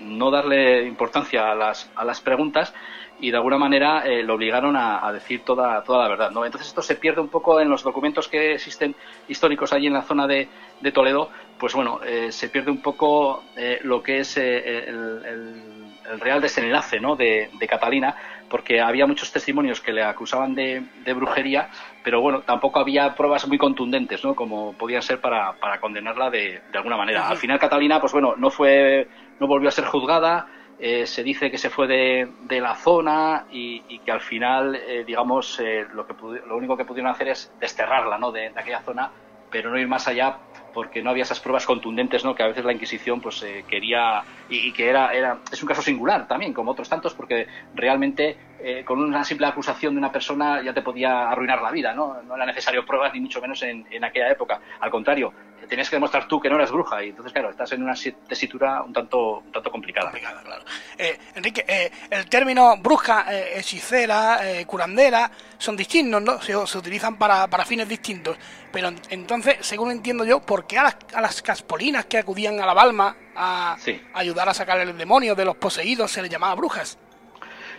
no 0.00 0.30
darle 0.30 0.86
importancia 0.86 1.50
a 1.50 1.54
las, 1.54 1.90
a 1.94 2.04
las 2.04 2.20
preguntas 2.20 2.72
y 3.20 3.30
de 3.30 3.36
alguna 3.36 3.58
manera 3.58 4.04
lo 4.22 4.34
obligaron 4.34 4.76
a, 4.76 5.12
decir 5.12 5.44
toda, 5.44 5.84
toda 5.84 6.02
la 6.02 6.08
verdad. 6.08 6.30
¿no? 6.30 6.44
Entonces 6.44 6.68
esto 6.68 6.82
se 6.82 6.96
pierde 6.96 7.20
un 7.20 7.28
poco 7.28 7.60
en 7.60 7.68
los 7.68 7.82
documentos 7.82 8.28
que 8.28 8.54
existen 8.54 8.96
históricos 9.28 9.72
allí 9.72 9.86
en 9.86 9.92
la 9.92 10.02
zona 10.02 10.26
de, 10.26 10.48
de 10.80 10.92
Toledo, 10.92 11.30
pues 11.62 11.74
bueno, 11.74 12.00
eh, 12.04 12.32
se 12.32 12.48
pierde 12.48 12.72
un 12.72 12.82
poco 12.82 13.44
eh, 13.56 13.78
lo 13.84 14.02
que 14.02 14.18
es 14.18 14.36
el, 14.36 15.22
el, 15.24 16.18
real 16.18 16.40
desenlace 16.40 16.98
¿no? 16.98 17.14
de, 17.14 17.50
de, 17.56 17.68
Catalina, 17.68 18.16
porque 18.48 18.80
había 18.80 19.06
muchos 19.06 19.30
testimonios 19.30 19.80
que 19.80 19.92
le 19.92 20.02
acusaban 20.02 20.56
de, 20.56 20.82
de, 21.04 21.12
brujería, 21.12 21.68
pero 22.02 22.20
bueno, 22.20 22.40
tampoco 22.40 22.80
había 22.80 23.14
pruebas 23.14 23.46
muy 23.46 23.58
contundentes, 23.58 24.24
¿no? 24.24 24.34
como 24.34 24.72
podían 24.72 25.02
ser 25.02 25.20
para, 25.20 25.52
para 25.52 25.78
condenarla 25.78 26.30
de, 26.30 26.62
de 26.72 26.78
alguna 26.78 26.96
manera. 26.96 27.28
Al 27.28 27.36
final 27.36 27.60
Catalina, 27.60 28.00
pues 28.00 28.12
bueno, 28.12 28.34
no 28.36 28.50
fue, 28.50 29.06
no 29.38 29.46
volvió 29.46 29.68
a 29.68 29.72
ser 29.72 29.84
juzgada, 29.84 30.48
eh, 30.80 31.06
se 31.06 31.22
dice 31.22 31.48
que 31.48 31.58
se 31.58 31.70
fue 31.70 31.86
de, 31.86 32.60
la 32.60 32.74
zona 32.74 33.46
y, 33.52 34.00
que 34.00 34.10
al 34.10 34.20
final, 34.20 34.74
eh, 34.74 35.04
digamos, 35.06 35.60
eh, 35.60 35.86
lo, 35.94 36.08
que 36.08 36.14
lo 36.44 36.56
único 36.56 36.76
que 36.76 36.84
pudieron 36.84 37.12
hacer 37.12 37.28
es 37.28 37.52
desterrarla 37.60 38.18
¿no? 38.18 38.32
de, 38.32 38.48
aquella 38.48 38.80
zona, 38.80 39.12
pero 39.48 39.70
no 39.70 39.78
ir 39.78 39.86
más 39.86 40.08
allá 40.08 40.38
porque 40.72 41.02
no 41.02 41.10
había 41.10 41.22
esas 41.22 41.40
pruebas 41.40 41.66
contundentes 41.66 42.24
¿no? 42.24 42.34
que 42.34 42.42
a 42.42 42.48
veces 42.48 42.64
la 42.64 42.72
Inquisición 42.72 43.20
pues 43.20 43.44
quería 43.68 44.22
y, 44.48 44.72
que 44.72 44.88
era, 44.88 45.12
era 45.12 45.38
es 45.50 45.62
un 45.62 45.68
caso 45.68 45.82
singular 45.82 46.26
también 46.26 46.52
como 46.52 46.72
otros 46.72 46.88
tantos 46.88 47.14
porque 47.14 47.46
realmente 47.74 48.36
con 48.84 49.00
una 49.00 49.24
simple 49.24 49.46
acusación 49.46 49.94
de 49.94 49.98
una 49.98 50.12
persona 50.12 50.62
ya 50.62 50.72
te 50.72 50.82
podía 50.82 51.30
arruinar 51.30 51.60
la 51.60 51.70
vida 51.70 51.92
no, 51.92 52.22
no 52.22 52.36
era 52.36 52.46
necesario 52.46 52.86
pruebas 52.86 53.12
ni 53.12 53.20
mucho 53.20 53.40
menos 53.40 53.62
en, 53.62 53.86
en 53.90 54.04
aquella 54.04 54.30
época 54.30 54.60
al 54.80 54.90
contrario 54.90 55.32
tenías 55.68 55.88
que 55.88 55.96
demostrar 55.96 56.28
tú 56.28 56.40
que 56.40 56.48
no 56.48 56.56
eres 56.56 56.70
bruja 56.70 57.02
y 57.04 57.10
entonces 57.10 57.32
claro 57.32 57.50
estás 57.50 57.72
en 57.72 57.82
una 57.82 57.94
tesitura 58.28 58.82
un 58.82 58.92
tanto 58.92 59.38
un 59.38 59.52
tanto 59.52 59.70
complicada, 59.70 60.10
claro. 60.10 60.64
Eh, 60.98 61.18
Enrique 61.34 61.64
eh, 61.66 61.90
el 62.10 62.28
término 62.28 62.76
bruja 62.76 63.26
eh, 63.32 63.58
hechicera 63.58 64.40
curandera 64.66 65.30
son 65.58 65.76
distintos 65.76 66.22
no 66.22 66.40
se, 66.40 66.78
utilizan 66.78 67.16
para, 67.16 67.46
para, 67.46 67.64
fines 67.64 67.88
distintos. 67.88 68.36
Pero 68.72 68.90
entonces 69.10 69.56
según 69.60 69.90
entiendo 69.90 70.24
yo 70.24 70.40
¿por 70.40 70.66
qué 70.66 70.78
a 70.78 70.84
las, 70.84 70.96
a 71.14 71.20
las 71.20 71.42
caspolinas 71.42 72.06
que 72.06 72.18
acudían 72.18 72.60
a 72.60 72.66
la 72.66 72.74
balma 72.74 73.16
a, 73.34 73.76
ayudar 74.14 74.48
a 74.48 74.54
sacar 74.54 74.80
el 74.80 74.96
demonio 74.96 75.34
de 75.34 75.44
los 75.44 75.56
poseídos 75.56 76.10
se 76.10 76.22
les 76.22 76.30
llamaba 76.30 76.54
brujas 76.54 76.98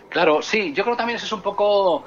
Claro, 0.09 0.43
sí, 0.43 0.73
yo 0.73 0.83
creo 0.83 0.95
que 0.95 0.99
también 0.99 1.17
eso 1.17 1.25
es 1.25 1.31
un 1.31 1.41
poco 1.41 2.05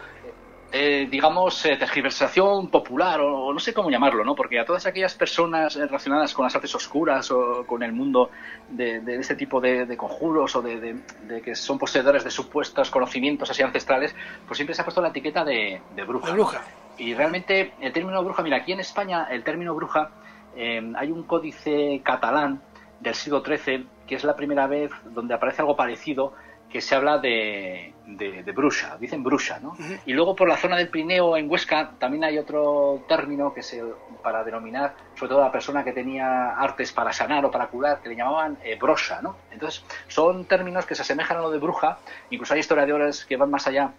eh, 0.79 1.09
digamos, 1.11 1.65
eh, 1.65 1.79
tergiversación 1.79 2.69
popular, 2.69 3.19
o, 3.23 3.51
no 3.51 3.59
sé 3.59 3.73
cómo 3.73 3.89
llamarlo, 3.89 4.23
¿no? 4.25 4.35
Porque 4.35 4.61
a 4.61 4.65
todas 4.67 4.85
aquellas 4.85 5.15
personas 5.15 5.75
eh, 5.75 5.87
relacionadas 5.87 6.35
con 6.35 6.45
las 6.45 6.55
artes 6.55 6.75
oscuras 6.75 7.31
o 7.31 7.65
con 7.67 7.83
el 7.83 7.93
mundo 7.93 8.29
de, 8.69 9.01
este 9.19 9.37
tipo 9.37 9.59
de, 9.59 9.97
conjuros 9.97 10.55
o 10.55 10.61
de, 10.61 11.01
que 11.43 11.55
son 11.55 11.79
poseedores 11.79 12.25
de 12.25 12.31
supuestos 12.31 12.91
conocimientos 12.91 13.51
así 13.51 13.63
ancestrales, 13.63 14.15
pues 14.47 14.59
siempre 14.59 14.75
se 14.75 14.83
ha 14.83 14.85
puesto 14.85 15.01
la 15.01 15.09
etiqueta 15.09 15.47
de, 15.47 15.81
bruja. 16.07 16.33
bruja. 16.35 16.63
Y 16.99 17.15
realmente 17.15 17.73
el 17.81 17.95
término 17.95 18.23
bruja, 18.23 18.43
mira, 18.43 18.59
aquí 18.59 18.73
en 18.73 18.81
España 18.81 19.29
el 19.31 19.45
término 19.45 19.75
bruja, 19.75 20.11
hay 20.55 21.11
un 21.11 21.23
códice 21.23 22.03
catalán 22.05 22.61
del 23.01 23.15
siglo 23.15 23.43
XIII 23.43 23.87
que 24.07 24.15
es 24.15 24.25
la 24.25 24.37
primera 24.37 24.67
vez 24.67 24.91
donde 25.07 25.33
aparece 25.33 25.63
algo 25.63 25.75
parecido 25.75 26.35
que 26.69 26.83
se 26.83 26.95
habla 26.95 27.19
de, 27.19 27.95
de, 28.07 28.53
bruja, 28.53 28.97
dicen 28.99 29.23
bruja, 29.23 29.59
¿no? 29.59 29.77
Y 30.07 30.13
luego 30.13 30.37
por 30.37 30.49
la 30.49 30.57
zona 30.57 30.77
del 30.77 30.89
Pirineo, 30.89 31.37
en 31.37 31.51
Huesca, 31.51 31.91
también 31.99 32.25
hay 32.25 32.39
otro 32.39 33.05
término 33.09 33.53
que 33.53 33.63
se, 33.63 33.83
para 34.23 34.45
denominar, 34.45 34.95
sobre 35.15 35.31
todo 35.31 35.43
a 35.43 35.47
la 35.47 35.53
persona 35.53 35.83
que 35.83 35.93
tenía 35.93 36.51
artes 36.51 36.93
para 36.93 37.13
sanar 37.13 37.45
o 37.45 37.51
para 37.51 37.67
curar, 37.67 38.01
que 38.01 38.09
le 38.09 38.17
llamaban 38.17 38.59
eh, 38.63 38.77
brosa, 38.81 39.21
¿no? 39.23 39.37
Entonces, 39.51 39.85
son 40.09 40.45
términos 40.45 40.87
que 40.87 40.95
se 40.95 41.03
asemejan 41.03 41.39
a 41.39 41.41
lo 41.41 41.51
de 41.51 41.59
bruja, 41.59 41.99
incluso 42.31 42.55
hay 42.55 42.61
historiadores 42.61 43.25
que 43.25 43.37
van 43.37 43.51
más 43.51 43.67
allá 43.67 43.93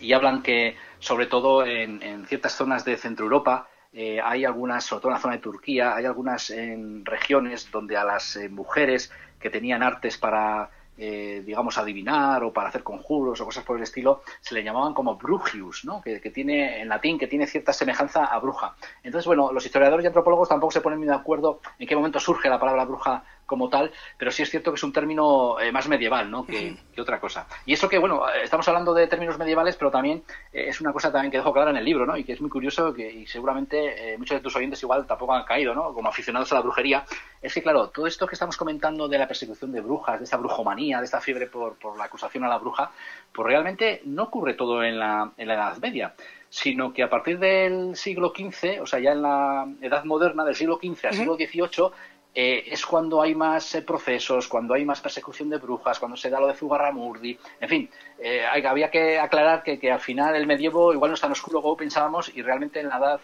y 0.00 0.12
hablan 0.12 0.42
que, 0.42 0.76
sobre 0.98 1.26
todo 1.26 1.64
en, 1.64 2.26
ciertas 2.26 2.52
zonas 2.52 2.84
de 2.84 2.96
Centro 2.96 3.24
Europa, 3.24 3.68
eh, 3.92 4.20
hay 4.22 4.44
algunas, 4.44 4.84
sobre 4.84 5.02
todo 5.02 5.10
en 5.10 5.14
la 5.14 5.20
zona 5.20 5.34
de 5.34 5.42
Turquía, 5.42 5.94
hay 5.94 6.04
algunas 6.04 6.50
en 6.50 7.04
regiones 7.04 7.70
donde 7.70 7.96
a 7.96 8.04
las 8.04 8.36
eh, 8.36 8.48
mujeres 8.48 9.12
que 9.38 9.50
tenían 9.50 9.82
artes 9.82 10.18
para 10.18 10.70
eh, 10.98 11.42
digamos, 11.44 11.78
adivinar 11.78 12.44
o 12.44 12.52
para 12.52 12.68
hacer 12.68 12.82
conjuros 12.82 13.40
o 13.40 13.44
cosas 13.44 13.64
por 13.64 13.76
el 13.76 13.82
estilo, 13.82 14.22
se 14.40 14.54
le 14.54 14.62
llamaban 14.62 14.94
como 14.94 15.16
brugius, 15.16 15.84
¿no? 15.84 16.02
Que, 16.02 16.18
tiene, 16.18 16.80
en 16.80 16.88
latín, 16.88 17.18
que 17.18 17.26
tiene 17.26 17.46
cierta 17.46 17.72
semejanza 17.72 18.24
a 18.26 18.38
bruja. 18.38 18.76
Entonces, 19.02 19.26
bueno, 19.26 19.52
los 19.52 19.64
historiadores 19.64 20.04
y 20.04 20.06
antropólogos 20.06 20.48
tampoco 20.48 20.72
se 20.72 20.80
ponen 20.80 20.98
muy 20.98 21.08
de 21.08 21.14
acuerdo 21.14 21.60
en 21.78 21.86
qué 21.88 21.96
momento 21.96 22.20
surge 22.20 22.48
la 22.48 22.60
palabra 22.60 22.84
bruja 22.84 23.24
como 23.46 23.68
tal, 23.68 23.92
pero 24.16 24.30
sí 24.30 24.42
es 24.42 24.50
cierto 24.50 24.70
que 24.70 24.76
es 24.76 24.82
un 24.82 24.92
término 24.92 25.60
eh, 25.60 25.72
más 25.72 25.88
medieval 25.88 26.30
¿no? 26.30 26.46
que, 26.46 26.76
otra 26.98 27.20
cosa. 27.20 27.46
Y 27.66 27.72
eso 27.72 27.88
que, 27.88 27.98
bueno, 27.98 28.28
estamos 28.42 28.66
hablando 28.68 28.94
de 28.94 29.06
términos 29.06 29.38
medievales, 29.38 29.76
pero 29.76 29.90
también 29.90 30.22
eh, 30.52 30.66
es 30.68 30.80
una 30.80 30.92
cosa 30.92 31.10
también 31.10 31.30
que 31.30 31.38
dejo 31.38 31.52
clara 31.52 31.70
en 31.70 31.76
el 31.76 31.84
libro, 31.84 32.06
¿no? 32.06 32.16
Y 32.16 32.24
que 32.24 32.32
es 32.32 32.40
muy 32.40 32.50
curioso 32.50 32.92
que, 32.94 33.10
y 33.10 33.26
seguramente 33.26 34.16
muchos 34.18 34.36
de 34.36 34.42
tus 34.42 34.54
oyentes 34.56 34.82
igual 34.82 35.06
tampoco 35.06 35.34
han 35.34 35.44
caído, 35.44 35.74
¿no? 35.74 35.92
Como 35.92 36.08
aficionados 36.08 36.52
a 36.52 36.56
la 36.56 36.60
brujería, 36.60 37.04
es 37.40 37.52
que, 37.52 37.62
claro, 37.62 37.88
todo 37.88 38.06
esto 38.06 38.26
que 38.26 38.34
estamos 38.34 38.56
comentando 38.56 39.08
de 39.08 39.18
la 39.18 39.26
persecución 39.26 39.72
de 39.72 39.80
brujas, 39.80 40.18
de 40.18 40.24
esta 40.24 40.36
brujomanía, 40.36 40.98
de 40.98 41.04
esta 41.04 41.20
fiebre 41.20 41.46
por, 41.46 41.76
por 41.76 41.96
la 41.96 42.04
acusación 42.04 42.44
a 42.44 42.48
la 42.48 42.58
bruja, 42.58 42.90
pues 43.32 43.46
realmente 43.46 44.02
no 44.04 44.24
ocurre 44.24 44.54
todo 44.54 44.82
en 44.84 44.98
la, 44.98 45.32
en 45.36 45.48
la 45.48 45.54
Edad 45.54 45.78
Media 45.78 46.14
sino 46.52 46.92
que 46.92 47.02
a 47.02 47.08
partir 47.08 47.38
del 47.38 47.96
siglo 47.96 48.30
XV, 48.36 48.82
o 48.82 48.86
sea, 48.86 49.00
ya 49.00 49.12
en 49.12 49.22
la 49.22 49.66
Edad 49.80 50.04
Moderna, 50.04 50.44
del 50.44 50.54
siglo 50.54 50.78
XV 50.82 51.06
al 51.06 51.14
siglo 51.14 51.36
XVIII, 51.36 51.92
eh, 52.34 52.64
es 52.66 52.86
cuando 52.86 53.20
hay 53.20 53.34
más 53.34 53.74
eh, 53.74 53.82
procesos, 53.82 54.48
cuando 54.48 54.72
hay 54.72 54.86
más 54.86 55.02
persecución 55.02 55.50
de 55.50 55.58
brujas, 55.58 55.98
cuando 55.98 56.16
se 56.16 56.30
da 56.30 56.40
lo 56.40 56.46
de 56.46 56.54
Zugarramurdi, 56.54 57.38
en 57.60 57.68
fin, 57.68 57.90
eh, 58.18 58.46
había 58.46 58.90
que 58.90 59.18
aclarar 59.18 59.62
que, 59.62 59.92
al 59.92 60.00
final 60.00 60.34
el 60.34 60.46
medievo 60.46 60.94
igual 60.94 61.10
no 61.10 61.14
es 61.14 61.20
tan 61.20 61.32
oscuro 61.32 61.60
como 61.60 61.76
pensábamos 61.76 62.30
y 62.34 62.40
realmente 62.40 62.80
en 62.80 62.88
la 62.88 62.96
edad 62.96 63.20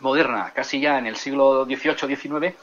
moderna, 0.00 0.52
casi 0.54 0.80
ya 0.80 0.98
en 0.98 1.06
el 1.06 1.16
siglo 1.16 1.66
XVIII-XIX, 1.66 2.54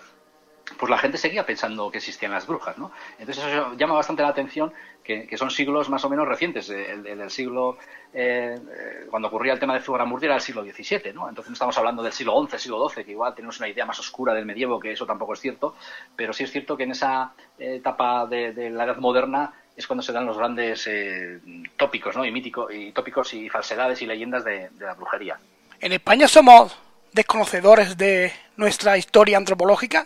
pues 0.78 0.90
la 0.90 0.98
gente 0.98 1.18
seguía 1.18 1.46
pensando 1.46 1.92
que 1.92 1.98
existían 1.98 2.32
las 2.32 2.48
brujas, 2.48 2.78
¿no? 2.78 2.92
Entonces 3.20 3.44
eso 3.44 3.74
llama 3.76 3.96
bastante 3.96 4.22
la 4.22 4.30
atención 4.30 4.74
que, 5.04 5.28
son 5.38 5.52
siglos 5.52 5.90
más 5.90 6.04
o 6.06 6.10
menos 6.10 6.28
recientes. 6.28 6.70
El, 6.70 7.04
del 7.04 7.30
siglo, 7.30 7.78
eh, 8.14 8.56
eh, 8.58 9.08
cuando 9.10 9.28
ocurría 9.28 9.54
el 9.54 9.60
tema 9.60 9.74
de 9.74 9.82
Zugarramurdi 9.82 10.26
era 10.26 10.36
el 10.36 10.42
siglo 10.42 10.64
XVII, 10.64 11.14
¿no? 11.14 11.28
Entonces 11.28 11.50
no 11.50 11.54
estamos 11.54 11.78
hablando 11.78 12.04
del 12.04 12.14
siglo 12.14 12.48
XI, 12.48 12.60
siglo 12.60 12.90
XII, 12.90 13.04
que 13.04 13.12
igual 13.12 13.36
tenemos 13.36 13.60
una 13.60 13.68
idea 13.68 13.86
más 13.86 14.00
oscura 14.00 14.34
del 14.34 14.46
medievo, 14.46 14.80
que 14.80 14.92
eso 14.92 15.06
tampoco 15.06 15.34
es 15.34 15.40
cierto, 15.40 15.76
pero 16.16 16.34
sí 16.34 16.44
es 16.44 16.52
cierto 16.52 16.78
que 16.78 16.84
en 16.84 16.92
esa 16.92 17.34
etapa 17.58 18.26
de, 18.26 18.70
la 18.70 18.86
Edad 18.86 18.98
Moderna 18.98 19.54
es 19.76 19.88
cuando 19.88 20.04
se 20.04 20.12
dan 20.12 20.26
los 20.26 20.38
grandes 20.38 20.86
eh, 20.88 21.40
tópicos, 21.78 22.16
¿no? 22.16 22.26
Y 22.26 22.32
míticos, 22.32 22.74
y 22.74 22.92
tópicos 22.92 23.34
y 23.34 23.50
falsedades 23.50 24.02
y 24.02 24.06
leyendas 24.06 24.44
de 24.44 24.70
la 24.80 24.94
brujería. 24.94 25.40
En 25.80 25.94
España 25.94 26.28
somos 26.28 26.78
desconocedores 27.14 27.98
de 27.98 28.32
nuestra 28.56 28.98
historia 28.98 29.38
antropológica? 29.38 30.06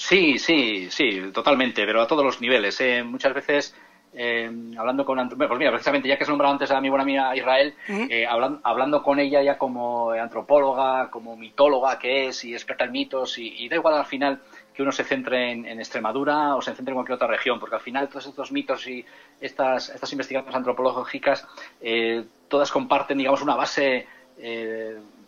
Sí, 0.00 0.38
sí, 0.38 0.90
sí, 0.90 1.30
totalmente, 1.30 1.84
pero 1.84 2.00
a 2.00 2.06
todos 2.06 2.24
los 2.24 2.40
niveles. 2.40 2.80
¿eh? 2.80 3.04
Muchas 3.04 3.34
veces, 3.34 3.76
eh, 4.14 4.50
hablando 4.78 5.04
con... 5.04 5.28
Pues 5.28 5.58
mira, 5.58 5.70
precisamente, 5.70 6.08
ya 6.08 6.16
que 6.16 6.24
has 6.24 6.28
nombrado 6.30 6.54
antes 6.54 6.70
a 6.70 6.80
mi 6.80 6.88
buena 6.88 7.02
amiga 7.02 7.36
Israel, 7.36 7.74
eh, 7.86 8.26
hablando, 8.26 9.02
con 9.02 9.20
ella 9.20 9.42
ya 9.42 9.58
como 9.58 10.12
antropóloga, 10.12 11.10
como 11.10 11.36
mitóloga 11.36 11.98
que 11.98 12.28
es, 12.28 12.42
y 12.46 12.54
experta 12.54 12.86
en 12.86 12.92
mitos, 12.92 13.36
y, 13.36 13.68
da 13.68 13.76
igual 13.76 13.94
al 13.94 14.06
final 14.06 14.40
que 14.72 14.82
uno 14.82 14.90
se 14.90 15.04
centre 15.04 15.52
en, 15.52 15.66
Extremadura 15.78 16.56
o 16.56 16.62
se 16.62 16.74
centre 16.74 16.92
en 16.92 16.96
cualquier 16.96 17.16
otra 17.16 17.28
región, 17.28 17.60
porque 17.60 17.76
al 17.76 17.82
final 17.82 18.08
todos 18.08 18.26
estos 18.26 18.50
mitos 18.52 18.88
y 18.88 19.04
estas, 19.38 19.90
estas 19.90 20.10
investigaciones 20.12 20.56
antropológicas, 20.56 21.46
todas 22.48 22.72
comparten, 22.72 23.18
digamos, 23.18 23.42
una 23.42 23.54
base 23.54 24.06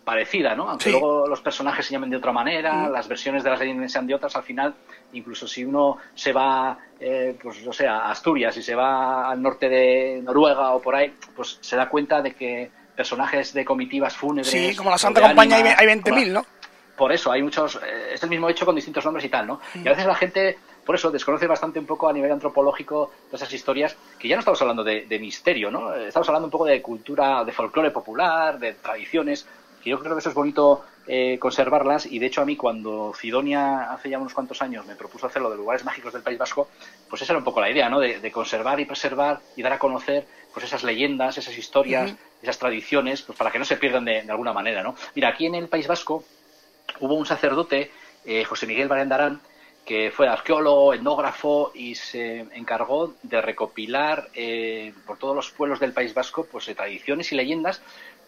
parecida, 0.05 0.55
¿no? 0.55 0.69
Aunque 0.69 0.91
luego 0.91 1.27
los 1.27 1.41
personajes 1.41 1.87
se 1.87 1.93
llamen 1.93 2.11
de 2.11 2.17
otra 2.17 2.33
manera, 2.33 2.88
las 2.88 3.09
versiones 3.09 3.45
de 3.45 3.51
las 3.51 3.61
leyendas 3.61 3.93
sean 3.93 4.07
de 4.07 4.15
otras, 4.15 4.35
al 4.37 4.43
final, 4.43 4.75
incluso 5.12 5.47
si 5.47 5.65
uno 5.65 5.99
se 6.15 6.33
va, 6.33 6.77
eh, 6.99 7.37
pues 7.41 7.65
no 7.65 7.73
sé, 7.73 7.87
a 7.87 8.11
Asturias 8.11 8.57
y 8.57 8.62
se 8.62 8.75
va 8.75 9.31
al 9.31 9.41
norte 9.41 9.69
de 9.69 10.21
Noruega 10.23 10.73
o 10.73 10.83
por 10.83 10.97
ahí, 10.97 11.15
pues 11.37 11.59
se 11.61 11.77
da 11.77 11.88
cuenta 11.88 12.21
de 12.21 12.35
que 12.35 12.71
personajes 12.97 13.53
de 13.53 13.65
comitivas 13.65 14.15
fúnebres... 14.17 14.51
Sí, 14.51 14.75
como 14.77 14.91
la 14.91 14.99
Santa 14.99 15.21
Compañía 15.21 15.77
hay 15.79 15.87
20.000, 15.87 16.33
¿no? 16.33 16.47
Por 16.97 17.12
eso, 17.12 17.33
hay 17.33 17.43
muchos... 17.43 17.77
Eh, 17.77 18.15
es 18.15 18.23
el 18.23 18.29
mismo 18.29 18.49
hecho 18.49 18.67
con 18.67 18.75
distintos 18.75 19.05
nombres 19.05 19.25
y 19.25 19.29
tal, 19.29 19.47
¿no? 19.47 19.61
Y 19.75 19.87
a 19.87 19.93
veces 19.93 20.07
la 20.07 20.15
gente 20.15 20.59
por 20.85 20.97
eso 20.97 21.11
desconoce 21.11 21.47
bastante 21.47 21.79
un 21.79 21.87
poco 21.87 22.09
a 22.09 22.12
nivel 22.12 22.33
antropológico 22.33 23.12
todas 23.27 23.43
esas 23.43 23.55
historias, 23.55 23.97
que 24.19 24.29
ya 24.29 24.35
no 24.35 24.41
estamos 24.41 24.61
hablando 24.62 24.83
de, 24.83 25.07
de, 25.07 25.19
misterio, 25.19 25.71
¿no? 25.71 25.95
Estamos 25.95 26.29
hablando 26.29 26.47
un 26.47 26.51
poco 26.51 26.65
de 26.65 26.83
cultura, 26.83 27.45
de 27.45 27.53
folclore 27.53 27.93
popular, 27.93 28.59
de 28.59 28.75
tradiciones, 28.75 29.47
que 29.83 29.90
yo 29.90 29.99
creo 29.99 30.14
que 30.14 30.21
eso 30.21 30.29
es 30.29 30.35
bonito 30.35 30.85
eh, 31.07 31.38
conservarlas 31.40 32.07
y 32.07 32.18
de 32.18 32.27
hecho 32.27 32.42
a 32.42 32.45
mí 32.45 32.57
cuando 32.57 33.12
Cidonia 33.14 33.92
hace 33.92 34.09
ya 34.09 34.18
unos 34.18 34.33
cuantos 34.33 34.62
años 34.62 34.87
me 34.87 34.95
propuso 34.95 35.27
hacerlo 35.27 35.51
de 35.51 35.57
lugares 35.57 35.85
mágicos 35.85 36.12
del 36.12 36.23
País 36.23 36.38
Vasco, 36.38 36.68
pues 37.11 37.23
esa 37.23 37.33
era 37.33 37.38
un 37.38 37.45
poco 37.45 37.61
la 37.61 37.71
idea, 37.71 37.88
¿no? 37.88 37.99
De, 37.99 38.31
conservar 38.31 38.79
y 38.81 38.85
preservar 38.85 39.40
y 39.57 39.62
dar 39.62 39.73
a 39.73 39.79
conocer 39.79 40.27
pues 40.55 40.64
esas 40.64 40.85
leyendas, 40.85 41.38
esas 41.38 41.59
historias, 41.59 42.14
esas 42.40 42.59
tradiciones, 42.59 43.23
pues 43.23 43.37
para 43.37 43.51
que 43.51 43.59
no 43.59 43.64
se 43.64 43.77
pierdan 43.77 44.05
de, 44.05 44.21
alguna 44.21 44.53
manera, 44.53 44.83
¿no? 44.83 44.95
Mira, 45.14 45.29
aquí 45.29 45.47
en 45.47 45.55
el 45.55 45.68
País 45.68 45.87
Vasco 45.87 46.25
hubo 47.01 47.14
un 47.14 47.27
sacerdote, 47.27 47.90
eh, 48.25 48.45
José 48.45 48.66
Miguel 48.66 48.88
Barendarán, 48.88 49.40
que 49.85 50.12
fue 50.14 50.29
arqueólogo, 50.29 50.95
etnógrafo 50.95 51.73
y 51.75 51.97
se 51.97 52.47
encargó 52.53 53.14
de 53.23 53.40
recopilar 53.40 54.29
eh, 54.35 54.95
por 55.07 55.18
todos 55.18 55.35
los 55.35 55.51
pueblos 55.51 55.81
del 55.81 55.92
País 55.92 56.14
Vasco 56.14 56.47
pues 56.51 56.66
tradiciones 56.66 57.33
y 57.33 57.35
leyendas 57.35 57.83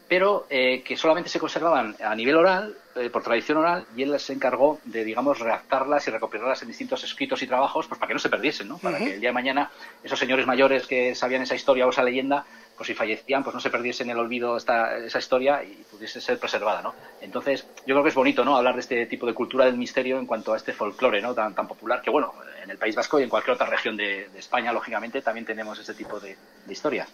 pero 0.09 0.47
eh, 0.51 0.83
que 0.83 0.97
solamente 0.97 1.31
se 1.31 1.41
conservaban 1.41 1.97
a 2.05 2.15
nivel 2.15 2.37
oral, 2.37 2.77
eh, 2.97 3.11
por 3.11 3.23
tradición 3.23 3.59
oral, 3.59 3.87
y 3.97 4.03
él 4.03 4.19
se 4.21 4.33
encargó 4.33 4.79
de, 4.85 5.05
digamos, 5.05 5.39
redactarlas 5.39 6.07
y 6.07 6.11
recopilarlas 6.11 6.63
en 6.63 6.69
distintos 6.69 7.03
escritos 7.05 7.43
y 7.43 7.47
trabajos, 7.47 7.87
pues 7.87 7.99
para 7.99 8.09
que 8.09 8.15
no 8.15 8.21
se 8.21 8.29
perdiesen, 8.29 8.69
¿no? 8.69 8.79
Para 8.79 8.99
que 8.99 9.15
el 9.15 9.21
día 9.21 9.31
de 9.31 9.35
mañana 9.35 9.71
esos 10.03 10.19
señores 10.19 10.47
mayores 10.47 10.87
que 10.87 11.15
sabían 11.15 11.43
esa 11.43 11.55
historia 11.55 11.87
o 11.87 11.91
esa 11.91 12.03
leyenda, 12.03 12.45
pues 12.77 12.89
si 12.89 12.95
fallecían, 12.95 13.43
pues 13.43 13.55
no 13.55 13.61
se 13.61 13.71
perdiese 13.71 14.03
en 14.03 14.11
el 14.11 14.19
olvido 14.19 14.57
esta, 14.57 14.97
esa 14.99 15.19
historia 15.19 15.63
y 15.65 15.85
pudiese 15.91 16.21
ser 16.21 16.39
preservada, 16.39 16.83
¿no? 16.83 16.95
Entonces, 17.21 17.67
yo 17.87 17.95
creo 17.95 18.03
que 18.03 18.09
es 18.11 18.15
bonito, 18.15 18.45
¿no? 18.45 18.57
Hablar 18.57 18.75
de 18.75 18.81
este 18.81 19.07
tipo 19.07 19.27
de 19.27 19.35
cultura 19.35 19.65
del 19.65 19.77
misterio 19.77 20.19
en 20.19 20.27
cuanto 20.27 20.53
a 20.53 20.57
este 20.57 20.73
folclore, 20.73 21.23
¿no? 21.23 21.35
Tan, 21.35 21.55
tan 21.55 21.67
popular, 21.67 22.03
que 22.03 22.11
bueno, 22.11 22.35
en 22.63 22.71
el 22.71 22.79
País 22.79 22.95
Vasco 22.95 23.19
y 23.19 23.23
en 23.23 23.29
cualquier 23.29 23.55
otra 23.55 23.67
región 23.67 23.97
de, 23.97 24.29
España, 24.37 24.73
lógicamente, 24.73 25.23
también 25.23 25.47
tenemos 25.47 25.79
este 25.79 25.95
tipo 25.95 26.21
de, 26.21 26.37
de 26.67 26.73
historias. 26.73 27.09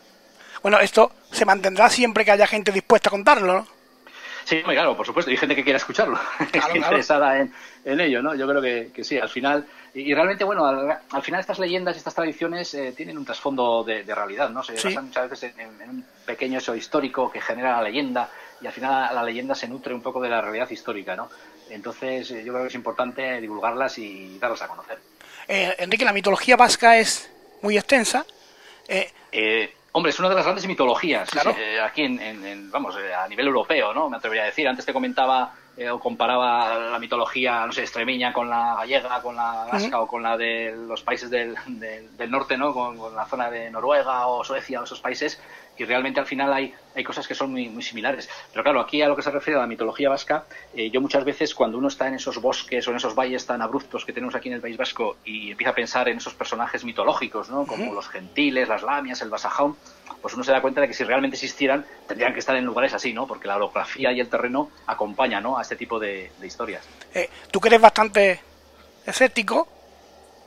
Bueno, 0.63 0.79
esto 0.81 1.13
se 1.31 1.45
mantendrá 1.45 1.89
siempre 1.89 2.25
que 2.25 2.33
haya 2.33 2.47
gente 2.47 2.73
dispuesta 2.73 3.09
a 3.09 3.13
contarlo, 3.13 3.55
¿no? 3.55 3.81
Sí, 4.45 4.63
claro, 4.63 4.97
por 4.97 5.07
supuesto. 5.07 5.31
Y 5.31 5.37
gente 5.37 5.55
que 5.55 5.63
quiera 5.63 5.77
escucharlo, 5.77 6.19
interesada 6.75 7.39
en, 7.39 8.01
ello, 8.01 8.21
¿no? 8.21 8.35
Yo 8.35 8.49
creo 8.49 8.61
que, 8.61 9.05
sí, 9.05 9.19
al 9.19 9.29
final. 9.29 9.67
Y, 9.95 10.13
realmente, 10.13 10.45
bueno, 10.45 10.67
al, 10.67 11.23
final 11.23 11.41
estas 11.41 11.59
leyendas 11.59 11.97
estas 11.97 12.15
tradiciones 12.15 12.75
eh, 12.75 12.93
tienen 12.97 13.17
un 13.17 13.25
trasfondo 13.25 13.85
de, 13.85 14.03
realidad, 14.03 14.51
¿no? 14.51 14.63
Se 14.63 14.75
basan 14.75 15.07
muchas 15.07 15.31
veces 15.31 15.55
en, 15.57 15.89
un 15.89 16.05
pequeño 16.25 16.59
hecho 16.59 16.75
histórico 16.75 17.31
que 17.31 17.41
genera 17.41 17.77
la 17.77 17.83
leyenda 17.83 18.29
y 18.61 18.67
al 18.67 18.73
final 18.73 19.15
la 19.15 19.23
leyenda 19.23 19.55
se 19.55 19.69
nutre 19.69 19.95
un 19.95 20.03
poco 20.03 20.21
de 20.21 20.29
la 20.29 20.41
realidad 20.41 20.69
histórica, 20.69 21.15
¿no? 21.17 21.31
Entonces, 21.71 22.31
eh, 22.33 22.43
yo 22.45 22.53
creo 22.53 22.65
que 22.65 22.69
es 22.69 22.75
importante 22.75 23.41
divulgarlas 23.41 23.99
y 23.99 24.39
darlas 24.39 24.63
a 24.63 24.69
conocer. 24.69 24.99
Eh, 25.47 25.77
Enrique, 25.79 26.05
la 26.05 26.13
mitología 26.13 26.57
vasca 26.57 26.99
es 26.99 27.31
muy 27.63 27.77
extensa. 27.77 28.27
Eh, 28.89 29.73
Hombre, 29.93 30.11
es 30.11 30.19
una 30.21 30.29
de 30.29 30.37
las 30.37 30.45
grandes 30.45 30.67
mitologías 30.67 31.29
eh, 31.59 31.81
aquí 31.81 32.03
en, 32.03 32.71
vamos, 32.71 32.95
eh, 32.97 33.13
a 33.13 33.27
nivel 33.27 33.49
europeo, 33.49 33.93
¿no? 33.93 34.09
Me 34.09 34.19
atrevería 34.19 34.45
a 34.45 34.47
decir. 34.47 34.69
Antes 34.69 34.87
te 34.87 34.93
comentaba 34.93 35.53
eh, 35.77 35.91
o 35.91 35.99
comparaba 35.99 36.79
la 36.79 36.99
mitología, 37.01 37.67
no 37.67 37.73
sé, 37.73 37.83
extremeña 37.83 38.33
con 38.33 38.49
la 38.49 38.77
gallega, 38.77 39.21
con 39.21 39.35
la 39.35 39.67
vasca 39.71 40.01
o 40.01 40.07
con 40.07 40.23
la 40.23 40.37
de 40.37 40.77
los 40.77 41.03
países 41.03 41.29
del, 41.29 41.57
del, 41.67 42.31
norte, 42.31 42.57
¿no? 42.57 42.73
Con, 42.73 43.17
la 43.17 43.27
zona 43.27 43.51
de 43.51 43.69
Noruega 43.71 44.29
o 44.29 44.45
Suecia 44.45 44.81
o 44.81 44.85
esos 44.85 45.01
países 45.01 45.41
y 45.81 45.85
realmente 45.87 46.21
al 46.21 46.27
final 46.27 46.53
hay, 46.53 46.75
hay 46.95 47.03
cosas 47.03 47.27
que 47.27 47.35
son 47.35 47.53
muy, 47.53 47.71
muy 47.71 47.83
similares. 47.83 48.29
Pero 48.53 48.63
claro, 48.63 48.81
aquí 48.81 49.01
a 49.01 49.09
lo 49.09 49.17
que 49.17 49.23
se 49.23 49.31
refiere 49.31 49.59
a 49.59 49.63
la 49.63 49.67
mitología 49.67 50.11
vasca, 50.11 50.45
eh, 50.75 50.91
yo 50.91 51.01
muchas 51.01 51.25
veces 51.25 51.55
cuando 51.55 51.79
uno 51.79 51.89
está 51.89 52.07
en 52.07 52.15
esos 52.15 52.39
bosques 52.39 52.87
o 52.87 52.91
en 52.91 52.99
esos 52.99 53.15
valles 53.15 53.47
tan 53.47 53.63
abruptos 53.63 54.05
que 54.05 54.13
tenemos 54.13 54.35
aquí 54.35 54.49
en 54.49 54.57
el 54.57 54.61
País 54.61 54.77
Vasco 54.77 55.17
y 55.25 55.53
empieza 55.53 55.71
a 55.71 55.75
pensar 55.75 56.07
en 56.11 56.19
esos 56.19 56.35
personajes 56.35 56.85
mitológicos, 56.85 57.49
¿no? 57.49 57.67
como 57.67 57.95
los 57.95 58.11
gentiles, 58.11 58.69
las 58.69 58.83
lamias, 58.83 59.23
el 59.23 59.31
basajaun, 59.31 59.75
pues 60.21 60.35
uno 60.35 60.45
se 60.45 60.53
da 60.53 60.61
cuenta 60.61 60.83
de 60.83 60.89
que 60.89 60.93
si 60.93 61.03
realmente 61.03 61.37
existieran 61.37 61.87
tendrían 62.07 62.35
que 62.35 62.41
estar 62.41 62.55
en 62.57 62.67
lugares 62.67 62.93
así, 62.93 63.15
¿no? 63.15 63.27
Porque 63.27 63.49
la 63.49 63.57
orografía 63.57 64.13
y 64.13 64.21
el 64.21 64.29
terreno 64.29 64.71
acompañan 64.87 65.43
¿no? 65.43 65.57
a 65.57 65.63
este 65.63 65.77
tipo 65.77 65.99
de, 65.99 66.31
historias. 66.43 66.87
Eh, 67.15 67.31
Tú 67.51 67.59
que 67.59 67.69
eres 67.69 67.81
bastante 67.81 68.39
escéptico, 69.07 69.67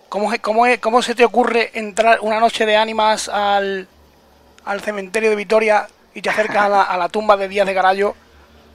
¿cómo, 0.09 0.31
cómo, 0.41 0.65
¿cómo 0.79 1.01
se 1.01 1.15
te 1.15 1.25
ocurre 1.25 1.71
entrar 1.73 2.19
una 2.21 2.39
noche 2.39 2.67
de 2.67 2.75
ánimas 2.75 3.29
al 3.29 3.87
al 4.65 4.81
cementerio 4.81 5.29
de 5.29 5.35
Vitoria 5.35 5.87
y 6.13 6.21
te 6.21 6.29
acercas 6.29 6.71
a 6.71 6.97
la, 6.97 7.09
tumba 7.09 7.37
de 7.37 7.47
Díaz 7.47 7.65
de 7.65 7.73
Garallo, 7.73 8.15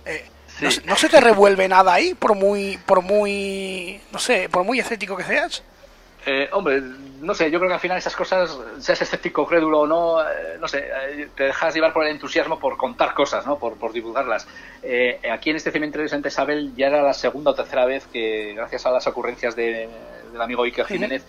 eh, 0.04 0.24
no, 0.84 0.96
se 0.96 1.08
te 1.08 1.20
revuelve 1.20 1.68
nada 1.68 1.94
ahí, 1.94 2.14
por 2.14 2.34
muy, 2.34 2.78
por 2.84 3.00
muy, 3.00 4.00
no 4.12 4.18
sé, 4.18 4.48
por 4.48 4.64
muy 4.64 4.80
escéptico 4.80 5.16
que 5.16 5.22
seas. 5.22 5.62
Eh, 6.26 6.48
hombre, 6.52 6.82
no 7.20 7.32
sé, 7.32 7.50
yo 7.50 7.58
creo 7.58 7.70
que 7.70 7.74
al 7.74 7.80
final 7.80 7.96
esas 7.96 8.16
cosas, 8.16 8.58
seas 8.80 9.00
escéptico, 9.00 9.46
crédulo 9.46 9.80
o 9.80 9.86
no, 9.86 10.20
eh, 10.20 10.58
no 10.60 10.66
sé, 10.66 10.90
te 11.36 11.44
dejas 11.44 11.74
llevar 11.74 11.92
por 11.92 12.04
el 12.04 12.10
entusiasmo 12.10 12.58
por 12.58 12.76
contar 12.76 13.14
cosas, 13.14 13.46
¿no? 13.46 13.58
Por, 13.58 13.76
por 13.76 13.92
divulgarlas. 13.92 14.48
aquí 15.30 15.50
en 15.50 15.56
este 15.56 15.70
cementerio 15.70 16.02
de 16.02 16.08
Santa 16.08 16.28
Isabel 16.28 16.74
ya 16.76 16.88
era 16.88 17.02
la 17.02 17.14
segunda 17.14 17.52
o 17.52 17.54
tercera 17.54 17.86
vez 17.86 18.06
que, 18.12 18.52
gracias 18.54 18.84
a 18.84 18.90
las 18.90 19.06
ocurrencias 19.06 19.54
de, 19.54 19.88
del 20.32 20.42
amigo 20.42 20.64
Iker 20.64 20.86
Jiménez, 20.86 21.24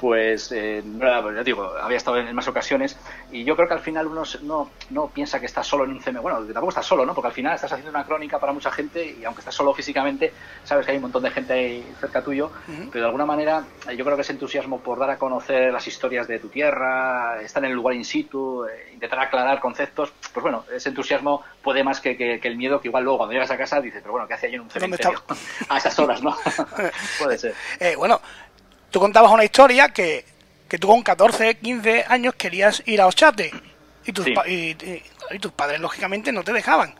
pues 0.00 0.52
eh, 0.52 0.82
ya 1.00 1.42
digo, 1.42 1.72
había 1.80 1.96
estado 1.96 2.18
en, 2.18 2.34
más 2.34 2.48
ocasiones 2.48 2.96
y 3.30 3.44
yo 3.44 3.56
creo 3.56 3.68
que 3.68 3.74
al 3.74 3.80
final 3.80 4.06
uno 4.06 4.22
no, 4.42 4.70
no 4.90 5.08
piensa 5.08 5.40
que 5.40 5.46
está 5.46 5.62
solo 5.62 5.84
en 5.84 5.90
un 5.90 6.00
CM, 6.00 6.20
bueno, 6.20 6.40
tampoco 6.44 6.70
estás 6.70 6.86
solo, 6.86 7.06
¿no? 7.06 7.14
Porque 7.14 7.28
al 7.28 7.32
final 7.32 7.54
estás 7.54 7.72
haciendo 7.72 7.90
una 7.90 8.04
crónica 8.04 8.38
para 8.38 8.52
mucha 8.52 8.70
gente 8.70 9.16
y 9.20 9.24
aunque 9.24 9.40
estás 9.40 9.54
solo 9.54 9.72
físicamente, 9.74 10.32
sabes 10.64 10.84
que 10.84 10.92
hay 10.92 10.98
un 10.98 11.02
montón 11.02 11.22
de 11.22 11.30
gente 11.30 11.52
ahí 11.52 11.94
cerca 12.00 12.22
tuyo, 12.22 12.50
pero 12.90 13.02
de 13.02 13.06
alguna 13.06 13.26
manera 13.26 13.64
eh, 13.88 13.96
yo 13.96 14.04
creo 14.04 14.16
que 14.16 14.22
ese 14.22 14.32
entusiasmo 14.32 14.80
por 14.80 14.98
dar 14.98 15.10
a 15.10 15.18
conocer 15.18 15.72
las 15.72 15.86
historias 15.86 16.26
de 16.26 16.38
tu 16.38 16.48
tierra, 16.48 17.40
estar 17.42 17.64
en 17.64 17.70
el 17.70 17.76
lugar 17.76 17.94
in 17.94 18.04
situ, 18.04 18.66
eh, 18.66 18.90
intentar 18.92 19.20
aclarar 19.20 19.60
conceptos, 19.60 20.12
pues 20.32 20.42
bueno, 20.42 20.64
ese 20.74 20.88
entusiasmo 20.88 21.42
puede 21.62 21.84
más 21.84 22.00
que, 22.00 22.16
que, 22.16 22.40
el 22.42 22.56
miedo 22.56 22.80
que 22.80 22.88
igual 22.88 23.04
luego 23.04 23.18
cuando 23.18 23.32
llegas 23.32 23.50
a 23.50 23.56
casa 23.56 23.80
dices, 23.80 24.00
pero 24.02 24.12
bueno, 24.12 24.26
¿qué 24.26 24.34
hacía 24.34 24.50
yo 24.50 24.56
en 24.56 24.62
un 24.62 24.70
cementerio? 24.70 25.22
a 25.68 25.78
esas 25.78 25.98
horas, 25.98 26.22
¿no? 26.22 26.36
puede 27.18 27.38
ser. 27.38 27.54
bueno, 27.96 28.20
tú 28.94 29.00
contabas 29.00 29.32
una 29.32 29.42
historia 29.42 29.88
que, 29.88 30.24
que 30.68 30.78
tú 30.78 30.86
con 30.86 31.02
14, 31.02 31.56
15 31.56 32.04
años 32.06 32.36
querías 32.36 32.80
ir 32.86 33.00
a 33.00 33.08
Ochate 33.08 33.50
y 34.06 34.12
tus, 34.12 34.24
y, 34.46 34.76
tus 35.40 35.50
padres 35.50 35.80
lógicamente 35.80 36.30
no 36.30 36.44
te 36.44 36.52
dejaban. 36.52 36.94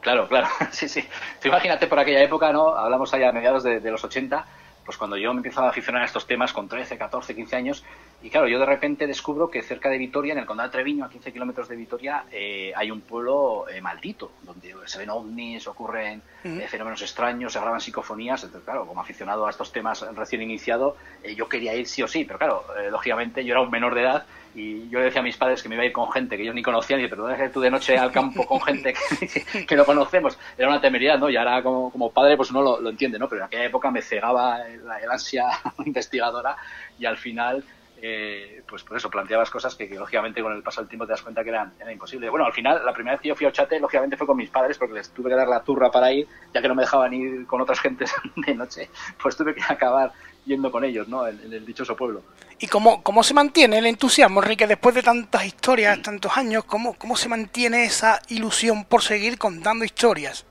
Claro, 0.00 0.26
claro, 0.26 0.48
sí, 0.72 0.88
sí. 0.88 1.06
imagínate 1.44 1.86
por 1.86 2.00
aquella 2.00 2.20
época, 2.20 2.52
¿no? 2.52 2.76
Hablamos 2.76 3.14
allá 3.14 3.28
a 3.28 3.32
mediados 3.32 3.62
de, 3.62 3.80
los 3.80 4.02
80, 4.02 4.44
pues 4.84 4.98
cuando 4.98 5.16
yo 5.16 5.32
me 5.32 5.38
empezaba 5.38 5.68
a 5.68 5.70
aficionar 5.70 6.02
a 6.02 6.06
estos 6.06 6.26
temas 6.26 6.52
con 6.52 6.68
13, 6.68 6.98
14, 6.98 7.36
15 7.36 7.54
años, 7.54 7.84
Y 8.22 8.30
claro, 8.30 8.48
yo 8.48 8.58
de 8.58 8.66
repente 8.66 9.06
descubro 9.06 9.50
que 9.50 9.62
cerca 9.62 9.88
de 9.88 9.98
Vitoria, 9.98 10.32
en 10.32 10.38
el 10.38 10.46
condado 10.46 10.68
de 10.68 10.72
Treviño, 10.72 11.04
a 11.04 11.10
15 11.10 11.32
kilómetros 11.32 11.68
de 11.68 11.76
Vitoria, 11.76 12.24
eh, 12.32 12.72
hay 12.74 12.90
un 12.90 13.02
pueblo 13.02 13.68
eh, 13.68 13.80
maldito, 13.80 14.32
donde 14.42 14.74
se 14.86 14.98
ven 14.98 15.10
ovnis, 15.10 15.66
ocurren 15.66 16.22
eh, 16.42 16.66
fenómenos 16.68 17.02
extraños, 17.02 17.52
se 17.52 17.60
graban 17.60 17.80
psicofonías. 17.80 18.42
Entonces, 18.42 18.64
claro, 18.64 18.86
como 18.86 19.00
aficionado 19.00 19.46
a 19.46 19.50
estos 19.50 19.70
temas 19.70 20.00
recién 20.14 20.42
iniciado, 20.42 20.96
yo 21.36 21.48
quería 21.48 21.74
ir 21.74 21.86
sí 21.86 22.02
o 22.02 22.08
sí, 22.08 22.24
pero 22.24 22.38
claro, 22.38 22.64
lógicamente 22.90 23.44
yo 23.44 23.52
era 23.52 23.60
un 23.60 23.70
menor 23.70 23.94
de 23.94 24.02
edad 24.02 24.26
y 24.56 24.88
yo 24.88 24.98
le 24.98 25.06
decía 25.06 25.20
a 25.20 25.24
mis 25.24 25.36
padres 25.36 25.62
que 25.62 25.68
me 25.68 25.74
iba 25.74 25.82
a 25.82 25.86
ir 25.86 25.92
con 25.92 26.10
gente 26.10 26.36
que 26.36 26.42
ellos 26.42 26.54
ni 26.54 26.62
conocían, 26.62 26.98
y 26.98 27.02
dije, 27.02 27.14
pero 27.14 27.28
¿dónde 27.28 27.50
tú 27.50 27.60
de 27.60 27.70
noche 27.70 27.98
al 27.98 28.10
campo 28.10 28.46
con 28.46 28.60
gente 28.62 28.94
que, 29.20 29.66
que, 29.66 29.76
no 29.76 29.84
conocemos? 29.84 30.38
Era 30.56 30.68
una 30.68 30.80
temeridad, 30.80 31.18
¿no? 31.18 31.28
Y 31.28 31.36
ahora 31.36 31.62
como, 31.62 31.90
como 31.90 32.10
padre 32.10 32.38
pues 32.38 32.50
uno 32.50 32.62
lo, 32.62 32.80
lo, 32.80 32.88
entiende, 32.88 33.18
¿no? 33.18 33.28
Pero 33.28 33.42
en 33.42 33.46
aquella 33.46 33.64
época 33.66 33.90
me 33.90 34.00
cegaba 34.00 34.66
el, 34.66 34.80
el 34.80 35.10
ansia 35.10 35.46
investigadora 35.84 36.56
y 36.98 37.04
al 37.04 37.18
final 37.18 37.62
eh, 38.00 38.62
pues 38.68 38.82
por 38.82 38.96
eso 38.96 39.08
planteabas 39.08 39.50
cosas 39.50 39.74
que, 39.74 39.88
lógicamente 39.88 40.42
con 40.42 40.52
el 40.52 40.62
paso 40.62 40.80
del 40.80 40.88
tiempo 40.88 41.06
te 41.06 41.12
das 41.12 41.22
cuenta 41.22 41.42
que 41.42 41.50
eran, 41.50 41.72
era 41.80 41.92
imposible. 41.92 42.28
Bueno, 42.28 42.46
al 42.46 42.52
final, 42.52 42.84
la 42.84 42.92
primera 42.92 43.14
vez 43.14 43.22
que 43.22 43.28
yo 43.28 43.34
fui 43.34 43.46
a 43.46 43.48
Ochate, 43.48 43.80
lógicamente 43.80 44.16
fue 44.16 44.26
con 44.26 44.36
mis 44.36 44.50
padres 44.50 44.76
porque 44.78 44.94
les 44.94 45.10
tuve 45.10 45.30
que 45.30 45.36
dar 45.36 45.48
la 45.48 45.62
turra 45.62 45.90
para 45.90 46.12
ir, 46.12 46.26
ya 46.52 46.60
que 46.60 46.68
no 46.68 46.74
me 46.74 46.82
dejaban 46.82 47.12
ir 47.14 47.46
con 47.46 47.60
otras 47.60 47.80
gentes 47.80 48.12
de 48.36 48.54
noche, 48.54 48.90
pues 49.20 49.36
tuve 49.36 49.54
que 49.54 49.62
acabar 49.66 50.12
yendo 50.44 50.70
con 50.70 50.84
ellos, 50.84 51.08
¿no? 51.08 51.26
En, 51.26 51.52
el 51.52 51.64
dichoso 51.64 51.96
pueblo. 51.96 52.22
¿Y 52.58 52.68
cómo, 52.68 53.02
cómo 53.02 53.22
se 53.22 53.34
mantiene 53.34 53.78
el 53.78 53.86
entusiasmo, 53.86 54.42
Enrique, 54.42 54.66
después 54.66 54.94
de 54.94 55.02
tantas 55.02 55.44
historias, 55.44 56.00
tantos 56.02 56.36
años? 56.36 56.64
¿Cómo, 56.64 56.94
cómo 56.94 57.16
se 57.16 57.28
mantiene 57.28 57.84
esa 57.84 58.20
ilusión 58.28 58.84
por 58.84 59.02
seguir 59.02 59.38
contando 59.38 59.84
historias? 59.84 60.46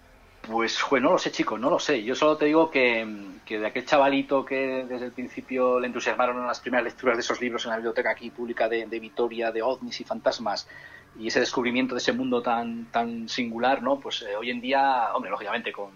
Pues, 0.50 0.80
bueno, 0.90 1.08
no 1.08 1.14
lo 1.14 1.18
sé, 1.18 1.32
chicos, 1.32 1.60
no 1.60 1.70
lo 1.70 1.80
sé. 1.80 2.04
Yo 2.04 2.16
solo 2.16 2.38
te 2.38 2.46
digo 2.46 2.70
que, 2.70 3.06
de 3.48 3.66
aquel 3.66 3.86
chavalito 3.86 4.46
que 4.46 4.86
desde 4.88 5.08
el 5.08 5.12
principio 5.12 5.80
le 5.80 5.88
entusiasmaron 5.88 6.46
las 6.46 6.60
primeras 6.60 6.86
lecturas 6.86 7.18
de 7.18 7.22
esos 7.22 7.42
libros 7.42 7.66
en 7.66 7.72
la 7.72 7.78
biblioteca 7.78 8.12
aquí 8.12 8.30
pública 8.30 8.68
de, 8.70 8.86
Vitoria, 9.00 9.52
de 9.52 9.62
ovnis 9.62 10.02
y 10.02 10.04
fantasmas, 10.04 10.68
y 11.18 11.28
ese 11.28 11.40
descubrimiento 11.40 11.96
de 11.96 12.00
ese 12.00 12.12
mundo 12.12 12.42
tan, 12.42 12.86
tan 12.92 13.30
singular, 13.30 13.82
¿no? 13.82 14.00
Pues 14.00 14.22
eh, 14.24 14.36
hoy 14.36 14.52
en 14.52 14.62
día, 14.62 15.14
hombre, 15.14 15.32
lógicamente 15.32 15.72
con, 15.72 15.92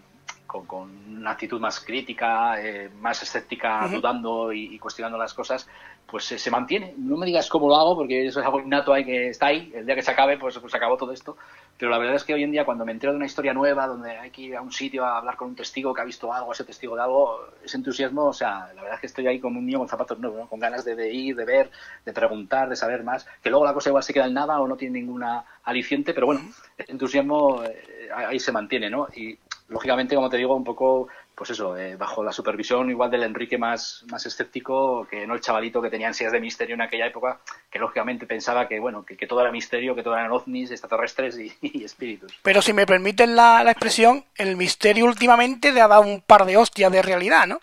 con, 0.48 0.90
una 1.18 1.32
actitud 1.32 1.60
más 1.60 1.80
crítica, 1.80 2.62
eh, 2.62 2.90
más 3.00 3.22
escéptica, 3.22 3.88
dudando 3.88 4.52
y, 4.54 4.80
cuestionando 4.80 5.18
las 5.18 5.34
cosas, 5.34 5.68
pues 6.10 6.26
se 6.26 6.52
mantiene. 6.52 6.93
No 6.98 7.17
me 7.17 7.26
digas 7.26 7.50
cómo 7.50 7.67
lo 7.67 7.76
hago, 7.76 7.95
porque 7.95 8.28
eso 8.28 8.39
es 8.39 8.45
algo 8.45 8.60
innato 8.60 8.93
ahí 8.93 9.06
que 9.06 9.30
está 9.30 9.48
ahí. 9.48 9.72
El 9.74 9.86
día 9.86 9.95
que 9.95 10.02
se 10.02 10.12
acabe, 10.12 10.38
pues, 10.38 10.58
pues 10.58 10.74
acabó 10.74 10.98
todo 10.98 11.12
esto. 11.12 11.38
Pero 11.78 11.91
la 11.91 11.98
verdad 11.98 12.15
es 12.15 12.24
que 12.24 12.34
hoy 12.34 12.43
en 12.43 12.52
día, 12.52 12.65
cuando 12.65 12.86
me 12.86 12.91
entero 12.91 13.13
de 13.13 13.17
una 13.17 13.26
historia 13.26 13.54
nueva, 13.54 13.88
donde 13.88 14.12
hay 14.12 14.32
que 14.32 14.41
ir 14.41 14.56
a 14.56 14.62
un 14.62 14.72
sitio 14.72 15.06
a 15.06 15.17
hablar 15.17 15.38
con 15.38 15.50
un 15.50 15.56
testigo 15.56 15.93
que 15.93 16.02
ha 16.02 16.06
visto 16.06 16.34
algo, 16.34 16.52
ese 16.52 16.63
testigo 16.63 16.95
de 16.95 17.04
algo, 17.04 17.48
ese 17.63 17.78
entusiasmo, 17.78 18.26
o 18.26 18.34
sea, 18.34 18.72
la 18.76 18.82
verdad 18.82 18.95
es 18.95 19.02
que 19.02 19.08
estoy 19.08 19.28
ahí 19.28 19.39
como 19.39 19.60
un 19.60 19.65
niño 19.65 19.80
con 19.80 19.88
zapatos 19.88 20.19
nuevos, 20.19 20.50
con 20.50 20.60
ganas 20.60 20.84
de, 20.84 21.13
ir, 21.13 21.36
de 21.36 21.45
ver, 21.45 21.72
de 22.06 22.12
preguntar, 22.12 22.67
de 22.69 22.76
saber 22.76 23.04
más. 23.04 23.26
Que 23.41 23.50
luego 23.50 23.65
la 23.65 23.74
cosa 23.74 23.89
igual 23.89 24.04
se 24.04 24.13
queda 24.13 24.26
en 24.26 24.34
nada 24.34 24.60
o 24.60 24.67
no 24.67 24.76
tiene 24.76 25.00
ninguna 25.00 25.45
aliciente, 25.63 26.13
pero 26.13 26.26
bueno, 26.26 26.41
el 26.78 26.86
entusiasmo 26.89 27.63
eh, 27.63 28.10
ahí 28.13 28.39
se 28.39 28.52
mantiene, 28.52 28.89
¿no? 28.89 29.08
Y 29.15 29.38
lógicamente, 29.69 30.15
como 30.15 30.30
te 30.30 30.38
digo, 30.38 30.56
un 30.56 30.63
poco, 30.63 31.08
pues 31.39 31.52
eso, 31.52 31.78
eh, 31.78 31.95
bajo 31.95 32.21
la 32.21 32.34
supervisión 32.34 32.89
igual 32.89 33.10
del 33.10 33.23
Enrique 33.23 33.58
más, 33.58 34.04
más 34.12 34.25
escéptico, 34.25 35.08
que 35.10 35.25
no 35.25 35.36
el 35.36 35.39
chavalito 35.39 35.82
que 35.82 35.89
tenía 35.89 36.08
ansias 36.08 36.34
de 36.34 36.41
misterio 36.41 36.75
en 36.75 36.82
aquella 36.82 37.08
época, 37.08 37.39
que 37.71 37.80
lógicamente 37.80 38.25
pensaba 38.25 38.67
que, 38.67 38.78
bueno, 38.78 39.06
que, 39.06 39.25
todo 39.25 39.39
era 39.39 39.49
misterio, 39.49 39.95
que 39.95 40.04
todo 40.04 40.15
eran 40.15 40.34
ovnis, 40.34 40.69
extraterrestres 40.69 41.39
y, 41.62 41.82
espíritus. 41.82 42.38
Pero 42.43 42.62
si 42.62 42.73
me 42.73 42.86
permiten 42.86 43.38
la, 43.38 43.63
la 43.63 43.71
expresión, 43.71 44.25
el 44.36 44.58
misterio 44.58 45.06
últimamente 45.06 45.71
le 45.71 45.80
ha 45.80 45.88
dado 45.88 46.02
un 46.02 46.19
par 46.19 46.45
de 46.45 46.58
hostias 46.58 46.91
de 46.91 47.02
realidad, 47.02 47.47
¿no? 47.47 47.62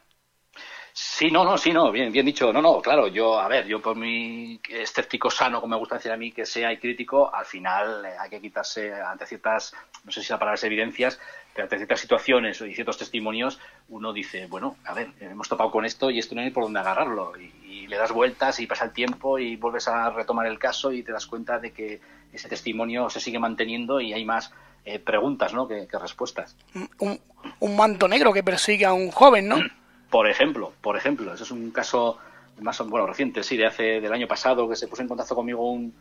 Sí, 0.98 1.30
no, 1.30 1.44
no, 1.44 1.58
sí, 1.58 1.74
no, 1.74 1.92
bien, 1.92 2.10
bien 2.10 2.24
dicho. 2.24 2.50
No, 2.54 2.62
no, 2.62 2.80
claro, 2.80 3.06
yo, 3.06 3.38
a 3.38 3.48
ver, 3.48 3.66
yo 3.66 3.82
por 3.82 3.94
mi 3.96 4.58
escéptico 4.66 5.30
sano, 5.30 5.60
como 5.60 5.72
me 5.72 5.78
gusta 5.78 5.96
decir 5.96 6.10
a 6.10 6.16
mí, 6.16 6.32
que 6.32 6.46
sea 6.46 6.72
y 6.72 6.78
crítico, 6.78 7.34
al 7.34 7.44
final 7.44 8.06
eh, 8.06 8.14
hay 8.18 8.30
que 8.30 8.40
quitarse 8.40 8.94
ante 8.94 9.26
ciertas, 9.26 9.74
no 10.04 10.10
sé 10.10 10.22
si 10.22 10.32
la 10.32 10.38
palabra 10.38 10.54
es 10.54 10.64
evidencias, 10.64 11.20
pero 11.52 11.64
ante 11.64 11.76
ciertas 11.76 12.00
situaciones 12.00 12.62
y 12.62 12.74
ciertos 12.74 12.96
testimonios, 12.96 13.60
uno 13.90 14.14
dice, 14.14 14.46
bueno, 14.46 14.78
a 14.86 14.94
ver, 14.94 15.10
hemos 15.20 15.50
topado 15.50 15.70
con 15.70 15.84
esto 15.84 16.10
y 16.10 16.18
esto 16.18 16.34
no 16.34 16.40
hay 16.40 16.48
por 16.48 16.64
dónde 16.64 16.80
agarrarlo. 16.80 17.34
Y, 17.38 17.86
le 17.88 17.96
das 17.98 18.10
vueltas 18.10 18.58
y 18.58 18.66
pasa 18.66 18.86
el 18.86 18.92
tiempo 18.92 19.38
y 19.38 19.56
vuelves 19.56 19.86
a 19.88 20.08
retomar 20.10 20.46
el 20.46 20.58
caso 20.58 20.92
y 20.92 21.02
te 21.02 21.12
das 21.12 21.26
cuenta 21.26 21.58
de 21.58 21.72
que 21.72 22.00
ese 22.32 22.48
testimonio 22.48 23.10
se 23.10 23.20
sigue 23.20 23.38
manteniendo 23.38 24.00
y 24.00 24.14
hay 24.14 24.24
más 24.24 24.50
eh, 24.86 24.98
preguntas, 24.98 25.52
¿no?, 25.52 25.68
que, 25.68 25.86
respuestas. 26.00 26.56
Un, 26.98 27.20
un 27.60 27.76
manto 27.76 28.08
negro 28.08 28.32
que 28.32 28.42
persigue 28.42 28.86
a 28.86 28.94
un 28.94 29.10
joven, 29.10 29.46
¿no? 29.46 29.58
Por 30.16 30.30
ejemplo, 30.30 30.72
por 30.80 30.96
ejemplo, 30.96 31.34
eso 31.34 31.44
es 31.44 31.50
un 31.50 31.70
caso 31.70 32.16
más 32.62 32.80
bueno 32.88 33.06
reciente, 33.06 33.42
sí, 33.42 33.58
de 33.58 33.66
hace 33.66 34.00
del 34.00 34.14
año 34.14 34.26
pasado 34.26 34.66
que 34.66 34.74
se 34.74 34.88
puso 34.88 35.02
en 35.02 35.08
contacto 35.08 35.34
conmigo 35.34 35.70
un, 35.70 35.92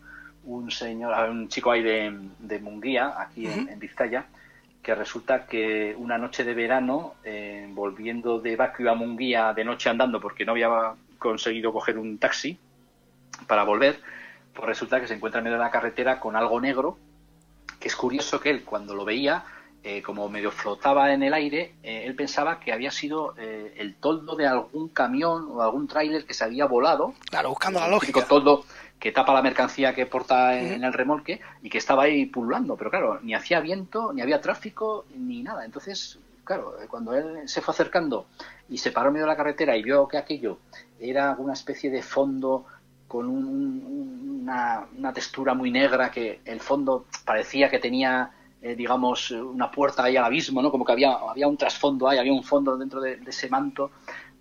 un 0.45 0.71
señor, 0.71 1.29
un 1.29 1.49
chico 1.49 1.69
ahí 1.69 1.83
de, 1.83 2.17
de 2.39 2.59
Munguía, 2.59 3.13
aquí 3.19 3.45
en, 3.45 3.77
Vizcaya, 3.77 4.27
que 4.81 4.95
resulta 4.95 5.45
que 5.45 5.93
una 5.97 6.17
noche 6.17 6.45
de 6.45 6.53
verano, 6.53 7.15
eh, 7.25 7.67
volviendo 7.71 8.39
de 8.39 8.55
Baquio 8.55 8.89
a 8.89 8.95
Munguía 8.95 9.51
de 9.51 9.65
noche 9.65 9.89
andando 9.89 10.21
porque 10.21 10.45
no 10.45 10.53
había 10.53 10.93
conseguido 11.19 11.73
coger 11.73 11.97
un 11.97 12.17
taxi 12.17 12.57
para 13.47 13.63
volver, 13.63 13.99
pues 14.53 14.65
resulta 14.65 15.01
que 15.01 15.09
se 15.09 15.15
encuentra 15.15 15.39
en 15.39 15.43
medio 15.43 15.57
de 15.57 15.63
la 15.65 15.71
carretera 15.71 16.21
con 16.21 16.37
algo 16.37 16.61
negro, 16.61 16.97
que 17.81 17.89
es 17.89 17.95
curioso 17.97 18.39
que 18.39 18.51
él 18.51 18.63
cuando 18.63 18.95
lo 18.95 19.03
veía 19.03 19.43
eh, 19.87 20.01
como 20.01 20.27
medio 20.29 20.49
flotaba 20.49 21.13
en 21.13 21.21
el 21.21 21.31
aire, 21.31 21.75
eh, 21.83 22.05
él 22.07 22.15
pensaba 22.15 22.59
que 22.59 22.73
había 22.73 22.89
sido 22.89 23.35
eh, 23.37 23.75
el 23.77 23.93
toldo 23.93 24.35
de 24.35 24.47
algún 24.47 24.89
camión 24.89 25.47
o 25.51 25.61
algún 25.61 25.87
tráiler 25.87 26.25
que 26.25 26.33
se 26.33 26.43
había 26.43 26.65
volado. 26.65 27.13
Claro, 27.29 27.49
buscando 27.49 27.79
la 27.79 27.87
lógica. 27.87 28.25
toldo 28.25 28.65
que 28.99 29.11
tapa 29.11 29.31
la 29.31 29.43
mercancía 29.43 29.93
que 29.93 30.07
porta 30.07 30.59
en, 30.59 30.83
el 30.83 30.91
remolque 30.91 31.39
y 31.61 31.69
que 31.69 31.77
estaba 31.77 32.01
ahí 32.01 32.25
pululando. 32.25 32.75
Pero 32.75 32.89
claro, 32.89 33.19
ni 33.21 33.35
hacía 33.35 33.59
viento, 33.59 34.11
ni 34.11 34.23
había 34.23 34.41
tráfico, 34.41 35.05
ni 35.15 35.43
nada. 35.43 35.63
Entonces, 35.63 36.17
claro, 36.43 36.77
cuando 36.89 37.13
él 37.13 37.47
se 37.47 37.61
fue 37.61 37.71
acercando 37.71 38.25
y 38.67 38.79
se 38.79 38.91
paró 38.91 39.09
en 39.09 39.13
medio 39.13 39.27
de 39.27 39.33
la 39.33 39.37
carretera 39.37 39.77
y 39.77 39.83
vio 39.83 40.07
que 40.07 40.17
aquello 40.17 40.57
era 40.99 41.35
una 41.37 41.53
especie 41.53 41.91
de 41.91 42.01
fondo 42.01 42.65
con 43.07 43.29
una, 43.29 44.87
una 44.97 45.13
textura 45.13 45.53
muy 45.53 45.69
negra, 45.69 46.09
que 46.09 46.41
el 46.43 46.59
fondo 46.59 47.05
parecía 47.23 47.69
que 47.69 47.77
tenía 47.77 48.31
eh, 48.65 48.75
digamos, 48.75 49.29
una 49.29 49.69
puerta 49.69 50.05
ahí 50.05 50.17
al 50.17 50.23
abismo, 50.23 50.59
¿no? 50.59 50.71
Como 50.71 50.83
que 50.83 50.91
había, 50.91 51.11
había 51.11 51.47
un 51.47 51.55
trasfondo 51.55 52.09
ahí, 52.09 52.17
había 52.17 52.33
un 52.33 52.43
fondo 52.43 52.75
dentro 52.75 52.99
de, 52.99 53.19
ese 53.27 53.47
manto. 53.47 53.91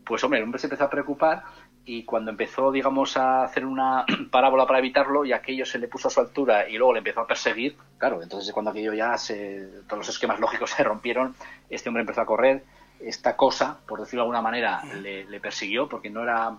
Pues, 0.03 0.25
hombre, 0.25 0.39
el 0.39 0.45
hombre 0.45 0.59
se 0.59 0.67
empezó 0.67 0.85
a 0.85 0.89
preocupar 0.89 1.43
y 1.85 2.05
cuando 2.05 2.31
empezó, 2.31 2.73
digamos, 2.73 3.19
a 3.19 3.45
hacer 3.45 3.67
una 3.67 4.07
parábola 4.31 4.67
para 4.67 4.79
evitarlo 4.79 5.27
y 5.27 5.35
aquello 5.35 5.67
se 5.67 5.79
le 5.79 5.89
puso 5.89 6.09
a 6.09 6.11
su 6.11 6.21
altura 6.21 6.67
y 6.67 6.79
luego 6.79 6.95
le 6.95 7.01
empezó 7.01 7.21
a 7.21 7.27
perseguir, 7.27 7.77
claro, 7.99 8.23
entonces 8.23 8.51
cuando 8.55 8.71
aquello 8.71 8.95
ya 8.95 9.15
se, 9.19 9.83
todos 9.87 9.99
los 9.99 10.09
esquemas 10.09 10.41
lógicos 10.41 10.71
se 10.75 10.83
rompieron, 10.83 11.35
este 11.69 11.91
hombre 11.91 12.01
empezó 12.01 12.23
a 12.23 12.27
correr, 12.27 12.65
esta 13.01 13.37
cosa, 13.37 13.79
por 13.87 14.01
decirlo 14.01 14.23
de 14.23 14.25
alguna 14.25 14.41
manera, 14.41 14.83
le, 15.03 15.39
persiguió 15.39 15.87
porque 15.87 16.09
no 16.09 16.23
era, 16.23 16.57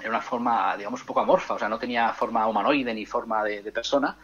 era 0.00 0.10
una 0.10 0.20
forma, 0.20 0.76
digamos, 0.76 1.00
un 1.00 1.06
poco 1.06 1.20
amorfa, 1.20 1.54
o 1.54 1.58
sea, 1.58 1.70
no 1.70 1.78
tenía 1.78 2.12
forma 2.12 2.46
humanoide 2.46 2.92
ni 2.92 3.06
forma 3.06 3.42
de, 3.42 3.62
de 3.62 3.72
persona, 3.72 4.18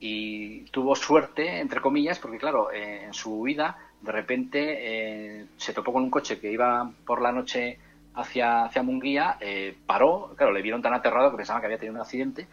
y 0.00 0.62
tuvo 0.70 0.94
suerte, 0.94 1.60
entre 1.60 1.80
comillas, 1.80 2.18
porque 2.18 2.38
claro, 2.38 2.70
eh, 2.72 3.04
en 3.04 3.14
su 3.14 3.32
huida 3.40 3.78
de 4.00 4.12
repente 4.12 5.40
eh, 5.40 5.46
se 5.56 5.72
topó 5.72 5.92
con 5.92 6.02
un 6.02 6.10
coche 6.10 6.38
que 6.38 6.52
iba 6.52 6.90
por 7.06 7.22
la 7.22 7.32
noche 7.32 7.78
hacia, 8.14 8.64
hacia 8.64 8.82
Munguía, 8.82 9.38
eh, 9.40 9.76
paró, 9.86 10.34
claro, 10.36 10.52
le 10.52 10.62
vieron 10.62 10.82
tan 10.82 10.94
aterrado 10.94 11.30
que 11.30 11.38
pensaban 11.38 11.60
que 11.60 11.66
había 11.66 11.78
tenido 11.78 11.94
un 11.94 12.00
accidente 12.00 12.46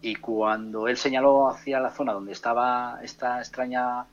y 0.00 0.16
cuando 0.16 0.88
él 0.88 0.96
señaló 0.96 1.48
hacia 1.48 1.80
la 1.80 1.90
zona 1.90 2.12
donde 2.12 2.32
estaba 2.32 2.98
esta 3.02 3.38
extraña 3.38 4.06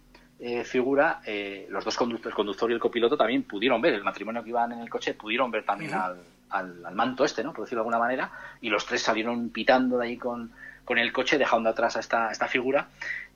figura, 0.65 1.21
los 1.69 1.85
dos 1.85 1.95
conductores, 1.95 2.33
el 2.33 2.35
conductor 2.35 2.69
y 2.69 2.73
el 2.73 2.79
copiloto 2.79 3.15
también 3.15 3.43
pudieron 3.43 3.79
ver, 3.79 3.93
el 3.93 4.03
matrimonio 4.03 4.43
que 4.43 4.49
iban 4.49 4.73
en 4.73 4.79
el 4.79 4.89
coche 4.89 5.13
pudieron 5.13 5.49
ver 5.51 5.63
también 5.63 5.93
al, 5.93 6.17
al, 6.49 6.85
al, 6.85 6.95
manto 6.95 7.23
este, 7.23 7.45
¿no? 7.45 7.53
Por 7.53 7.63
decirlo 7.63 7.81
de 7.81 7.87
alguna 7.87 7.99
manera, 7.99 8.29
y 8.59 8.67
los 8.67 8.85
tres 8.85 9.01
salieron 9.01 9.51
pitando 9.51 9.99
de 9.99 10.07
ahí 10.07 10.17
con 10.17 10.51
con 10.85 10.97
el 10.97 11.11
coche 11.11 11.37
dejando 11.37 11.69
atrás 11.69 11.95
a 11.95 11.99
esta, 11.99 12.31
esta 12.31 12.47
figura 12.47 12.89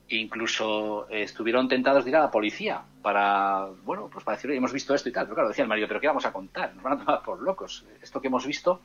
e 0.08 0.16
incluso 0.16 1.06
eh, 1.10 1.22
estuvieron 1.22 1.68
tentados 1.68 2.04
de 2.04 2.10
ir 2.10 2.16
a 2.16 2.20
la 2.20 2.30
policía 2.30 2.80
para, 3.02 3.66
bueno, 3.84 4.08
pues 4.10 4.24
para 4.24 4.36
decir, 4.36 4.50
hemos 4.52 4.72
visto 4.72 4.94
esto 4.94 5.08
y 5.08 5.12
tal. 5.12 5.26
Pero 5.26 5.34
claro, 5.34 5.48
decía 5.48 5.64
el 5.64 5.68
marido, 5.68 5.86
¿pero 5.86 6.00
qué 6.00 6.06
vamos 6.06 6.24
a 6.24 6.32
contar? 6.32 6.74
Nos 6.74 6.82
van 6.82 6.94
a 6.94 6.98
tomar 7.04 7.22
por 7.22 7.42
locos. 7.42 7.84
Esto 8.02 8.20
que 8.20 8.28
hemos 8.28 8.46
visto 8.46 8.80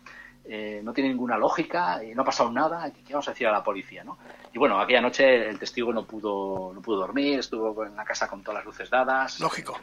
eh, 0.46 0.82
no 0.84 0.92
tiene 0.92 1.10
ninguna 1.10 1.38
lógica, 1.38 2.04
y 2.04 2.14
no 2.14 2.24
ha 2.24 2.26
pasado 2.26 2.52
nada, 2.52 2.92
¿qué 2.92 3.14
vamos 3.14 3.28
a 3.30 3.32
decir 3.32 3.48
a 3.48 3.52
la 3.52 3.64
policía? 3.64 4.04
¿no? 4.04 4.18
Y 4.52 4.60
bueno, 4.60 4.80
aquella 4.80 5.00
noche 5.00 5.48
el 5.48 5.58
testigo 5.58 5.94
no 5.94 6.06
pudo, 6.06 6.74
no 6.74 6.82
pudo 6.82 6.98
dormir, 6.98 7.40
estuvo 7.40 7.86
en 7.86 7.96
la 7.96 8.04
casa 8.04 8.28
con 8.28 8.44
todas 8.44 8.60
las 8.60 8.66
luces 8.66 8.90
dadas. 8.90 9.40
Lógico. 9.40 9.80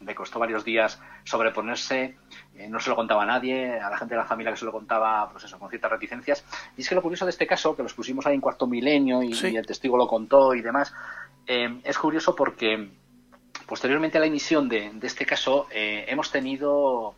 Le 0.00 0.14
costó, 0.14 0.38
varios 0.38 0.64
días 0.64 1.00
sobreponerse, 1.24 2.16
eh, 2.54 2.68
no 2.68 2.78
se 2.78 2.90
lo 2.90 2.96
contaba 2.96 3.24
a 3.24 3.26
nadie, 3.26 3.80
a 3.80 3.90
la 3.90 3.96
gente 3.96 4.14
de 4.14 4.20
la 4.20 4.26
familia 4.26 4.52
que 4.52 4.58
se 4.58 4.64
lo 4.64 4.72
contaba, 4.72 5.28
pues 5.30 5.44
eso, 5.44 5.58
con 5.58 5.68
ciertas 5.68 5.90
reticencias. 5.90 6.44
Y 6.76 6.82
es 6.82 6.88
que 6.88 6.94
lo 6.94 7.02
curioso 7.02 7.24
de 7.24 7.32
este 7.32 7.46
caso, 7.46 7.74
que 7.74 7.82
los 7.82 7.94
pusimos 7.94 8.24
ahí 8.26 8.34
en 8.34 8.40
cuarto 8.40 8.66
milenio 8.68 9.22
y, 9.22 9.32
el 9.32 9.66
testigo 9.66 9.96
lo 9.96 10.06
contó 10.06 10.54
y 10.54 10.62
demás, 10.62 10.94
eh, 11.46 11.80
es 11.82 11.98
curioso 11.98 12.36
porque 12.36 12.88
posteriormente 13.66 14.18
a 14.18 14.20
la 14.20 14.26
emisión 14.26 14.68
de, 14.68 14.92
este 15.02 15.26
caso 15.26 15.66
hemos 15.70 16.30
tenido 16.30 17.14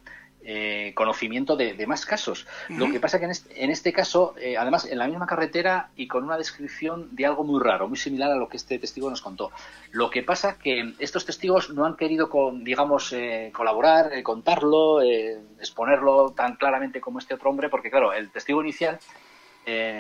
eh, 0.49 0.92
conocimiento 0.94 1.57
de, 1.57 1.84
más 1.88 2.07
casos. 2.07 2.47
Lo 2.68 2.88
que 2.92 3.01
pasa 3.01 3.18
que 3.18 3.24
en 3.24 3.32
este, 3.32 3.64
en 3.64 3.72
este 3.72 3.92
caso, 3.92 4.36
eh, 4.38 4.57
además, 4.57 4.84
en 4.84 4.99
la 4.99 5.09
misma 5.09 5.26
carretera 5.26 5.88
y 5.97 6.07
con 6.07 6.22
una 6.22 6.38
descripción 6.38 7.09
de 7.16 7.26
algo 7.26 7.42
muy 7.42 7.61
raro, 7.61 7.88
muy 7.88 7.99
similar 7.99 8.30
a 8.30 8.36
lo 8.36 8.49
que 8.49 8.57
este 8.57 8.78
testigo 8.78 9.11
nos 9.11 9.22
contó. 9.22 9.51
Lo 9.90 10.09
que 10.09 10.22
pasa 10.22 10.57
que 10.57 10.94
estos 11.01 11.26
testigos 11.26 11.70
no 11.70 11.84
han 11.84 11.97
querido, 11.97 12.30
con, 12.30 12.62
digamos, 12.62 13.12
eh, 13.12 13.51
colaborar, 13.53 14.22
contarlo, 14.22 15.03
exponerlo 15.03 16.30
tan 16.30 16.55
claramente 16.55 17.01
como 17.01 17.18
este 17.18 17.34
otro 17.34 17.51
hombre, 17.51 17.68
porque 17.68 17.90
claro, 17.90 18.12
el 18.12 18.30
testigo 18.30 18.62
inicial 18.62 19.01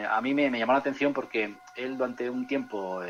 a 0.08 0.20
mí 0.20 0.32
me, 0.32 0.48
llamó 0.56 0.74
la 0.74 0.78
atención 0.78 1.12
porque 1.12 1.56
él 1.74 1.98
durante 1.98 2.30
un 2.30 2.46
tiempo 2.46 3.00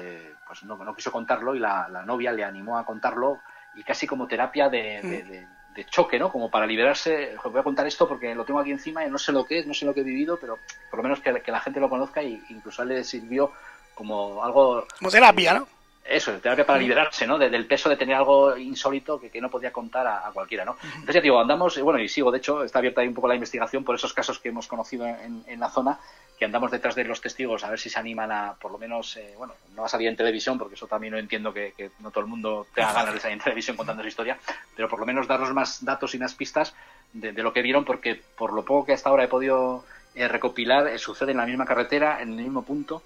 pues 0.47 0.62
no, 0.62 0.78
no, 0.78 0.95
quiso 0.95 1.12
contarlo 1.12 1.55
y 1.55 1.59
la, 1.59 2.03
novia 2.07 2.32
le 2.32 2.45
animó 2.45 2.78
a 2.78 2.87
contarlo 2.87 3.41
y 3.74 3.82
casi 3.82 4.07
como 4.07 4.26
terapia 4.26 4.70
de 4.70 5.03
de 5.03 5.47
choque, 5.85 6.18
¿no? 6.18 6.33
Como 6.33 6.51
para 6.51 6.66
liberarse, 6.66 7.37
voy 7.45 7.61
a 7.61 7.62
contar 7.62 7.87
esto 7.87 8.09
porque 8.09 8.35
lo 8.35 8.45
tengo 8.45 8.61
aquí 8.61 8.70
encima 8.70 9.05
y 9.05 9.11
no 9.11 9.18
sé 9.18 9.33
lo 9.33 9.45
que 9.45 9.59
es, 9.59 9.66
no 9.66 9.74
sé 9.74 9.85
lo 9.85 9.95
que 9.95 10.01
he 10.01 10.05
vivido, 10.05 10.39
pero 10.39 10.59
por 10.91 10.99
lo 10.99 11.03
menos 11.03 11.20
que, 11.20 11.33
la 11.33 11.61
gente 11.61 11.81
lo 11.81 11.91
conozca 11.91 12.22
y 12.22 12.43
incluso 12.49 12.85
le 12.85 13.05
sirvió 13.05 13.53
como 13.95 14.43
algo... 14.43 14.87
Como 14.99 15.11
terapia, 15.11 15.55
¿no? 15.55 15.76
Eso, 16.09 16.33
terapia 16.39 16.65
para 16.65 16.79
liberarse, 16.79 17.27
¿no? 17.27 17.39
del 17.39 17.67
peso 17.67 17.89
de 17.89 17.97
tener 17.97 18.15
algo 18.15 18.57
insólito 18.57 19.21
que, 19.21 19.41
no 19.41 19.51
podía 19.51 19.73
contar 19.73 20.07
a, 20.07 20.31
cualquiera, 20.33 20.65
¿no? 20.65 20.77
Entonces 20.83 21.17
ya 21.17 21.21
digo, 21.21 21.41
andamos, 21.41 21.79
bueno, 21.81 21.99
y 21.99 22.09
sigo, 22.09 22.31
de 22.31 22.39
hecho, 22.39 22.63
está 22.63 22.79
abierta 22.79 23.01
ahí 23.01 23.09
un 23.09 23.15
poco 23.15 23.29
la 23.29 23.35
investigación 23.35 23.85
por 23.85 23.95
esos 23.95 24.13
casos 24.13 24.39
que 24.39 24.49
hemos 24.49 24.67
conocido 24.67 25.07
en, 25.07 25.45
en 25.47 25.61
la 25.61 25.69
zona 25.69 25.99
que 26.39 26.45
andamos 26.45 26.71
detrás 26.71 26.95
de 26.95 27.05
los 27.05 27.21
testigos 27.21 27.65
a 27.65 27.71
ver 27.71 27.79
si 27.79 27.89
se 27.89 27.99
animan 27.99 28.31
a, 28.31 28.55
por 28.55 28.71
lo 28.71 28.79
menos, 28.79 29.17
eh, 29.17 29.35
bueno, 29.39 29.55
no 29.75 29.83
va 29.83 29.87
a 29.87 29.91
salir 29.91 30.09
en 30.09 30.17
televisión, 30.17 30.59
porque 30.59 30.75
eso 30.75 30.87
también 30.87 31.13
no 31.13 31.19
entiendo 31.19 31.53
que, 31.53 31.73
no 32.01 32.11
todo 32.11 32.25
el 32.25 32.31
mundo 32.31 32.67
tenga 32.75 32.93
ganas 32.93 33.15
de 33.15 33.21
salir 33.21 33.39
en 33.39 33.45
televisión 33.45 33.77
contando 33.77 34.03
su 34.03 34.09
historia, 34.09 34.39
pero 34.75 34.89
por 34.89 35.01
lo 35.01 35.07
menos 35.07 35.27
darnos 35.27 35.53
más 35.55 35.85
datos 35.85 36.15
y 36.15 36.19
más 36.19 36.35
pistas 36.35 36.75
de, 37.13 37.33
lo 37.33 37.53
que 37.53 37.63
vieron, 37.63 37.85
porque 37.85 38.21
por 38.37 38.53
lo 38.53 38.65
poco 38.65 38.87
que 38.87 38.93
hasta 38.93 39.09
ahora 39.09 39.25
he 39.25 39.29
podido 39.29 39.85
eh, 40.15 40.29
recopilar, 40.29 40.89
eh, 40.89 40.99
sucede 40.99 41.33
en 41.33 41.39
la 41.39 41.47
misma 41.47 41.65
carretera, 41.65 42.21
en 42.21 42.31
el 42.31 42.45
mismo 42.45 42.63
punto, 42.63 43.03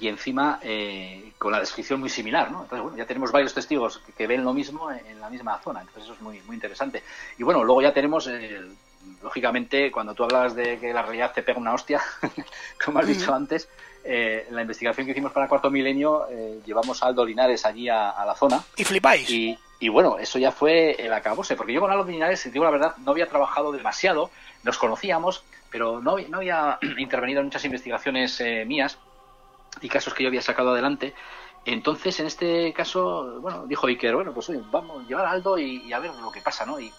y 0.00 0.08
encima 0.08 0.58
con 1.38 1.52
la 1.52 1.60
descripción 1.60 2.00
muy 2.00 2.08
similar, 2.08 2.50
¿no? 2.50 2.62
Entonces, 2.62 2.82
bueno, 2.82 2.96
ya 2.96 3.06
tenemos 3.06 3.30
varios 3.30 3.52
testigos 3.52 4.00
que, 4.16 4.26
ven 4.26 4.42
lo 4.42 4.54
mismo 4.54 4.90
en, 4.90 5.20
la 5.20 5.28
misma 5.28 5.58
zona, 5.62 5.80
entonces 5.80 6.04
eso 6.04 6.14
es 6.14 6.20
muy, 6.20 6.40
muy 6.42 6.54
interesante. 6.54 7.02
Y 7.38 7.42
bueno, 7.42 7.62
luego 7.62 7.82
ya 7.82 7.92
tenemos 7.92 8.26
lógicamente, 9.22 9.90
cuando 9.90 10.14
tú 10.14 10.24
hablabas 10.24 10.54
de 10.54 10.78
que 10.78 10.92
la 10.92 11.02
realidad 11.02 11.32
te 11.32 11.42
pega 11.42 11.58
una 11.58 11.74
hostia, 11.74 12.00
como 12.84 12.98
has 12.98 13.06
dicho 13.06 13.34
antes, 13.34 13.68
eh, 14.04 14.46
en 14.48 14.54
la 14.54 14.62
investigación 14.62 15.06
que 15.06 15.12
hicimos 15.12 15.32
para 15.32 15.48
Cuarto 15.48 15.70
Milenio, 15.70 16.26
eh, 16.30 16.60
llevamos 16.64 17.02
a 17.02 17.06
Aldo 17.06 17.24
Linares 17.24 17.64
allí 17.64 17.88
a, 17.88 18.24
la 18.24 18.34
zona. 18.34 18.62
¿Y 18.76 18.84
flipáis? 18.84 19.30
Y, 19.30 19.88
bueno, 19.88 20.18
eso 20.18 20.38
ya 20.38 20.50
fue 20.50 20.92
el 20.92 21.12
acabose, 21.12 21.56
porque 21.56 21.74
yo 21.74 21.80
con 21.80 21.90
Aldo 21.90 22.04
Linares, 22.04 22.40
si 22.40 22.50
digo 22.50 22.64
la 22.64 22.70
verdad, 22.70 22.94
no 22.98 23.10
había 23.10 23.28
trabajado 23.28 23.70
demasiado, 23.70 24.30
nos 24.62 24.78
conocíamos, 24.78 25.44
pero 25.70 26.00
no, 26.00 26.16
no 26.18 26.38
había 26.38 26.78
intervenido 26.98 27.40
en 27.40 27.46
muchas 27.46 27.64
investigaciones 27.64 28.40
eh, 28.40 28.64
mías 28.66 28.98
y 29.84 29.88
casos 29.90 30.14
que 30.14 30.22
yo 30.22 30.28
había 30.28 30.40
sacado 30.40 30.70
adelante. 30.70 31.14
Entonces, 31.66 32.18
en 32.20 32.26
este 32.26 32.72
caso, 32.72 33.38
bueno, 33.40 33.66
dijo 33.66 33.86
Iker, 33.86 34.14
bueno, 34.14 34.32
pues 34.32 34.48
oye, 34.48 34.62
vamos 34.70 35.04
a 35.04 35.06
llevar 35.06 35.26
a 35.26 35.30
Aldo 35.30 35.58
y, 35.58 35.92
a 35.92 35.98
ver 35.98 36.10
lo 36.14 36.30
que 36.30 36.40
pasa, 36.40 36.64
¿no? 36.64 36.80
Y, 36.80 36.90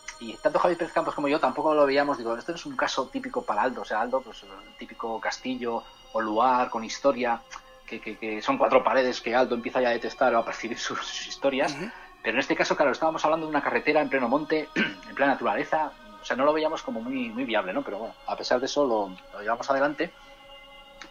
tanto 0.41 0.59
Javi 0.59 0.75
Pérez 0.75 0.93
Campos 0.93 1.15
como 1.15 1.27
yo 1.27 1.39
tampoco 1.39 1.73
lo 1.73 1.85
veíamos, 1.85 2.17
digo, 2.17 2.35
esto 2.37 2.51
no 2.51 2.55
es 2.55 2.65
un 2.65 2.75
caso 2.75 3.07
típico 3.07 3.41
para 3.43 3.63
Aldo, 3.63 3.81
o 3.81 3.85
sea, 3.85 4.01
Aldo, 4.01 4.21
pues 4.21 4.43
el 4.43 4.77
típico 4.77 5.19
castillo 5.19 5.83
o 6.13 6.21
lugar 6.21 6.69
con 6.69 6.83
historia, 6.83 7.41
que, 7.85 7.99
que, 7.99 8.41
son 8.41 8.57
cuatro 8.57 8.83
paredes 8.83 9.19
que 9.19 9.35
Aldo 9.35 9.55
empieza 9.55 9.81
ya 9.81 9.89
a 9.89 9.91
detestar 9.91 10.33
o 10.35 10.39
a 10.39 10.45
percibir 10.45 10.77
sus, 10.77 11.27
historias, 11.27 11.75
pero 12.23 12.35
en 12.35 12.39
este 12.39 12.55
caso, 12.55 12.75
claro, 12.75 12.91
estábamos 12.91 13.25
hablando 13.25 13.47
de 13.47 13.49
una 13.49 13.61
carretera 13.61 14.01
en 14.01 14.09
pleno 14.09 14.29
monte, 14.29 14.69
en 14.75 15.15
plena 15.15 15.33
naturaleza, 15.33 15.91
o 16.21 16.25
sea, 16.25 16.37
no 16.37 16.45
lo 16.45 16.53
veíamos 16.53 16.81
como 16.81 17.01
muy, 17.01 17.29
muy 17.29 17.45
viable, 17.45 17.73
¿no? 17.73 17.83
Pero 17.83 17.97
bueno, 17.97 18.15
a 18.27 18.35
pesar 18.35 18.59
de 18.59 18.67
eso 18.67 18.85
lo 18.85 19.41
llevamos 19.41 19.69
adelante 19.69 20.11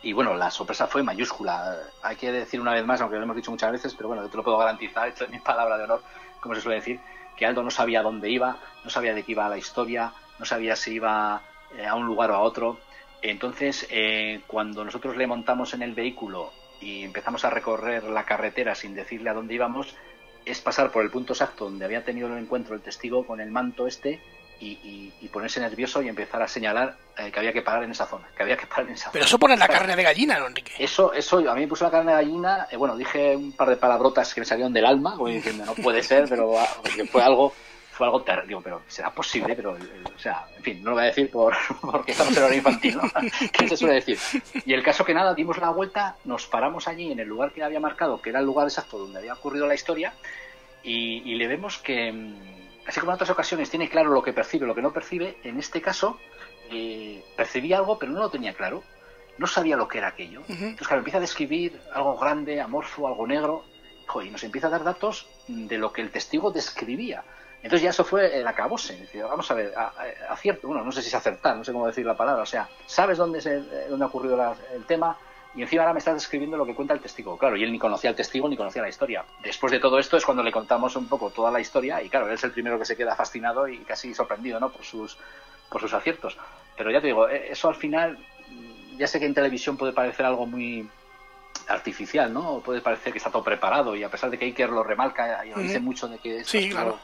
y 0.05 0.13
bueno, 0.13 0.35
la 0.35 0.51
sorpresa 0.51 0.87
fue 0.87 1.03
mayúscula. 1.03 1.79
Hay 2.03 2.17
que 2.17 2.31
decir 2.31 2.61
una 2.61 2.75
vez 2.75 2.85
más, 2.85 3.01
aunque 3.01 3.17
lo 3.17 3.23
hemos 3.23 3.37
dicho 3.37 3.51
muchas 3.51 3.73
veces, 3.73 3.95
pero 3.95 4.09
bueno, 4.09 4.23
yo 4.23 4.29
te 4.29 4.37
lo 4.37 4.45
puedo 4.45 4.59
garantizar, 4.59 5.09
esto 5.09 5.25
es 5.25 5.31
mi 5.31 5.41
palabra 5.41 5.79
de 5.79 5.85
honor, 5.85 6.03
como 6.41 6.55
se 6.55 6.61
suele 6.61 6.77
decir, 6.77 7.01
que 7.37 7.47
Aldo 7.47 7.63
no 7.63 7.71
sabía 7.71 8.03
dónde 8.03 8.31
iba, 8.31 8.59
no 8.85 8.91
sabía 8.91 9.15
de 9.15 9.23
qué 9.23 9.33
iba 9.33 9.49
la 9.49 9.57
historia, 9.57 10.13
no 10.39 10.45
sabía 10.45 10.77
si 10.77 10.95
iba 10.95 11.43
eh, 11.77 11.87
a 11.87 11.95
un 11.95 12.05
lugar 12.07 12.31
o 12.31 12.35
a 12.35 12.41
otro. 12.41 12.79
Entonces, 13.23 13.87
eh, 13.91 14.43
cuando 14.47 14.85
nosotros 14.85 15.17
le 15.17 15.27
montamos 15.27 15.73
en 15.73 15.83
el 15.83 15.95
vehículo 15.95 16.53
y 16.83 17.03
empezamos 17.03 17.47
a 17.47 17.51
recorrer 17.51 18.05
la 18.05 18.25
carretera 18.25 18.75
sin 18.75 18.95
decirle 18.95 19.31
a 19.31 19.35
dónde 19.35 19.55
íbamos, 19.55 19.97
es 20.45 20.61
pasar 20.61 20.91
por 20.91 21.03
el 21.03 21.11
punto 21.11 21.33
exacto 21.33 21.65
donde 21.65 21.87
había 21.87 22.05
tenido 22.05 22.29
el 22.29 22.37
encuentro 22.37 22.75
el 22.75 22.83
testigo 22.83 23.27
con 23.27 23.41
el 23.41 23.51
manto 23.51 23.87
este 23.87 24.21
y, 24.61 25.29
ponerse 25.33 25.59
nervioso 25.59 26.01
y 26.01 26.07
empezar 26.07 26.41
a 26.43 26.47
señalar 26.47 26.97
eh, 27.19 27.33
que 27.33 27.41
había 27.41 27.53
que 27.53 27.61
parar 27.61 27.83
en 27.83 27.91
esa 27.91 28.07
zona, 28.07 28.29
que 28.37 28.45
había 28.45 28.57
que 28.57 28.67
parar 28.67 28.87
en 28.87 28.93
esa 28.93 29.11
Pero 29.11 29.25
eso 29.25 29.37
pone 29.37 29.57
la 29.57 29.67
carne 29.67 29.97
de 29.97 30.03
gallina, 30.05 30.39
¿no, 30.39 30.47
Enrique? 30.47 30.73
Eso, 30.79 31.13
eso, 31.13 31.39
a 31.39 31.55
mí 31.55 31.63
me 31.63 31.67
puso 31.67 31.85
la 31.85 31.91
carne 31.91 32.13
de 32.13 32.19
gallina, 32.19 32.69
eh, 32.71 32.77
bueno, 32.77 32.97
dije 32.97 33.35
un 33.35 33.51
par 33.51 33.69
de 33.69 33.77
palabrotas 33.77 34.33
que 34.33 34.43
me 34.43 34.45
salieron 34.45 34.73
del 34.73 34.87
alma, 34.87 35.17
como 35.17 35.27
diciendo, 35.27 35.65
no 35.65 35.75
puede 35.75 36.05
ser, 36.05 36.27
pero 36.29 36.57
ah, 36.57 36.69
fue 37.11 37.23
algo 37.23 37.53
fue 37.91 38.07
algo 38.07 38.23
terrible, 38.23 38.59
pero 38.63 38.83
será 38.89 39.11
posible, 39.11 39.55
pero, 39.55 39.73
o 39.73 40.19
sea, 40.19 40.47
en 40.57 40.63
fin, 40.63 40.83
no 40.83 40.91
lo 40.91 40.97
voy 40.97 41.05
a 41.05 41.07
decir 41.07 41.31
por, 41.31 41.55
porque 41.81 42.13
estamos 42.13 42.37
en 42.37 42.43
hora 42.43 42.55
infantil, 42.55 42.97
¿no? 42.97 43.03
¿Qué 43.53 43.69
se 43.69 43.77
suele 43.77 43.95
decir? 43.95 44.19
Y 44.67 44.73
el 44.73 44.83
caso 44.83 45.05
que 45.05 45.15
nada, 45.15 45.35
dimos 45.35 45.59
la 45.59 45.71
vuelta, 45.71 46.17
nos 46.25 46.47
paramos 46.47 46.89
allí 46.89 47.13
en 47.13 47.21
el 47.21 47.29
lugar 47.29 47.53
que 47.53 47.63
había 47.63 47.81
marcado, 47.81 48.21
que 48.21 48.31
era 48.31 48.41
el 48.41 48.47
lugar 48.47 48.67
exacto 48.67 48.99
donde 48.99 49.19
había 49.19 49.35
ocurrido 49.35 49.67
la 49.67 49.75
historia, 49.75 50.13
y 50.83 51.35
le 51.35 51.49
vemos 51.49 51.79
que, 51.79 52.13
mm, 52.13 52.64
así 52.87 53.01
como 53.01 53.13
en 53.13 53.15
otras 53.15 53.31
ocasiones 53.31 53.71
tiene 53.71 53.89
claro 53.89 54.11
lo 54.11 54.23
que 54.23 54.33
percibe, 54.33 54.67
lo 54.67 54.75
que 54.75 54.83
no 54.83 54.93
percibe, 54.93 55.39
en 55.43 55.59
este 55.59 55.81
caso 55.81 56.19
eh, 56.71 57.25
percibía 57.37 57.79
algo 57.79 57.99
pero 57.99 58.13
no 58.13 58.21
lo 58.21 58.31
tenía 58.31 58.55
claro, 58.55 58.83
no 59.39 59.47
sabía 59.47 59.77
lo 59.77 59.89
que 59.89 59.99
era 59.99 60.09
aquello. 60.09 60.43
Entonces, 60.49 60.87
claro, 60.87 60.99
empieza 60.99 61.19
a 61.19 61.21
describir 61.21 61.81
algo 61.93 62.17
grande, 62.17 62.61
amorfo, 62.61 63.09
algo 63.09 63.27
negro, 63.27 63.65
y 64.23 64.31
nos 64.31 64.45
empieza 64.45 64.69
a 64.69 64.71
dar 64.71 64.85
datos 64.85 65.27
de 65.49 65.77
lo 65.79 65.93
que 65.93 66.03
el 66.03 66.11
testigo 66.11 66.53
describía. 66.53 67.25
Entonces 67.57 67.83
ya 67.83 67.91
eso 67.91 68.05
fue 68.05 68.39
el 68.39 68.47
acabose. 68.47 69.09
Vamos 69.23 69.51
a 69.51 69.55
ver, 69.55 69.73
acierto, 70.29 70.69
bueno, 70.69 70.85
no 70.85 70.93
sé 70.93 71.03
si 71.03 71.09
es 71.09 71.15
acertar, 71.15 71.57
no 71.57 71.65
sé 71.65 71.73
cómo 71.73 71.87
decir 71.87 72.05
la 72.05 72.17
palabra, 72.17 72.43
o 72.43 72.47
sea, 72.47 72.69
sabes 72.87 73.19
dónde, 73.19 73.39
es 73.39 73.89
dónde 73.89 74.05
ha 74.05 74.09
ocurrido 74.09 74.57
el 74.75 74.85
tema, 74.85 75.17
y 75.57 75.63
encima 75.63 75.83
ahora 75.83 75.93
me 75.93 75.99
estás 75.99 76.15
describiendo 76.15 76.57
lo 76.57 76.67
que 76.67 76.75
cuenta 76.75 76.95
el 76.95 77.01
testigo. 77.01 77.39
Claro, 77.39 77.57
y 77.57 77.63
él 77.63 77.71
ni 77.71 77.79
conocía 77.79 78.11
al 78.11 78.17
testigo 78.17 78.49
ni 78.49 78.57
conocía 78.57 78.83
la 78.83 78.89
historia. 78.89 79.25
Después 79.43 79.71
de 79.73 79.79
todo 79.79 79.99
esto 79.99 80.17
es 80.17 80.25
cuando 80.25 80.43
le 80.43 80.51
contamos 80.51 80.97
un 80.97 81.07
poco 81.07 81.31
toda 81.31 81.51
la 81.51 81.61
historia 81.61 82.03
y 82.03 82.09
claro, 82.09 82.27
él 82.27 82.35
es 82.35 82.45
el 82.45 82.51
primero 82.51 82.79
que 82.79 82.85
se 82.85 82.97
queda 82.97 83.15
fascinado 83.15 83.69
y 83.69 83.79
casi 83.79 84.15
sorprendido, 84.15 84.59
¿no? 84.59 84.71
Por 84.71 84.85
sus, 84.85 85.17
por 85.71 85.81
sus 85.81 85.93
aciertos. 85.93 86.37
Pero 86.77 86.91
ya 86.91 87.01
te 87.01 87.09
digo, 87.09 87.29
eh, 87.29 87.49
eso 87.51 87.69
al 87.69 87.77
final, 87.77 88.19
ya 88.97 89.07
sé 89.07 89.21
que 89.21 89.27
en 89.27 89.35
televisión 89.35 89.77
puede 89.77 89.93
parecer 89.93 90.27
algo 90.27 90.47
muy 90.47 90.89
artificial, 91.69 92.33
¿no? 92.33 92.61
Puede 92.61 92.81
parecer 92.81 93.13
que 93.13 93.19
está 93.19 93.31
todo 93.31 93.45
preparado 93.45 93.95
y 93.95 94.03
a 94.03 94.11
pesar 94.11 94.31
de 94.31 94.39
que 94.39 94.47
Iker 94.47 94.71
lo 94.71 94.83
remarca 94.83 95.47
y 95.47 95.51
lo 95.51 95.59
dice 95.59 95.79
mucho 95.79 96.09
de 96.09 96.19
que 96.19 96.39
es 96.39 96.49
sí, 96.49 96.71
claro 96.71 96.99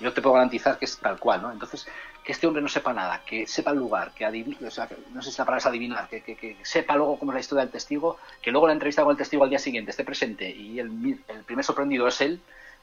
yo 0.00 0.12
te 0.12 0.22
puedo 0.22 0.34
garantizar 0.34 0.78
que 0.78 0.84
es 0.84 0.98
tal 0.98 1.18
cual, 1.18 1.42
¿no? 1.42 1.52
Entonces, 1.52 1.86
que 2.28 2.32
este 2.32 2.46
hombre 2.46 2.60
no 2.60 2.68
sepa 2.68 2.92
nada, 2.92 3.22
que 3.24 3.46
sepa 3.46 3.70
el 3.70 3.78
lugar, 3.78 4.12
que 4.12 4.26
adivine, 4.26 4.66
o 4.66 4.70
sea, 4.70 4.86
no 5.14 5.22
sé 5.22 5.32
si 5.32 5.38
la 5.38 5.46
palabra 5.46 5.60
es 5.60 5.64
adivinar, 5.64 6.10
que, 6.10 6.20
que, 6.20 6.58
sepa 6.60 6.94
luego 6.94 7.18
cómo 7.18 7.32
es 7.32 7.36
la 7.36 7.40
historia 7.40 7.64
del 7.64 7.72
testigo, 7.72 8.18
que 8.42 8.50
luego 8.50 8.66
la 8.66 8.74
entrevista 8.74 9.02
con 9.02 9.12
el 9.12 9.16
testigo 9.16 9.44
al 9.44 9.48
día 9.48 9.58
siguiente 9.58 9.92
esté 9.92 10.04
presente 10.04 10.46
y 10.46 10.78
el, 10.78 11.18
el 11.26 11.42
primer 11.44 11.64
sorprendido 11.64 12.06
es 12.06 12.20
él, 12.20 12.38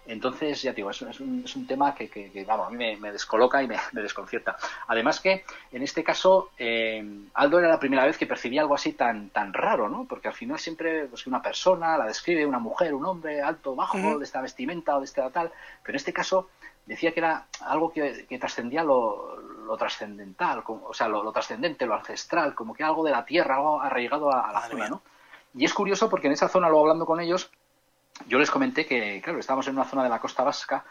entonces, 0.07 0.61
ya 0.61 0.73
digo, 0.73 0.89
es, 0.89 1.01
es, 1.01 1.19
un, 1.19 1.43
es 1.45 1.55
un 1.55 1.65
tema 1.65 1.95
que, 1.95 2.09
que, 2.09 2.45
vamos, 2.45 2.67
a 2.67 2.69
mí 2.71 2.95
me, 2.97 3.11
descoloca 3.11 3.61
y 3.63 3.67
me, 3.93 4.01
desconcierta. 4.01 4.55
Además 4.87 5.19
que, 5.19 5.43
en 5.71 5.81
este 5.81 6.03
caso, 6.03 6.51
eh, 6.57 7.03
Aldo 7.33 7.59
era 7.59 7.69
la 7.69 7.79
primera 7.79 8.05
vez 8.05 8.17
que 8.17 8.27
percibía 8.27 8.61
algo 8.61 8.75
así 8.75 8.93
tan, 8.93 9.29
tan 9.29 9.53
raro, 9.53 9.89
¿no? 9.89 10.05
Porque 10.05 10.27
al 10.27 10.33
final 10.33 10.59
siempre, 10.59 11.05
pues 11.05 11.27
una 11.27 11.41
persona 11.41 11.97
la 11.97 12.05
describe, 12.05 12.45
una 12.45 12.59
mujer, 12.59 12.93
un 12.93 13.05
hombre, 13.05 13.41
alto, 13.41 13.75
bajo, 13.75 14.19
de 14.19 14.25
esta 14.25 14.41
vestimenta 14.41 14.95
o 14.95 14.99
de 14.99 15.05
esta 15.05 15.29
tal, 15.29 15.51
pero 15.83 15.93
en 15.93 15.97
este 15.97 16.13
caso 16.13 16.49
decía 16.85 17.13
que 17.13 17.19
era 17.19 17.47
algo 17.61 17.91
que, 17.91 18.25
trascendía 18.39 18.83
lo, 18.83 19.39
lo, 19.39 19.77
trascendental, 19.77 20.63
o 20.65 20.93
sea, 20.93 21.07
lo, 21.07 21.31
trascendente, 21.31 21.85
lo 21.85 21.95
ancestral, 21.95 22.53
como 22.53 22.73
que 22.73 22.83
algo 22.83 23.03
de 23.03 23.11
la 23.11 23.25
tierra, 23.25 23.55
algo 23.55 23.81
arraigado 23.81 24.31
a, 24.31 24.51
la 24.51 24.61
zona, 24.61 24.89
¿no? 24.89 25.01
Y 25.53 25.65
es 25.65 25.73
curioso 25.73 26.09
porque 26.09 26.27
en 26.27 26.33
esa 26.33 26.49
zona, 26.49 26.67
luego 26.67 26.83
hablando 26.83 27.05
con 27.05 27.19
ellos, 27.19 27.49
yo 28.27 28.39
les 28.39 28.51
comenté 28.51 28.85
que, 28.85 29.21
claro, 29.21 29.39
estábamos 29.39 29.67
en 29.67 29.75
una 29.75 29.85
zona 29.85 30.03
de 30.03 30.09
la 30.09 30.19
costa 30.19 30.43
vasca 30.43 30.85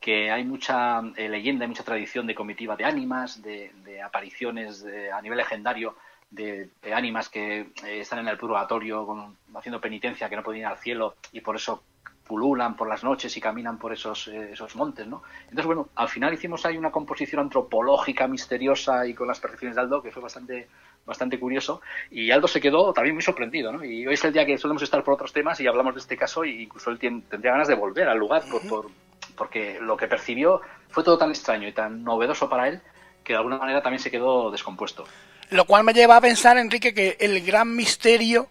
que 0.00 0.30
hay 0.30 0.44
mucha 0.44 1.00
eh, 1.16 1.28
leyenda, 1.28 1.64
hay 1.64 1.68
mucha 1.68 1.84
tradición 1.84 2.26
de 2.26 2.34
comitiva 2.34 2.76
de 2.76 2.84
ánimas, 2.84 3.42
de, 3.42 3.72
apariciones 4.02 4.84
a 5.12 5.20
nivel 5.22 5.38
legendario 5.38 5.96
de, 6.30 6.70
ánimas 6.94 7.28
que 7.28 7.60
eh, 7.60 8.00
están 8.00 8.20
en 8.20 8.28
el 8.28 8.38
purgatorio 8.38 9.34
haciendo 9.54 9.80
penitencia, 9.80 10.28
que 10.28 10.36
no 10.36 10.42
pueden 10.42 10.60
ir 10.60 10.66
al 10.66 10.78
cielo 10.78 11.16
y 11.32 11.40
por 11.40 11.56
eso 11.56 11.82
pululan 12.26 12.76
por 12.76 12.88
las 12.88 13.04
noches 13.04 13.36
y 13.36 13.40
caminan 13.40 13.78
por 13.78 13.92
esos, 13.92 14.28
eh, 14.28 14.50
esos 14.52 14.74
montes, 14.76 15.06
¿no? 15.06 15.22
Entonces, 15.44 15.66
bueno, 15.66 15.88
al 15.94 16.08
final 16.08 16.34
hicimos 16.34 16.66
ahí 16.66 16.76
una 16.76 16.90
composición 16.90 17.40
antropológica 17.40 18.26
misteriosa 18.26 19.06
y 19.06 19.14
con 19.14 19.28
las 19.28 19.40
percepciones 19.40 19.76
de 19.76 19.82
Aldo 19.82 20.02
que 20.02 20.10
fue 20.10 20.22
bastante, 20.22 20.68
bastante 21.04 21.38
curioso 21.38 21.80
y 22.10 22.30
Aldo 22.30 22.48
se 22.48 22.60
quedó 22.60 22.92
también 22.92 23.14
muy 23.14 23.22
sorprendido, 23.22 23.72
¿no? 23.72 23.84
Y 23.84 24.06
hoy 24.06 24.14
es 24.14 24.24
el 24.24 24.32
día 24.32 24.44
que 24.44 24.58
solemos 24.58 24.82
estar 24.82 25.02
por 25.04 25.14
otros 25.14 25.32
temas 25.32 25.60
y 25.60 25.66
hablamos 25.66 25.94
de 25.94 26.00
este 26.00 26.16
caso 26.16 26.44
y 26.44 26.64
incluso 26.64 26.90
él 26.90 26.98
tendría 26.98 27.52
ganas 27.52 27.68
de 27.68 27.74
volver 27.74 28.08
al 28.08 28.18
lugar 28.18 28.42
por, 28.50 28.90
porque 29.36 29.78
lo 29.80 29.96
que 29.96 30.08
percibió 30.08 30.60
fue 30.88 31.04
todo 31.04 31.18
tan 31.18 31.30
extraño 31.30 31.68
y 31.68 31.72
tan 31.72 32.02
novedoso 32.02 32.48
para 32.48 32.68
él 32.68 32.80
que 33.22 33.32
de 33.32 33.38
alguna 33.38 33.58
manera 33.58 33.82
también 33.82 34.00
se 34.00 34.10
quedó 34.10 34.50
descompuesto. 34.50 35.04
Lo 35.50 35.64
cual 35.64 35.84
me 35.84 35.92
lleva 35.92 36.16
a 36.16 36.20
pensar, 36.20 36.58
Enrique, 36.58 36.92
que 36.92 37.16
el 37.20 37.44
gran 37.44 37.74
misterio 37.74 38.48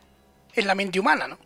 es 0.54 0.66
la 0.66 0.76
mente 0.76 1.00
humana, 1.00 1.28
¿no? 1.28 1.38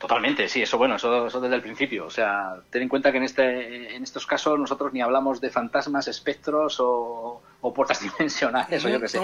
Totalmente, 0.00 0.48
sí, 0.48 0.62
eso 0.62 0.78
bueno, 0.78 0.96
eso, 0.96 1.28
desde 1.28 1.54
el 1.54 1.60
principio. 1.60 2.06
O 2.06 2.10
sea, 2.10 2.54
ten 2.70 2.80
en 2.80 2.88
cuenta 2.88 3.12
que 3.12 3.18
en, 3.18 3.24
este, 3.24 3.94
en 3.94 4.02
estos 4.02 4.26
casos 4.26 4.58
nosotros 4.58 4.94
ni 4.94 5.02
hablamos 5.02 5.42
de 5.42 5.50
fantasmas, 5.50 6.08
espectros 6.08 6.78
o, 6.80 7.42
puertas 7.74 8.00
dimensionales, 8.18 8.84
o 8.84 8.88
yo 8.88 9.00
qué 9.00 9.08
sé. 9.08 9.18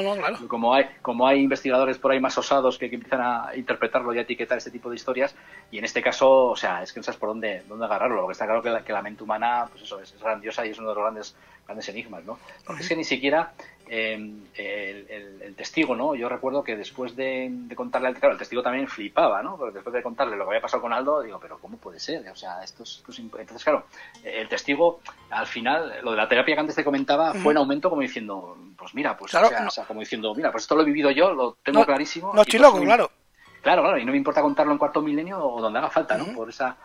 como, 0.48 0.74
hay, 0.74 0.84
como 1.02 1.26
hay 1.26 1.40
investigadores 1.40 1.98
por 1.98 2.12
ahí 2.12 2.20
más 2.20 2.36
osados 2.36 2.78
que, 2.78 2.86
empiezan 2.86 3.20
a 3.20 3.56
interpretarlo 3.56 4.12
y 4.14 4.18
a 4.18 4.22
etiquetar 4.22 4.58
este 4.58 4.70
tipo 4.70 4.90
de 4.90 4.96
historias, 4.96 5.34
y 5.70 5.78
en 5.78 5.84
este 5.84 6.02
caso, 6.02 6.46
o 6.46 6.56
sea, 6.56 6.82
es 6.82 6.92
que 6.92 7.00
no 7.00 7.04
sabes 7.04 7.18
por 7.18 7.30
dónde, 7.30 7.62
dónde 7.66 7.86
agarrarlo. 7.86 8.20
Lo 8.20 8.26
que 8.26 8.32
está 8.32 8.44
claro 8.44 8.62
que 8.62 8.70
la, 8.70 8.84
que 8.84 8.92
la 8.92 9.02
mente 9.02 9.22
humana, 9.22 9.66
pues 9.70 9.82
eso, 9.82 10.00
es, 10.00 10.14
grandiosa 10.20 10.66
y 10.66 10.70
es 10.70 10.78
uno 10.78 10.90
de 10.90 10.94
los 10.94 11.02
grandes, 11.02 11.36
grandes 11.66 11.88
enigmas, 11.88 12.24
¿no? 12.24 12.38
Porque 12.64 12.82
es 12.82 12.88
que 12.88 12.96
ni 12.96 13.04
siquiera 13.04 13.52
Em, 13.88 14.40
el, 14.56 15.54
testigo, 15.54 15.94
¿no? 15.94 16.14
Yo 16.14 16.28
recuerdo 16.28 16.62
que 16.62 16.76
después 16.76 17.14
de, 17.16 17.50
contarle 17.74 18.08
al 18.08 18.14
claro, 18.14 18.32
el 18.32 18.38
testigo 18.38 18.62
también 18.62 18.88
flipaba, 18.88 19.42
¿no? 19.42 19.56
Porque 19.56 19.74
después 19.74 19.94
de 19.94 20.02
contarle 20.02 20.36
lo 20.36 20.44
que 20.44 20.50
había 20.50 20.60
pasado 20.60 20.82
con 20.82 20.92
Aldo, 20.92 21.22
digo, 21.22 21.38
pero 21.40 21.58
¿cómo 21.58 21.78
puede 21.78 21.98
ser? 21.98 22.28
O 22.28 22.36
sea, 22.36 22.62
esto 22.62 22.82
es, 22.82 23.02
Entonces, 23.18 23.64
claro, 23.64 23.86
el 24.22 24.48
testigo, 24.48 25.00
al 25.30 25.46
final, 25.46 26.00
lo 26.02 26.10
de 26.10 26.16
la 26.16 26.28
terapia 26.28 26.54
que 26.54 26.60
antes 26.60 26.76
te 26.76 26.84
comentaba, 26.84 27.32
fue 27.32 27.52
en 27.52 27.58
aumento 27.58 27.88
como 27.88 28.02
diciendo, 28.02 28.25
pues 28.76 28.94
mira, 28.94 29.16
pues, 29.16 29.34
o, 29.34 29.70
sea, 29.70 29.84
como 29.84 30.00
diciendo, 30.00 30.34
mira, 30.34 30.50
pues 30.50 30.64
esto 30.64 30.74
lo 30.74 30.82
he 30.82 30.86
vivido 30.86 31.10
yo, 31.10 31.32
lo 31.32 31.58
tengo 31.62 31.84
clarísimo. 31.84 32.32
No 32.34 32.42
estoy 32.42 32.58
loco, 32.58 32.80
claro. 32.80 33.10
Claro, 33.62 33.82
claro, 33.82 33.98
y 33.98 34.04
no 34.04 34.12
me 34.12 34.18
importa 34.18 34.42
contarlo 34.42 34.72
en 34.72 34.78
cuarto 34.78 35.02
milenio 35.02 35.44
o 35.44 35.60
donde 35.60 35.80
haga 35.80 35.90
falta, 35.90 36.16
¿no? 36.16 36.26
Por 36.26 36.48
esa 36.48 36.76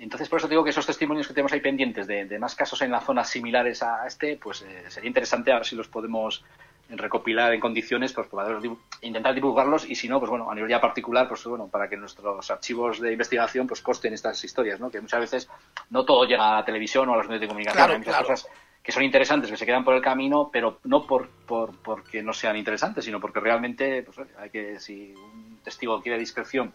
entonces, 0.00 0.30
por 0.30 0.38
eso 0.38 0.48
digo 0.48 0.64
que 0.64 0.70
esos 0.70 0.86
testimonios 0.86 1.28
que 1.28 1.34
tenemos 1.34 1.52
ahí 1.52 1.60
pendientes 1.60 2.06
de, 2.06 2.38
más 2.38 2.54
casos 2.54 2.80
en 2.80 2.90
las 2.90 3.04
zonas 3.04 3.28
similares 3.28 3.82
a 3.82 4.06
este, 4.06 4.38
pues 4.38 4.62
eh, 4.62 4.84
sería 4.88 5.08
interesante 5.08 5.52
a 5.52 5.56
ver 5.56 5.66
si 5.66 5.76
los 5.76 5.88
podemos 5.88 6.42
recopilar 6.88 7.52
en 7.52 7.60
condiciones, 7.60 8.14
pues 8.14 8.26
poder 8.26 8.58
intentar 9.02 9.34
divulgarlos 9.34 9.88
y 9.88 9.94
si 9.94 10.08
no, 10.08 10.18
pues 10.18 10.30
bueno, 10.30 10.50
a 10.50 10.54
nivel 10.54 10.70
ya 10.70 10.80
particular, 10.80 11.28
pues 11.28 11.44
bueno, 11.44 11.68
para 11.68 11.88
que 11.88 11.98
nuestros 11.98 12.50
archivos 12.50 12.98
de 12.98 13.12
investigación 13.12 13.66
pues 13.66 13.82
costen 13.82 14.14
estas 14.14 14.42
historias, 14.42 14.80
¿no? 14.80 14.90
Que 14.90 15.02
muchas 15.02 15.20
veces 15.20 15.50
no 15.90 16.06
todo 16.06 16.24
llega 16.24 16.50
a 16.50 16.56
la 16.60 16.64
televisión 16.64 17.06
o 17.10 17.12
a 17.12 17.16
los 17.18 17.26
medios 17.26 17.42
de 17.42 17.48
comunicación, 17.48 17.90
hay 17.90 17.98
muchas 17.98 18.16
cosas 18.22 18.48
que 18.82 18.92
son 18.92 19.02
interesantes, 19.02 19.50
que 19.50 19.56
se 19.56 19.66
quedan 19.66 19.84
por 19.84 19.94
el 19.94 20.02
camino, 20.02 20.50
pero 20.52 20.80
no 20.84 21.06
por, 21.06 21.28
por 21.28 21.76
porque 21.78 22.22
no 22.22 22.32
sean 22.32 22.56
interesantes, 22.56 23.04
sino 23.04 23.20
porque 23.20 23.40
realmente, 23.40 24.02
pues 24.02 24.26
hay 24.38 24.50
que, 24.50 24.80
si 24.80 25.14
un 25.14 25.60
testigo 25.62 26.00
quiere 26.00 26.18
discreción 26.18 26.72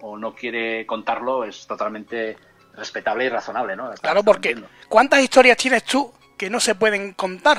o 0.00 0.16
no 0.16 0.34
quiere 0.34 0.86
contarlo, 0.86 1.44
es 1.44 1.66
totalmente 1.66 2.36
respetable 2.74 3.24
y 3.24 3.28
razonable, 3.28 3.74
¿no? 3.74 3.92
claro, 4.00 4.22
porque 4.22 4.56
¿cuántas 4.88 5.20
historias 5.20 5.56
tienes 5.56 5.82
tú 5.82 6.12
que 6.36 6.48
no 6.48 6.60
se 6.60 6.76
pueden 6.76 7.12
contar? 7.14 7.58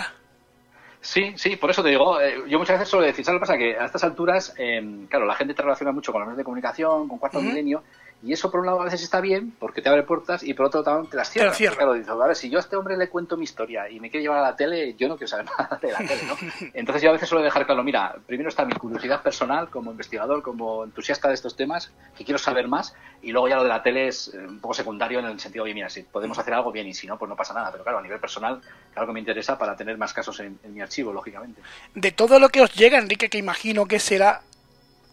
Sí, 1.01 1.33
sí, 1.37 1.55
por 1.55 1.69
eso 1.69 1.81
te 1.81 1.89
digo, 1.89 2.19
eh, 2.19 2.43
yo 2.47 2.59
muchas 2.59 2.77
veces 2.77 2.89
suelo 2.89 3.05
decir, 3.05 3.23
¿sabes 3.23 3.35
lo 3.35 3.39
que 3.39 3.47
pasa? 3.47 3.57
Que 3.57 3.77
a 3.77 3.85
estas 3.85 4.03
alturas, 4.03 4.53
eh, 4.57 5.05
claro, 5.09 5.25
la 5.25 5.35
gente 5.35 5.53
te 5.53 5.61
relaciona 5.61 5.91
mucho 5.91 6.11
con 6.11 6.21
los 6.21 6.27
medios 6.27 6.37
de 6.37 6.43
comunicación, 6.43 7.07
con 7.07 7.19
cuarto 7.19 7.41
milenio, 7.41 7.83
y 8.21 8.33
eso 8.33 8.51
por 8.51 8.59
un 8.59 8.65
lado 8.65 8.81
a 8.81 8.85
veces 8.85 9.01
está 9.01 9.21
bien 9.21 9.55
porque 9.59 9.81
te 9.81 9.87
abre 9.87 10.03
puertas 10.03 10.43
y 10.43 10.53
por 10.53 10.65
otro 10.65 10.81
lado 10.83 11.05
te 11.05 11.15
las 11.15 11.29
cierra. 11.29 11.53
Claro, 11.55 11.93
dices, 11.93 12.09
a 12.09 12.15
ver, 12.15 12.35
si 12.35 12.49
yo 12.49 12.57
a 12.57 12.61
este 12.61 12.75
hombre 12.75 12.97
le 12.97 13.07
cuento 13.07 13.37
mi 13.37 13.45
historia 13.45 13.89
y 13.89 13.99
me 13.99 14.09
quiere 14.09 14.23
llevar 14.23 14.39
a 14.39 14.41
la 14.41 14.55
tele, 14.57 14.95
yo 14.95 15.07
no 15.07 15.15
quiero 15.15 15.29
saber 15.29 15.45
nada 15.57 15.79
de 15.81 15.91
la 15.91 15.99
tele, 15.99 16.21
¿no? 16.27 16.35
Entonces 16.73 17.01
yo 17.01 17.09
a 17.09 17.13
veces 17.13 17.29
suelo 17.29 17.43
dejar 17.43 17.65
claro, 17.65 17.81
mira, 17.83 18.15
primero 18.27 18.49
está 18.49 18.65
mi 18.65 18.73
curiosidad 18.73 19.21
personal 19.21 19.69
como 19.69 19.91
investigador, 19.91 20.41
como 20.41 20.83
entusiasta 20.83 21.29
de 21.29 21.35
estos 21.35 21.55
temas, 21.55 21.93
que 22.17 22.25
quiero 22.25 22.37
saber 22.37 22.67
más, 22.67 22.93
y 23.21 23.31
luego 23.31 23.47
ya 23.47 23.55
lo 23.55 23.63
de 23.63 23.69
la 23.69 23.81
tele 23.81 24.07
es 24.07 24.33
eh, 24.33 24.37
un 24.37 24.59
poco 24.59 24.73
secundario 24.73 25.19
en 25.19 25.25
el 25.25 25.39
sentido 25.39 25.63
de, 25.63 25.73
mira, 25.73 25.89
si 25.89 26.03
podemos 26.03 26.37
hacer 26.37 26.53
algo 26.53 26.71
bien 26.73 26.87
y 26.87 26.93
si 26.93 27.07
no, 27.07 27.17
pues 27.17 27.29
no 27.29 27.37
pasa 27.37 27.53
nada. 27.53 27.71
Pero 27.71 27.83
claro, 27.83 27.99
a 27.99 28.01
nivel 28.01 28.19
personal, 28.19 28.61
claro 28.91 29.07
que 29.07 29.13
me 29.13 29.19
interesa 29.19 29.57
para 29.57 29.77
tener 29.77 29.97
más 29.97 30.13
casos 30.13 30.39
en, 30.41 30.59
en 30.63 30.73
mi 30.73 30.81
archivo, 30.81 31.13
lógicamente. 31.13 31.61
De 31.95 32.11
todo 32.11 32.39
lo 32.39 32.49
que 32.49 32.61
os 32.61 32.73
llega, 32.73 32.97
Enrique, 32.97 33.29
que 33.29 33.37
imagino 33.37 33.85
que 33.85 33.99
será 33.99 34.41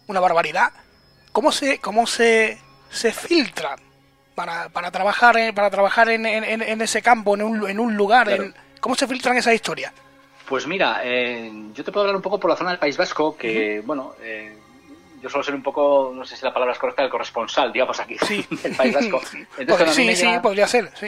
una 0.07 0.19
barbaridad, 0.19 0.73
¿cómo 1.31 1.51
se, 1.51 1.79
cómo 1.79 2.07
se 2.07 2.59
se 2.89 3.11
filtran 3.11 3.79
para, 4.35 4.69
para 4.69 4.91
trabajar, 4.91 5.37
en, 5.37 5.55
para 5.55 5.69
trabajar 5.69 6.09
en, 6.09 6.25
en, 6.25 6.81
ese 6.81 7.01
campo, 7.01 7.35
en 7.35 7.41
un, 7.41 7.69
en 7.69 7.79
un 7.79 7.95
lugar. 7.95 8.29
En, 8.29 8.53
¿Cómo 8.79 8.95
se 8.95 9.07
filtran 9.07 9.37
esas 9.37 9.53
historias? 9.53 9.91
Pues 10.47 10.65
mira, 10.65 11.01
eh, 11.03 11.51
yo 11.73 11.83
te 11.83 11.91
puedo 11.91 12.05
hablar 12.05 12.15
un 12.15 12.21
poco 12.21 12.39
por 12.39 12.49
la 12.49 12.55
zona 12.55 12.69
del 12.69 12.79
País 12.79 12.95
Vasco, 12.95 13.35
que, 13.35 13.81
bueno, 13.85 14.13
eh, 14.21 14.55
yo 15.21 15.29
suelo 15.29 15.43
ser 15.43 15.55
un 15.55 15.63
poco, 15.63 16.13
no 16.15 16.23
sé 16.23 16.37
si 16.37 16.45
la 16.45 16.53
palabra 16.53 16.73
es 16.73 16.79
correcta, 16.79 17.03
el 17.03 17.09
corresponsal, 17.09 17.73
digamos 17.73 17.99
aquí, 17.99 18.17
sí. 18.19 18.45
del 18.63 18.75
País 18.75 18.93
Vasco. 18.93 19.21
Entonces, 19.57 19.93
sí, 19.93 20.15
sí, 20.15 20.27
podría 20.41 20.67
ser. 20.67 20.89
Sí. 20.97 21.07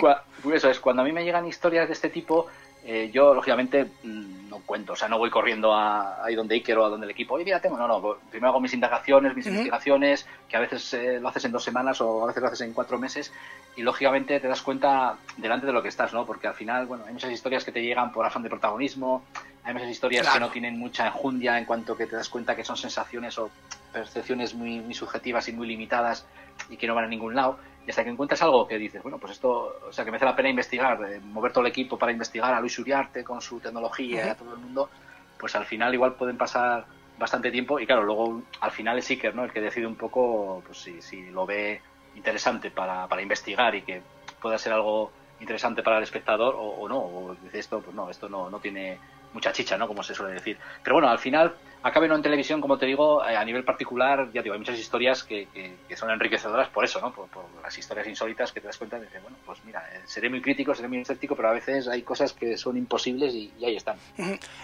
Eso 0.53 0.69
es, 0.69 0.79
cuando 0.79 1.03
a 1.03 1.05
mí 1.05 1.11
me 1.11 1.23
llegan 1.23 1.45
historias 1.45 1.87
de 1.87 1.93
este 1.93 2.09
tipo, 2.09 2.47
eh, 2.91 3.11
yo 3.13 3.35
lógicamente 3.35 3.85
mm, 4.01 4.49
no 4.49 4.61
cuento, 4.61 4.93
o 4.93 4.95
sea, 4.95 5.07
no 5.07 5.19
voy 5.19 5.29
corriendo 5.29 5.75
a, 5.75 6.25
ahí 6.25 6.33
donde 6.33 6.55
Iker 6.55 6.75
o 6.79 6.85
a 6.85 6.89
donde 6.89 7.05
el 7.05 7.11
equipo, 7.11 7.35
oye, 7.35 7.45
mira, 7.45 7.59
tengo, 7.59 7.77
no, 7.77 7.87
no, 7.87 8.17
primero 8.31 8.49
hago 8.49 8.59
mis 8.59 8.73
indagaciones, 8.73 9.35
mis 9.35 9.45
investigaciones, 9.45 10.25
que 10.47 10.57
a 10.57 10.59
veces 10.59 10.95
eh, 10.95 11.19
lo 11.19 11.27
haces 11.27 11.45
en 11.45 11.51
dos 11.51 11.63
semanas 11.63 12.01
o 12.01 12.23
a 12.23 12.25
veces 12.25 12.41
lo 12.41 12.47
haces 12.47 12.61
en 12.61 12.73
cuatro 12.73 12.97
meses, 12.97 13.31
y 13.75 13.83
lógicamente 13.83 14.39
te 14.39 14.47
das 14.47 14.63
cuenta 14.63 15.17
delante 15.37 15.67
de 15.67 15.71
lo 15.71 15.83
que 15.83 15.89
estás, 15.89 16.13
¿no? 16.13 16.25
Porque 16.25 16.47
al 16.47 16.55
final, 16.55 16.87
bueno, 16.87 17.03
hay 17.05 17.13
muchas 17.13 17.31
historias 17.31 17.63
que 17.63 17.71
te 17.71 17.83
llegan 17.83 18.11
por 18.11 18.25
afán 18.25 18.41
de 18.41 18.49
protagonismo, 18.49 19.23
hay 19.63 19.75
muchas 19.75 19.91
historias 19.91 20.27
que 20.27 20.39
no 20.39 20.49
tienen 20.49 20.79
mucha 20.79 21.05
enjundia 21.05 21.59
en 21.59 21.65
cuanto 21.65 21.95
que 21.95 22.07
te 22.07 22.15
das 22.15 22.27
cuenta 22.27 22.55
que 22.55 22.63
son 22.63 22.75
sensaciones 22.75 23.37
o 23.37 23.51
percepciones 23.93 24.55
muy, 24.55 24.79
muy 24.79 24.95
subjetivas 24.95 25.47
y 25.47 25.51
muy 25.51 25.67
limitadas 25.67 26.25
y 26.71 26.77
que 26.77 26.87
no 26.87 26.95
van 26.95 27.05
a 27.05 27.07
ningún 27.07 27.35
lado 27.35 27.59
y 27.85 27.89
hasta 27.89 28.03
que 28.03 28.09
encuentras 28.09 28.41
algo 28.41 28.67
que 28.67 28.77
dices, 28.77 29.01
bueno, 29.01 29.17
pues 29.17 29.33
esto, 29.33 29.79
o 29.87 29.91
sea, 29.91 30.05
que 30.05 30.11
merece 30.11 30.25
la 30.25 30.35
pena 30.35 30.49
investigar, 30.49 30.99
eh, 31.09 31.19
mover 31.19 31.51
todo 31.51 31.63
el 31.63 31.69
equipo 31.69 31.97
para 31.97 32.11
investigar 32.11 32.53
a 32.53 32.59
Luis 32.59 32.77
Uriarte 32.79 33.23
con 33.23 33.41
su 33.41 33.59
tecnología 33.59 34.25
y 34.25 34.29
a 34.29 34.35
todo 34.35 34.53
el 34.53 34.59
mundo, 34.59 34.89
pues 35.37 35.55
al 35.55 35.65
final 35.65 35.93
igual 35.93 36.13
pueden 36.13 36.37
pasar 36.37 36.85
bastante 37.17 37.51
tiempo 37.51 37.79
y 37.79 37.85
claro, 37.85 38.03
luego 38.03 38.43
al 38.61 38.71
final 38.71 38.97
es 38.97 39.09
Iker, 39.09 39.35
¿no? 39.35 39.43
El 39.43 39.51
que 39.51 39.61
decide 39.61 39.87
un 39.87 39.95
poco, 39.95 40.61
pues 40.65 40.77
si, 40.79 41.01
si 41.01 41.29
lo 41.31 41.45
ve 41.45 41.81
interesante 42.15 42.71
para, 42.71 43.07
para 43.07 43.21
investigar 43.21 43.75
y 43.75 43.81
que 43.81 44.01
pueda 44.41 44.57
ser 44.57 44.73
algo 44.73 45.11
interesante 45.39 45.83
para 45.83 45.97
el 45.97 46.03
espectador 46.03 46.55
o, 46.57 46.87
no, 46.87 46.97
o 46.99 47.35
dice 47.43 47.59
esto, 47.59 47.81
pues 47.81 47.95
no, 47.95 48.09
esto 48.09 48.27
no, 48.29 48.49
no 48.49 48.59
tiene 48.59 48.97
mucha 49.33 49.51
chicha, 49.51 49.77
¿no? 49.77 49.87
Como 49.87 50.03
se 50.03 50.15
suele 50.15 50.33
decir. 50.33 50.57
Pero 50.83 50.95
bueno, 50.95 51.09
al 51.09 51.19
final, 51.19 51.55
acabe 51.81 52.07
no 52.07 52.15
en 52.15 52.21
televisión, 52.21 52.59
como 52.61 52.77
te 52.77 52.85
digo, 52.85 53.25
eh, 53.25 53.35
a 53.35 53.45
nivel 53.45 53.63
particular, 53.63 54.29
ya 54.33 54.41
digo, 54.41 54.53
hay 54.53 54.59
muchas 54.59 54.79
historias 54.79 55.23
que, 55.23 55.47
que, 55.87 55.95
son 55.95 56.09
enriquecedoras 56.11 56.69
por 56.69 56.83
eso, 56.83 56.99
¿no? 56.99 57.13
Por, 57.13 57.27
las 57.63 57.77
historias 57.77 58.07
insólitas 58.07 58.51
que 58.51 58.61
te 58.61 58.67
das 58.67 58.77
cuenta 58.77 58.99
de 58.99 59.07
que, 59.07 59.19
bueno, 59.19 59.37
pues 59.45 59.59
mira, 59.65 59.87
eh, 59.93 60.01
seré 60.05 60.29
muy 60.29 60.41
crítico, 60.41 60.75
seré 60.75 60.87
muy 60.87 60.99
escéptico, 60.99 61.35
pero 61.35 61.49
a 61.49 61.53
veces 61.53 61.87
hay 61.87 62.01
cosas 62.01 62.33
que 62.33 62.57
son 62.57 62.77
imposibles 62.77 63.33
y, 63.33 63.51
ahí 63.63 63.75
están. 63.75 63.97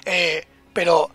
Eh, 0.05 0.45
pero 0.74 1.09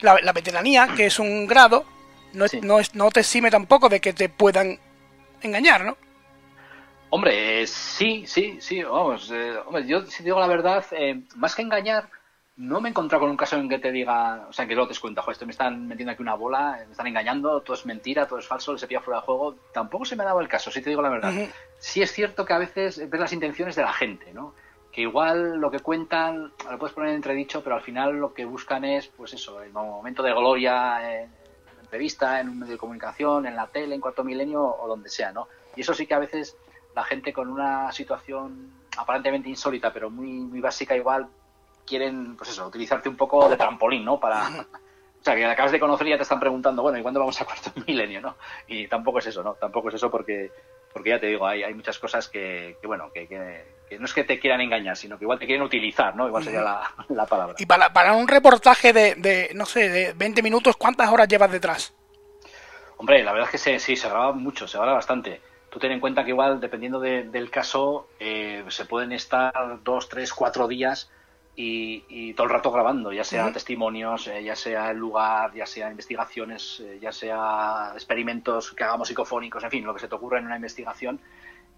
la, 0.00 0.18
la, 0.22 0.32
veteranía, 0.32 0.88
que 0.96 1.06
es 1.06 1.18
un 1.18 1.46
grado, 1.46 1.84
no, 2.32 2.46
no, 2.62 2.80
es, 2.80 2.94
no 2.94 3.10
te 3.10 3.20
exime 3.20 3.50
tampoco 3.50 3.88
de 3.88 4.00
que 4.00 4.12
te 4.12 4.28
puedan 4.28 4.78
engañar, 5.42 5.84
¿no? 5.84 5.96
Hombre, 7.10 7.66
sí, 7.66 8.24
sí, 8.26 8.58
sí, 8.60 8.82
vamos, 8.82 9.30
hombre, 9.64 9.86
yo 9.86 10.04
si 10.06 10.24
digo 10.24 10.40
la 10.40 10.48
verdad, 10.48 10.84
más 11.36 11.54
que 11.54 11.62
engañar, 11.62 12.10
no 12.56 12.80
me 12.80 12.88
he 12.88 12.90
encontrado 12.90 13.20
con 13.20 13.30
un 13.30 13.36
caso 13.36 13.56
en 13.56 13.68
que 13.68 13.78
te 13.78 13.92
diga, 13.92 14.46
o 14.48 14.52
sea, 14.52 14.62
en 14.62 14.68
que 14.70 14.74
luego 14.74 14.90
te 14.90 14.98
cuenta, 14.98 15.20
joder, 15.20 15.34
esto 15.34 15.44
me 15.44 15.52
están 15.52 15.86
metiendo 15.86 16.12
aquí 16.12 16.22
una 16.22 16.34
bola, 16.34 16.78
me 16.86 16.92
están 16.92 17.06
engañando, 17.06 17.60
todo 17.60 17.76
es 17.76 17.84
mentira, 17.84 18.26
todo 18.26 18.38
es 18.38 18.46
falso, 18.46 18.78
se 18.78 18.86
pilla 18.86 19.00
fuera 19.00 19.20
de 19.20 19.26
juego. 19.26 19.56
Tampoco 19.72 20.06
se 20.06 20.16
me 20.16 20.22
ha 20.22 20.26
dado 20.26 20.40
el 20.40 20.48
caso, 20.48 20.70
si 20.70 20.80
te 20.80 20.88
digo 20.88 21.02
la 21.02 21.10
verdad. 21.10 21.32
Sí 21.78 22.00
es 22.00 22.12
cierto 22.12 22.46
que 22.46 22.54
a 22.54 22.58
veces 22.58 23.10
ves 23.10 23.20
las 23.20 23.32
intenciones 23.34 23.76
de 23.76 23.82
la 23.82 23.92
gente, 23.92 24.32
¿no? 24.32 24.54
Que 24.90 25.02
igual 25.02 25.58
lo 25.58 25.70
que 25.70 25.80
cuentan 25.80 26.52
lo 26.70 26.78
puedes 26.78 26.94
poner 26.94 27.10
en 27.10 27.16
entredicho, 27.16 27.62
pero 27.62 27.76
al 27.76 27.82
final 27.82 28.18
lo 28.18 28.32
que 28.32 28.46
buscan 28.46 28.86
es, 28.86 29.08
pues 29.08 29.34
eso, 29.34 29.62
el 29.62 29.72
momento 29.72 30.22
de 30.22 30.32
gloria 30.32 31.22
en 31.22 31.30
entrevista, 31.82 32.40
en 32.40 32.48
un 32.48 32.60
medio 32.60 32.72
de 32.72 32.78
comunicación, 32.78 33.46
en 33.46 33.54
la 33.54 33.66
tele, 33.66 33.94
en 33.94 34.00
cuarto 34.00 34.24
milenio 34.24 34.64
o 34.64 34.88
donde 34.88 35.10
sea, 35.10 35.30
¿no? 35.30 35.48
Y 35.76 35.82
eso 35.82 35.92
sí 35.92 36.06
que 36.06 36.14
a 36.14 36.18
veces 36.18 36.56
la 36.94 37.04
gente 37.04 37.34
con 37.34 37.48
una 37.48 37.92
situación 37.92 38.72
aparentemente 38.96 39.50
insólita, 39.50 39.92
pero 39.92 40.08
muy, 40.08 40.28
muy 40.28 40.60
básica 40.60 40.96
igual, 40.96 41.28
quieren, 41.86 42.36
pues 42.36 42.50
eso, 42.50 42.66
utilizarte 42.66 43.08
un 43.08 43.16
poco 43.16 43.48
de 43.48 43.56
trampolín, 43.56 44.04
¿no? 44.04 44.20
Para, 44.20 44.48
o 44.48 45.24
sea, 45.24 45.34
que 45.34 45.44
acabas 45.44 45.72
de 45.72 45.80
conocer 45.80 46.06
y 46.06 46.10
ya 46.10 46.16
te 46.16 46.24
están 46.24 46.40
preguntando, 46.40 46.82
bueno, 46.82 46.98
¿y 46.98 47.02
cuándo 47.02 47.20
vamos 47.20 47.40
a 47.40 47.44
cuarto 47.44 47.72
milenio, 47.86 48.20
no? 48.20 48.36
Y 48.66 48.86
tampoco 48.88 49.18
es 49.18 49.26
eso, 49.26 49.42
¿no? 49.42 49.54
Tampoco 49.54 49.88
es 49.88 49.94
eso 49.94 50.10
porque, 50.10 50.50
porque 50.92 51.10
ya 51.10 51.20
te 51.20 51.26
digo, 51.26 51.46
hay, 51.46 51.62
hay 51.62 51.74
muchas 51.74 51.98
cosas 51.98 52.28
que, 52.28 52.76
que 52.80 52.86
bueno, 52.86 53.10
que, 53.12 53.26
que, 53.26 53.98
no 53.98 54.04
es 54.04 54.12
que 54.12 54.24
te 54.24 54.38
quieran 54.38 54.60
engañar, 54.60 54.96
sino 54.96 55.18
que 55.18 55.24
igual 55.24 55.38
te 55.38 55.46
quieren 55.46 55.64
utilizar, 55.64 56.14
¿no? 56.14 56.26
Igual 56.26 56.44
sería 56.44 56.62
la, 56.62 56.94
la 57.08 57.26
palabra. 57.26 57.54
Y 57.58 57.66
para, 57.66 57.92
para 57.92 58.12
un 58.14 58.28
reportaje 58.28 58.92
de, 58.92 59.14
de, 59.14 59.50
no 59.54 59.64
sé, 59.64 59.88
de 59.88 60.12
20 60.12 60.42
minutos, 60.42 60.76
¿cuántas 60.76 61.10
horas 61.10 61.28
llevas 61.28 61.50
detrás? 61.50 61.94
Hombre, 62.98 63.22
la 63.22 63.32
verdad 63.32 63.50
es 63.52 63.62
que 63.62 63.78
sí, 63.78 63.96
se 63.96 64.08
graba 64.08 64.32
mucho, 64.32 64.66
se 64.66 64.78
graba 64.78 64.94
bastante. 64.94 65.40
Tú 65.70 65.78
ten 65.78 65.92
en 65.92 66.00
cuenta 66.00 66.24
que 66.24 66.30
igual, 66.30 66.60
dependiendo 66.60 66.98
del 67.00 67.50
caso, 67.50 68.08
eh, 68.18 68.64
se 68.68 68.86
pueden 68.86 69.12
estar 69.12 69.52
dos, 69.82 70.08
tres, 70.08 70.32
cuatro 70.32 70.66
días 70.66 71.10
y, 71.56 72.34
todo 72.34 72.46
el 72.46 72.52
rato 72.52 72.70
grabando, 72.70 73.12
ya 73.12 73.24
sea 73.24 73.50
testimonios, 73.50 74.28
eh, 74.28 74.42
ya 74.44 74.54
sea 74.54 74.90
el 74.90 74.98
lugar, 74.98 75.54
ya 75.54 75.64
sea 75.64 75.90
investigaciones, 75.90 76.80
eh, 76.80 76.98
ya 77.00 77.12
sea 77.12 77.92
experimentos 77.94 78.72
que 78.72 78.84
hagamos 78.84 79.08
psicofónicos, 79.08 79.64
en 79.64 79.70
fin, 79.70 79.84
lo 79.84 79.94
que 79.94 80.00
se 80.00 80.08
te 80.08 80.14
ocurra 80.14 80.38
en 80.38 80.46
una 80.46 80.56
investigación. 80.56 81.18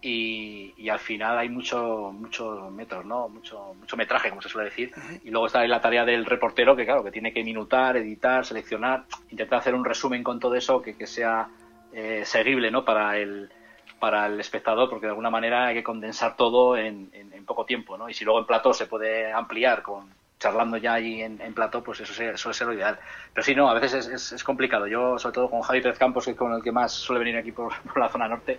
y, 0.00 0.88
al 0.88 1.00
final 1.00 1.36
hay 1.38 1.48
mucho 1.48 2.12
muchos 2.12 2.70
metros, 2.72 3.04
¿no? 3.04 3.28
Mucho, 3.28 3.74
mucho 3.74 3.96
metraje, 3.96 4.30
como 4.30 4.40
se 4.40 4.48
suele 4.48 4.70
decir. 4.70 4.92
Y 5.24 5.30
luego 5.30 5.46
está 5.46 5.60
ahí 5.60 5.68
la 5.68 5.80
tarea 5.80 6.04
del 6.04 6.24
reportero, 6.24 6.74
que 6.76 6.84
claro, 6.84 7.04
que 7.04 7.10
tiene 7.10 7.32
que 7.32 7.44
minutar, 7.44 7.96
editar, 7.96 8.44
seleccionar, 8.46 9.04
intentar 9.30 9.58
hacer 9.58 9.74
un 9.74 9.84
resumen 9.84 10.22
con 10.22 10.40
todo 10.40 10.54
eso 10.54 10.80
que, 10.80 10.96
que 10.96 11.06
sea 11.06 11.48
eh, 11.92 12.22
seguible, 12.24 12.70
¿no? 12.70 12.84
Para 12.84 13.18
el, 13.18 13.50
para 13.98 14.26
el 14.26 14.38
espectador, 14.40 14.88
porque 14.88 15.06
de 15.06 15.10
alguna 15.10 15.30
manera 15.30 15.66
hay 15.66 15.74
que 15.74 15.82
condensar 15.82 16.36
todo 16.36 16.76
en, 16.76 17.10
en, 17.12 17.44
poco 17.44 17.64
tiempo, 17.64 17.96
¿no? 17.96 18.10
Y 18.10 18.14
si 18.14 18.26
luego 18.26 18.40
en 18.40 18.46
plató 18.46 18.74
se 18.74 18.86
puede 18.86 19.32
ampliar 19.32 19.82
con 19.82 20.12
charlando 20.38 20.76
ya 20.76 20.94
ahí 20.94 21.22
en, 21.22 21.40
en 21.40 21.52
plató, 21.52 21.82
pues 21.82 22.00
eso 22.00 22.12
suele 22.14 22.36
ser 22.36 22.66
lo 22.66 22.72
ideal. 22.72 22.98
Pero 23.34 23.44
sí, 23.44 23.54
no, 23.54 23.68
a 23.68 23.74
veces 23.74 24.06
es, 24.06 24.32
es, 24.32 24.44
complicado. 24.44 24.86
Yo, 24.86 25.18
sobre 25.18 25.34
todo 25.34 25.50
con 25.50 25.62
Javi 25.62 25.80
Pérez 25.80 25.98
Campos, 25.98 26.24
que 26.24 26.32
es 26.32 26.36
con 26.36 26.52
el 26.52 26.62
que 26.62 26.72
más 26.72 26.92
suele 26.92 27.18
venir 27.18 27.36
aquí 27.36 27.52
por, 27.52 27.72
la 27.96 28.08
zona 28.08 28.28
norte, 28.28 28.58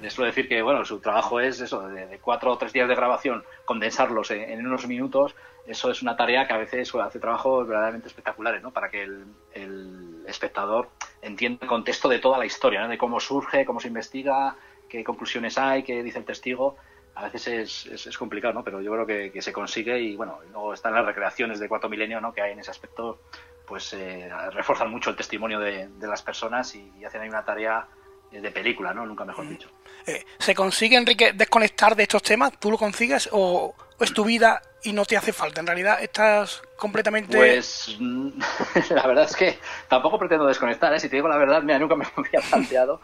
le 0.00 0.10
suelo 0.10 0.26
decir 0.26 0.48
que, 0.48 0.62
bueno, 0.62 0.84
su 0.84 1.00
trabajo 1.00 1.40
es 1.40 1.60
eso, 1.60 1.88
de, 1.88 2.18
cuatro 2.20 2.52
o 2.52 2.58
tres 2.58 2.72
días 2.72 2.88
de 2.88 2.94
grabación, 2.94 3.44
condensarlos 3.64 4.30
en, 4.30 4.64
unos 4.64 4.86
minutos, 4.86 5.34
eso 5.66 5.90
es 5.90 6.00
una 6.00 6.16
tarea 6.16 6.46
que 6.46 6.54
a 6.54 6.58
veces 6.58 6.94
hace 6.94 7.18
trabajos 7.18 7.66
verdaderamente 7.66 8.08
espectaculares, 8.08 8.62
¿no? 8.62 8.70
Para 8.70 8.88
que 8.88 9.02
el, 9.02 9.24
el 9.52 10.24
espectador 10.28 10.88
entienda 11.22 11.58
el 11.62 11.68
contexto 11.68 12.08
de 12.08 12.20
toda 12.20 12.38
la 12.38 12.46
historia, 12.46 12.82
¿no? 12.82 12.88
De 12.88 12.98
cómo 12.98 13.18
surge, 13.18 13.64
cómo 13.64 13.80
se 13.80 13.88
investiga, 13.88 14.54
qué 14.88 15.04
conclusiones 15.04 15.58
hay, 15.58 15.82
qué 15.82 16.02
dice 16.02 16.18
el 16.18 16.24
testigo. 16.24 16.76
A 17.14 17.24
veces 17.24 17.86
es, 17.86 18.06
es, 18.06 18.18
complicado, 18.18 18.52
¿no? 18.52 18.62
Pero 18.62 18.82
yo 18.82 18.92
creo 18.92 19.06
que, 19.06 19.40
se 19.40 19.52
consigue 19.52 19.98
y, 19.98 20.16
bueno, 20.16 20.38
luego 20.50 20.74
están 20.74 20.92
las 20.92 21.06
recreaciones 21.06 21.58
de 21.58 21.68
Cuarto 21.68 21.88
Milenio, 21.88 22.20
¿no? 22.20 22.32
Que 22.32 22.42
hay 22.42 22.52
en 22.52 22.58
ese 22.58 22.70
aspecto, 22.70 23.22
pues 23.66 23.94
eh, 23.94 24.30
refuerzan 24.52 24.90
mucho 24.90 25.08
el 25.08 25.16
testimonio 25.16 25.58
de, 25.58 25.88
las 26.00 26.20
personas 26.20 26.74
y, 26.74 27.04
hacen 27.04 27.22
ahí 27.22 27.28
una 27.28 27.44
tarea 27.44 27.88
de 28.30 28.50
película, 28.50 28.92
¿no? 28.92 29.06
Nunca 29.06 29.24
mejor 29.24 29.48
dicho. 29.48 29.70
Eh, 30.06 30.24
¿Se 30.38 30.54
consigue, 30.54 30.96
Enrique, 30.96 31.32
desconectar 31.32 31.96
de 31.96 32.02
estos 32.02 32.22
temas? 32.22 32.52
¿Tú 32.58 32.70
lo 32.70 32.76
consigues 32.76 33.30
o, 33.32 33.74
es 34.04 34.12
tu 34.12 34.24
vida 34.24 34.62
y 34.82 34.92
no 34.92 35.04
te 35.04 35.16
hace 35.16 35.32
falta? 35.32 35.60
En 35.60 35.66
realidad 35.66 36.02
estás 36.02 36.62
completamente... 36.76 37.36
Pues 37.36 37.96
la 38.90 39.06
verdad 39.06 39.24
es 39.24 39.36
que 39.36 39.58
tampoco 39.88 40.18
pretendo 40.18 40.46
desconectar, 40.46 40.92
¿eh? 40.94 41.00
Si 41.00 41.08
te 41.08 41.16
digo 41.16 41.28
la 41.28 41.38
verdad, 41.38 41.62
mira, 41.62 41.78
nunca 41.78 41.96
me 41.96 42.04
lo 42.04 42.10
había 42.16 42.40
planteado, 42.48 43.00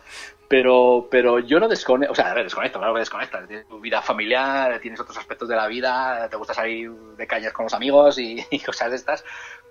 pero, 0.49 1.09
pero 1.11 1.38
yo 1.38 1.59
no 1.59 1.68
desconecto, 1.68 2.12
o 2.12 2.14
sea, 2.14 2.30
a 2.30 2.34
ver, 2.34 2.45
desconecto, 2.45 2.78
claro 2.78 2.95
que 2.95 3.01
desconectas. 3.01 3.49
Tienes 3.49 3.66
tu 3.66 3.80
vida 3.80 4.03
familiar, 4.03 4.78
tienes 4.80 5.01
otros 5.01 5.16
aspectos 5.16 5.49
de 5.49 5.57
la 5.57 5.66
vida, 5.66 6.28
te 6.28 6.36
gusta 6.36 6.55
salir 6.55 6.90
de 6.90 7.26
cañas 7.26 7.53
con 7.53 7.64
los 7.64 7.74
amigos 7.74 8.18
y, 8.18 8.45
cosas 8.64 8.90
de 8.90 8.97
estas, 8.97 9.24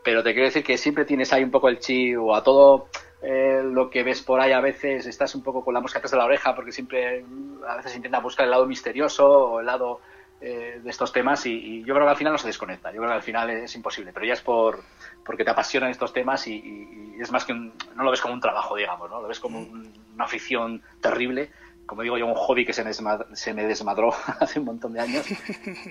pero 0.04 0.24
te 0.24 0.34
quiero 0.34 0.46
decir 0.46 0.64
que 0.64 0.78
siempre 0.78 1.06
tienes 1.06 1.32
ahí 1.34 1.44
un 1.44 1.52
poco 1.52 1.70
el 1.70 1.80
chi 1.80 2.16
o 2.16 2.34
a 2.34 2.44
todo 2.44 2.88
eh, 3.22 3.62
lo 3.64 3.92
que 3.92 4.02
ves 4.02 4.24
por 4.24 4.42
ahí 4.42 4.52
a 4.52 4.60
veces 4.60 5.06
estás 5.06 5.36
un 5.36 5.44
poco 5.44 5.64
con 5.64 5.76
la 5.76 5.80
mosca 5.80 6.00
atrás 6.00 6.12
de 6.12 6.18
la 6.18 6.26
oreja 6.26 6.56
porque 6.56 6.72
siempre 6.72 7.24
a 7.68 7.76
veces 7.76 7.96
intenta 7.96 8.20
buscar 8.20 8.46
el 8.46 8.52
lado 8.52 8.66
misterioso 8.66 9.30
o 9.30 9.60
el 9.60 9.68
lado 9.68 10.02
eh, 10.42 10.82
de 10.84 10.90
estos 10.90 11.14
temas 11.14 11.46
y, 11.46 11.84
yo 11.84 11.94
creo 11.94 12.06
que 12.06 12.12
al 12.12 12.18
final 12.18 12.34
no 12.34 12.40
se 12.40 12.48
desconecta. 12.48 12.92
Yo 12.92 12.98
creo 12.98 13.10
que 13.10 13.16
al 13.16 13.24
final 13.24 13.50
es 13.52 13.76
imposible, 13.76 14.12
pero 14.12 14.26
ya 14.26 14.34
es 14.34 14.42
por 14.42 14.84
porque 15.24 15.44
te 15.44 15.52
apasionan 15.52 15.92
estos 15.92 16.14
temas 16.14 16.48
y, 16.48 17.16
es 17.20 17.32
más 17.32 17.46
que 17.46 17.54
un, 17.54 17.74
no 17.96 18.04
lo 18.04 18.12
ves 18.12 18.22
como 18.22 18.34
un 18.34 18.42
trabajo, 18.42 18.76
digamos, 18.76 19.10
¿no? 19.10 19.22
Lo 19.22 19.28
ves 19.28 19.40
como 19.40 19.60
una 19.60 20.24
afición 20.24 20.82
terrible 21.00 21.52
como 21.92 22.04
digo 22.04 22.18
yo, 22.18 22.26
un 22.26 22.36
hobby 22.36 22.66
que 22.66 22.72
se 22.72 22.86
me, 22.86 22.94
se 22.94 23.54
me 23.54 23.66
desmadró 23.66 24.14
hace 24.40 24.60
un 24.60 24.66
montón 24.66 24.94
de 24.94 25.02
años 25.02 25.26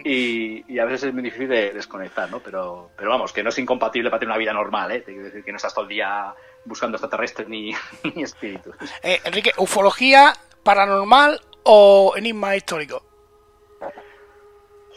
y, 0.02 0.78
a 0.78 0.86
veces 0.86 1.04
es 1.04 1.12
muy 1.12 1.22
difícil 1.22 1.48
de 1.48 1.72
desconectar, 1.72 2.30
¿no? 2.30 2.40
Pero, 2.40 2.90
pero 2.96 3.10
vamos, 3.10 3.34
que 3.34 3.42
no 3.42 3.50
es 3.50 3.58
incompatible 3.58 4.08
para 4.08 4.20
tener 4.20 4.30
una 4.30 4.38
vida 4.38 4.54
normal, 4.54 4.92
¿eh? 4.92 5.04
Decir 5.06 5.44
que 5.44 5.52
no 5.52 5.56
estás 5.56 5.74
todo 5.74 5.84
el 5.84 5.90
día 5.90 6.34
buscando 6.64 6.96
extraterrestres 6.96 7.48
ni, 7.48 7.72
ni 8.14 8.22
espíritus. 8.22 8.74
Eh, 9.02 9.20
Enrique, 9.24 9.52
¿ufología 9.58 10.32
paranormal 10.62 11.38
o 11.64 12.14
enigma 12.16 12.56
histórico? 12.56 13.09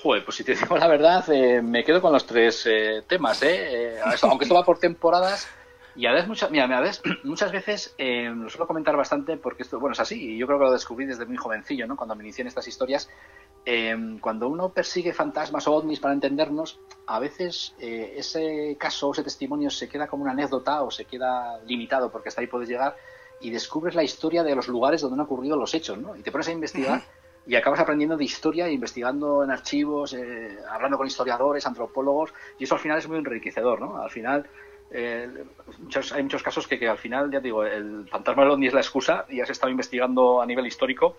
Joder, 0.03 0.23
pues 0.23 0.37
si 0.37 0.43
te 0.43 0.53
digo 0.55 0.77
la 0.77 0.87
verdad, 0.87 1.27
eh, 1.31 1.61
me 1.61 1.83
quedo 1.83 2.01
con 2.01 2.11
los 2.11 2.25
tres 2.25 2.67
eh, 2.67 3.03
temas, 3.07 3.41
¿eh? 3.41 3.99
aunque 4.21 4.45
esto 4.45 4.55
va 4.55 4.63
por 4.63 4.77
temporadas, 4.77 5.47
y 5.95 6.07
a 6.07 6.11
veces, 6.11 6.27
muchas, 6.27 6.49
mira, 6.49 6.65
a 6.65 6.81
veces, 6.81 7.01
muchas 7.23 7.51
veces 7.51 7.93
eh, 7.97 8.31
lo 8.35 8.49
suelo 8.49 8.67
comentar 8.67 8.95
bastante 8.97 9.37
porque 9.37 9.63
esto, 9.63 9.79
bueno, 9.79 9.93
es 9.93 9.99
así, 9.99 10.33
y 10.33 10.37
yo 10.37 10.47
creo 10.47 10.57
que 10.57 10.65
lo 10.65 10.71
descubrí 10.71 11.05
desde 11.05 11.25
muy 11.25 11.37
jovencillo, 11.37 11.85
¿no? 11.87 11.95
Cuando 11.95 12.15
me 12.15 12.23
inicié 12.23 12.41
en 12.41 12.47
estas 12.47 12.67
historias, 12.67 13.09
eh, 13.65 13.95
cuando 14.19 14.47
uno 14.47 14.69
persigue 14.69 15.13
fantasmas 15.13 15.67
o 15.67 15.75
ovnis 15.75 15.99
para 15.99 16.13
entendernos, 16.13 16.79
a 17.05 17.19
veces 17.19 17.75
eh, 17.79 18.15
ese 18.17 18.75
caso, 18.79 19.11
ese 19.11 19.23
testimonio 19.23 19.69
se 19.69 19.87
queda 19.87 20.07
como 20.07 20.23
una 20.23 20.31
anécdota 20.31 20.81
o 20.81 20.89
se 20.89 21.05
queda 21.05 21.59
limitado 21.65 22.11
porque 22.11 22.29
hasta 22.29 22.41
ahí 22.41 22.47
puedes 22.47 22.67
llegar 22.67 22.95
y 23.39 23.51
descubres 23.51 23.93
la 23.93 24.03
historia 24.03 24.43
de 24.43 24.55
los 24.55 24.67
lugares 24.67 25.01
donde 25.01 25.15
han 25.15 25.25
ocurrido 25.25 25.57
los 25.57 25.73
hechos, 25.73 25.97
¿no? 25.97 26.15
Y 26.15 26.21
te 26.21 26.31
pones 26.31 26.47
a 26.47 26.51
investigar. 26.51 27.03
Y 27.45 27.55
acabas 27.55 27.79
aprendiendo 27.79 28.15
de 28.15 28.23
historia, 28.23 28.69
investigando 28.69 29.43
en 29.43 29.51
archivos, 29.51 30.13
eh, 30.13 30.57
hablando 30.69 30.97
con 30.97 31.07
historiadores, 31.07 31.65
antropólogos, 31.65 32.33
y 32.57 32.63
eso 32.63 32.75
al 32.75 32.81
final 32.81 32.97
es 32.97 33.07
muy 33.07 33.17
enriquecedor, 33.17 33.81
¿no? 33.81 34.01
Al 34.01 34.09
final 34.09 34.47
eh, 34.91 35.29
hay 36.13 36.23
muchos 36.23 36.43
casos 36.43 36.67
que, 36.67 36.87
al 36.87 36.97
final, 36.97 37.31
ya 37.31 37.39
digo, 37.39 37.65
el 37.65 38.07
fantasma 38.09 38.43
del 38.43 38.51
Ondi 38.51 38.67
es 38.67 38.73
la 38.73 38.81
excusa 38.81 39.25
y 39.29 39.41
has 39.41 39.49
estado 39.49 39.71
investigando 39.71 40.41
a 40.41 40.45
nivel 40.45 40.65
histórico 40.65 41.17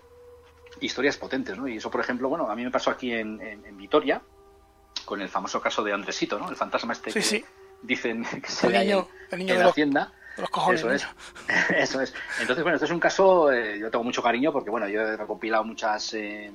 historias 0.81 1.17
potentes, 1.17 1.57
¿no? 1.57 1.67
Y 1.67 1.77
eso, 1.77 1.91
por 1.91 2.01
ejemplo, 2.01 2.27
bueno, 2.29 2.49
a 2.49 2.55
mí 2.55 2.63
me 2.63 2.71
pasó 2.71 2.89
aquí 2.89 3.13
en, 3.13 3.39
Vitoria 3.77 4.21
con 5.05 5.21
el 5.21 5.29
famoso 5.29 5.61
caso 5.61 5.83
de 5.83 5.93
Andresito, 5.93 6.39
¿no? 6.39 6.49
El 6.49 6.55
fantasma 6.55 6.93
este 6.93 7.11
que 7.11 7.45
dicen 7.83 8.25
que 8.41 8.49
se 8.49 8.67
ve 8.67 9.05
en, 9.31 9.59
la 9.59 9.67
hacienda. 9.67 10.13
Los 10.37 10.49
cojones, 10.49 10.81
eso 10.81 10.91
es. 10.91 11.07
eso 11.77 12.01
es. 12.01 12.13
Entonces, 12.39 12.63
bueno, 12.63 12.75
este 12.75 12.85
es 12.85 12.91
un 12.91 12.99
caso, 12.99 13.51
eh, 13.51 13.79
yo 13.79 13.89
tengo 13.89 14.03
mucho 14.03 14.21
cariño 14.21 14.51
porque, 14.51 14.69
bueno, 14.69 14.87
yo 14.87 15.01
he 15.01 15.17
recopilado 15.17 15.63
muchas, 15.63 16.13
eh, 16.13 16.51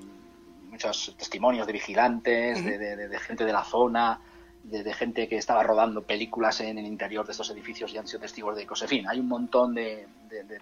muchos 0.68 1.14
testimonios 1.16 1.66
de 1.66 1.72
vigilantes, 1.72 2.64
de, 2.64 3.18
gente 3.20 3.44
de 3.44 3.52
la 3.52 3.64
zona, 3.64 4.20
de, 4.62 4.94
gente 4.94 5.28
que 5.28 5.36
estaba 5.36 5.62
rodando 5.62 6.02
películas 6.02 6.60
en 6.60 6.78
el 6.78 6.86
interior 6.86 7.24
de 7.26 7.32
estos 7.32 7.50
edificios 7.50 7.92
y 7.92 7.98
han 7.98 8.06
sido 8.06 8.20
testigos 8.20 8.56
de 8.56 8.66
cosas. 8.66 8.90
En 8.90 8.98
fin, 8.98 9.08
hay 9.08 9.20
un 9.20 9.28
montón 9.28 9.74
de, 9.74 10.06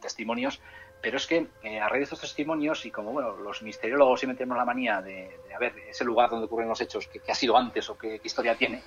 testimonios, 0.00 0.60
pero 1.02 1.16
es 1.16 1.26
que 1.26 1.48
eh, 1.62 1.80
a 1.80 1.88
raíz 1.88 2.00
de 2.00 2.04
estos 2.04 2.20
testimonios 2.20 2.86
y 2.86 2.90
como 2.90 3.12
bueno, 3.12 3.36
los 3.36 3.62
misteriólogos 3.62 4.20
siempre 4.20 4.36
tenemos 4.36 4.56
la 4.56 4.64
manía 4.64 5.02
de, 5.02 5.30
a 5.54 5.58
ver 5.58 5.74
ese 5.88 6.04
lugar 6.04 6.30
donde 6.30 6.46
ocurren 6.46 6.68
los 6.68 6.80
hechos, 6.80 7.06
que, 7.06 7.20
ha 7.30 7.34
sido 7.34 7.56
antes 7.56 7.88
o 7.90 7.98
qué, 7.98 8.20
historia 8.22 8.56
tiene, 8.56 8.82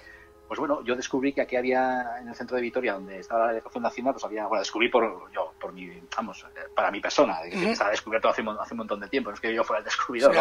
pues 0.51 0.59
bueno, 0.59 0.83
yo 0.83 0.97
descubrí 0.97 1.31
que 1.31 1.39
aquí 1.39 1.55
había 1.55 2.17
en 2.19 2.27
el 2.27 2.35
centro 2.35 2.57
de 2.57 2.61
Vitoria, 2.61 2.95
donde 2.95 3.19
estaba 3.19 3.45
la 3.45 3.47
delegación 3.53 3.83
de 3.83 3.87
Hacienda, 3.87 4.11
pues 4.11 4.25
había, 4.25 4.47
bueno, 4.47 4.59
descubrí 4.59 4.89
por 4.89 5.31
yo, 5.31 5.53
por 5.57 5.71
mi, 5.71 5.89
vamos, 6.17 6.45
para 6.75 6.91
mi 6.91 6.99
persona, 6.99 7.37
que 7.41 7.71
estaba 7.71 7.91
descubierto 7.91 8.27
hace, 8.27 8.43
hace, 8.59 8.73
un 8.73 8.79
montón 8.79 8.99
de 8.99 9.07
tiempo, 9.07 9.29
no 9.29 9.35
es 9.35 9.39
que 9.39 9.55
yo 9.55 9.63
fuera 9.63 9.77
el 9.79 9.85
descubridor. 9.85 10.35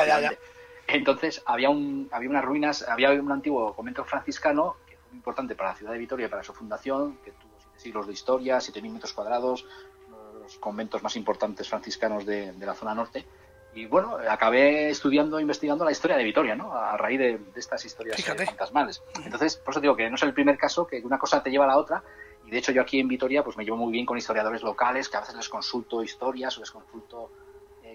Entonces 0.88 1.40
había, 1.46 1.70
un, 1.70 2.08
había 2.10 2.28
unas 2.28 2.44
ruinas, 2.44 2.82
había 2.88 3.12
un 3.12 3.30
antiguo 3.30 3.72
convento 3.72 4.04
franciscano 4.04 4.78
que 4.84 4.96
fue 4.96 5.10
muy 5.10 5.18
importante 5.18 5.54
para 5.54 5.68
la 5.68 5.76
ciudad 5.76 5.92
de 5.92 5.98
Vitoria 5.98 6.26
y 6.26 6.28
para 6.28 6.42
su 6.42 6.54
fundación, 6.54 7.18
que 7.24 7.30
tuvo 7.30 7.52
siete 7.60 7.78
siglos 7.78 8.08
de 8.08 8.12
historia, 8.12 8.58
7.000 8.58 8.92
metros 8.92 9.12
cuadrados, 9.12 9.64
uno 10.08 10.32
de 10.32 10.40
los 10.40 10.58
conventos 10.58 11.04
más 11.04 11.14
importantes 11.14 11.68
franciscanos 11.68 12.26
de, 12.26 12.52
la 12.58 12.74
zona 12.74 12.96
norte. 12.96 13.24
Y 13.74 13.86
bueno, 13.86 14.18
acabé 14.28 14.90
estudiando, 14.90 15.38
investigando 15.38 15.84
la 15.84 15.92
historia 15.92 16.16
de 16.16 16.24
Vitoria, 16.24 16.56
¿no? 16.56 16.72
A 16.72 16.96
raíz 16.96 17.18
de, 17.18 17.40
estas 17.54 17.84
historias 17.84 18.18
eh, 18.18 18.46
fantasmales. 18.46 19.02
Entonces, 19.24 19.56
por 19.56 19.72
eso 19.72 19.80
digo 19.80 19.94
que 19.94 20.08
no 20.08 20.16
es 20.16 20.22
el 20.22 20.34
primer 20.34 20.58
caso 20.58 20.86
que 20.86 21.00
una 21.00 21.18
cosa 21.18 21.42
te 21.42 21.50
lleva 21.50 21.64
a 21.64 21.68
la 21.68 21.78
otra. 21.78 22.02
Y 22.46 22.50
de 22.50 22.58
hecho, 22.58 22.72
yo 22.72 22.82
aquí 22.82 22.98
en 22.98 23.06
Vitoria, 23.06 23.44
pues 23.44 23.56
me 23.56 23.64
llevo 23.64 23.76
muy 23.76 23.92
bien 23.92 24.04
con 24.04 24.18
historiadores 24.18 24.62
locales, 24.62 25.08
que 25.08 25.16
a 25.16 25.20
veces 25.20 25.36
les 25.36 25.48
consulto 25.48 26.02
historias 26.02 26.56
o 26.56 26.60
les 26.60 26.70
consulto 26.70 27.30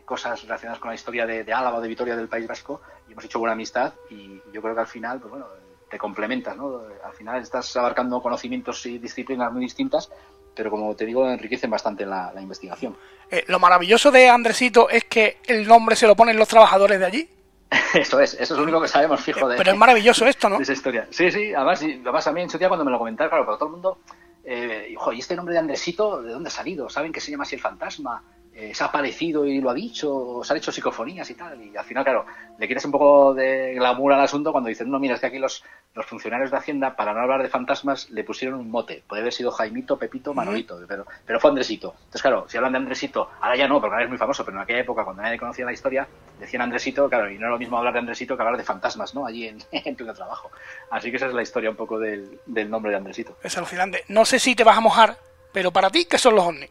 cosas 0.05 0.41
relacionadas 0.43 0.80
con 0.80 0.89
la 0.89 0.95
historia 0.95 1.26
de, 1.26 1.51
Álava 1.51 1.78
o 1.78 1.82
de 1.82 1.88
Vitoria 1.88 2.15
del 2.15 2.30
País 2.30 2.47
Vasco 2.47 2.82
y 3.07 3.11
hemos 3.11 3.26
hecho 3.26 3.39
buena 3.39 3.53
amistad 3.53 3.93
y 4.09 4.41
yo 4.53 4.61
creo 4.61 4.76
que 4.76 4.82
al 4.82 4.88
final, 4.88 5.19
pues 5.19 5.32
bueno, 5.32 5.47
te 5.89 5.97
complementas, 5.97 6.55
¿no? 6.55 6.82
Al 7.03 7.13
final 7.13 7.41
estás 7.41 7.76
abarcando 7.76 8.21
conocimientos 8.21 8.86
y 8.86 8.99
disciplinas 8.99 9.51
muy 9.51 9.61
distintas, 9.61 10.11
pero 10.55 10.71
como 10.71 10.95
te 10.95 11.05
digo, 11.05 11.29
enriquecen 11.29 11.69
bastante 11.69 12.05
la, 12.05 12.31
investigación. 12.41 12.95
Eh, 13.29 13.43
lo 13.47 13.59
maravilloso 13.59 14.11
de 14.11 14.29
Andresito 14.29 14.89
es 14.89 15.03
que 15.05 15.37
el 15.47 15.67
nombre 15.67 15.95
se 15.95 16.07
lo 16.07 16.15
ponen 16.15 16.37
los 16.37 16.47
trabajadores 16.47 16.99
de 16.99 17.05
allí. 17.05 17.29
Eso 17.93 18.19
es, 18.19 18.35
eso 18.35 18.53
es 18.53 18.57
lo 18.57 18.63
único 18.63 18.79
que 18.79 18.87
sabemos, 18.87 19.19
fijo 19.21 19.49
de. 19.49 19.57
Pero 19.57 19.71
es 19.71 19.77
maravilloso 19.77 20.25
esto, 20.27 20.47
¿no? 20.47 20.59
esa 20.61 20.71
historia. 20.71 21.07
Sí, 21.09 21.31
sí, 21.31 21.53
además, 21.53 21.81
además 21.81 22.27
a 22.27 22.31
mí 22.31 22.41
en 22.41 22.49
su 22.49 22.57
día 22.57 22.67
cuando 22.67 22.85
me 22.85 22.91
lo 22.91 22.99
comentaron, 22.99 23.29
claro, 23.29 23.45
pero 23.45 23.57
todo 23.57 23.67
el 23.67 23.71
mundo. 23.73 23.97
Eh, 24.43 24.95
¿y 25.13 25.19
este 25.19 25.35
nombre 25.35 25.53
de 25.53 25.59
Andresito 25.59 26.21
de 26.21 26.31
dónde 26.31 26.49
ha 26.49 26.51
salido? 26.51 26.87
¿Saben 26.89 27.11
que 27.11 27.19
se 27.19 27.31
llama 27.31 27.43
así 27.43 27.55
el 27.55 27.61
fantasma? 27.61 28.23
Eh, 28.57 28.73
se 28.73 28.85
ha 28.85 28.87
aparecido 28.87 29.45
y 29.45 29.59
lo 29.59 29.69
ha 29.69 29.73
dicho, 29.73 30.39
se 30.41 30.53
han 30.53 30.57
hecho 30.57 30.71
psicofonías 30.71 31.29
y 31.29 31.33
tal. 31.33 31.61
Y 31.61 31.75
al 31.75 31.83
final, 31.83 32.05
claro, 32.05 32.25
le 32.57 32.65
quieres 32.67 32.85
un 32.85 32.91
poco 32.91 33.33
de 33.33 33.73
glamour 33.73 34.13
al 34.13 34.21
asunto 34.21 34.53
cuando 34.53 34.69
dicen, 34.69 34.89
no, 34.89 34.97
mira, 34.97 35.15
es 35.15 35.19
que 35.19 35.25
aquí 35.25 35.39
los, 35.39 35.61
los 35.93 36.05
funcionarios 36.05 36.51
de 36.51 36.57
Hacienda, 36.57 36.95
para 36.95 37.13
no 37.13 37.19
hablar 37.19 37.43
de 37.43 37.49
fantasmas, 37.49 38.09
le 38.11 38.23
pusieron 38.23 38.57
un 38.57 38.71
mote. 38.71 39.03
Puede 39.05 39.23
haber 39.23 39.33
sido 39.33 39.51
Jaimito, 39.51 39.99
Pepito, 39.99 40.33
Manolito, 40.33 40.79
pero, 40.87 41.05
pero 41.25 41.37
fue 41.41 41.49
Andresito. 41.49 41.95
Entonces, 41.97 42.21
claro, 42.21 42.45
si 42.47 42.55
hablan 42.55 42.71
de 42.71 42.77
Andresito, 42.77 43.29
ahora 43.41 43.57
ya 43.57 43.67
no, 43.67 43.81
porque 43.81 43.93
ahora 43.93 44.05
es 44.05 44.09
muy 44.09 44.17
famoso, 44.17 44.45
pero 44.45 44.55
en 44.55 44.63
aquella 44.63 44.79
época, 44.79 45.03
cuando 45.03 45.21
nadie 45.21 45.37
conocía 45.37 45.65
la 45.65 45.73
historia, 45.73 46.07
decían 46.39 46.61
Andresito, 46.61 47.09
claro, 47.09 47.29
y 47.29 47.37
no 47.37 47.47
es 47.47 47.51
lo 47.51 47.59
mismo 47.59 47.77
hablar 47.77 47.91
de 47.91 47.99
Andresito 47.99 48.37
que 48.37 48.41
hablar 48.41 48.57
de 48.57 48.63
fantasmas, 48.63 49.13
¿no? 49.13 49.25
Allí 49.25 49.47
en, 49.47 49.57
en 49.71 49.95
pleno 49.97 50.13
trabajo. 50.13 50.49
Así 50.91 51.11
que 51.11 51.17
esa 51.17 51.27
es 51.27 51.33
la 51.33 51.41
historia 51.41 51.69
un 51.69 51.75
poco 51.75 51.99
del, 51.99 52.39
del 52.45 52.69
nombre 52.69 52.91
de 52.91 52.97
Andresito. 52.99 53.35
Es 53.43 53.57
alucinante. 53.57 54.05
No 54.07 54.23
sé 54.23 54.39
si 54.39 54.55
te 54.55 54.63
vas 54.63 54.77
a 54.77 54.81
mojar, 54.81 55.17
pero 55.51 55.71
para 55.71 55.89
ti, 55.89 56.05
¿qué 56.05 56.17
son 56.17 56.35
los 56.35 56.45
ovnis? 56.45 56.69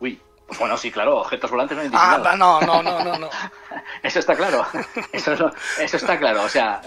Uy, 0.00 0.18
Bueno, 0.58 0.76
sí, 0.78 0.90
claro, 0.90 1.18
objetos 1.18 1.50
volantes 1.50 1.76
no 1.76 1.82
identificados. 1.82 2.26
Ah, 2.26 2.36
no, 2.36 2.60
no, 2.62 2.82
no, 2.82 3.04
no, 3.04 3.18
no. 3.18 3.28
eso 4.02 4.18
está 4.18 4.34
claro. 4.34 4.64
Eso, 5.12 5.32
eso, 5.78 5.96
está 5.96 6.18
claro. 6.18 6.42
O 6.42 6.48
sea, 6.48 6.80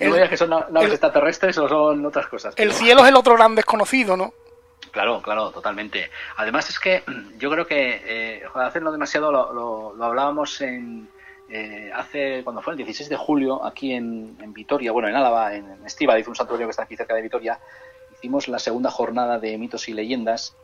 no 0.00 0.14
digas 0.14 0.28
que 0.28 0.36
son 0.36 0.50
naves 0.50 0.90
extraterrestres 0.90 1.56
o 1.58 1.68
son 1.68 2.04
otras 2.04 2.26
cosas. 2.26 2.54
El 2.56 2.72
cielo 2.72 3.02
es 3.02 3.08
el 3.08 3.16
otro 3.16 3.34
gran 3.34 3.54
desconocido, 3.54 4.16
¿no? 4.16 4.34
Claro, 4.90 5.22
claro, 5.22 5.50
totalmente. 5.50 6.10
Además 6.36 6.68
es 6.68 6.78
que 6.78 7.02
yo 7.38 7.50
creo 7.50 7.66
que 7.66 8.02
eh, 8.04 8.42
hacerlo 8.54 8.92
demasiado 8.92 9.30
lo, 9.30 9.94
lo, 9.94 10.04
hablábamos 10.04 10.60
en 10.60 11.08
eh, 11.48 11.90
hace 11.94 12.42
cuando 12.44 12.62
fue 12.62 12.74
el 12.74 12.78
16 12.78 13.08
de 13.08 13.16
julio 13.16 13.64
aquí 13.64 13.92
en, 13.92 14.36
en 14.40 14.52
Vitoria, 14.52 14.92
bueno 14.92 15.08
en 15.08 15.16
Álava, 15.16 15.54
en, 15.54 15.70
en 15.70 15.86
Estiva, 15.86 16.14
dice 16.14 16.30
un 16.30 16.36
santuario 16.36 16.66
que 16.66 16.70
está 16.70 16.82
aquí 16.82 16.96
cerca 16.96 17.14
de 17.14 17.22
Vitoria, 17.22 17.58
hicimos 18.14 18.48
la 18.48 18.58
segunda 18.58 18.90
jornada 18.90 19.38
de 19.38 19.56
mitos 19.56 19.88
y 19.88 19.94
leyendas 19.94 20.54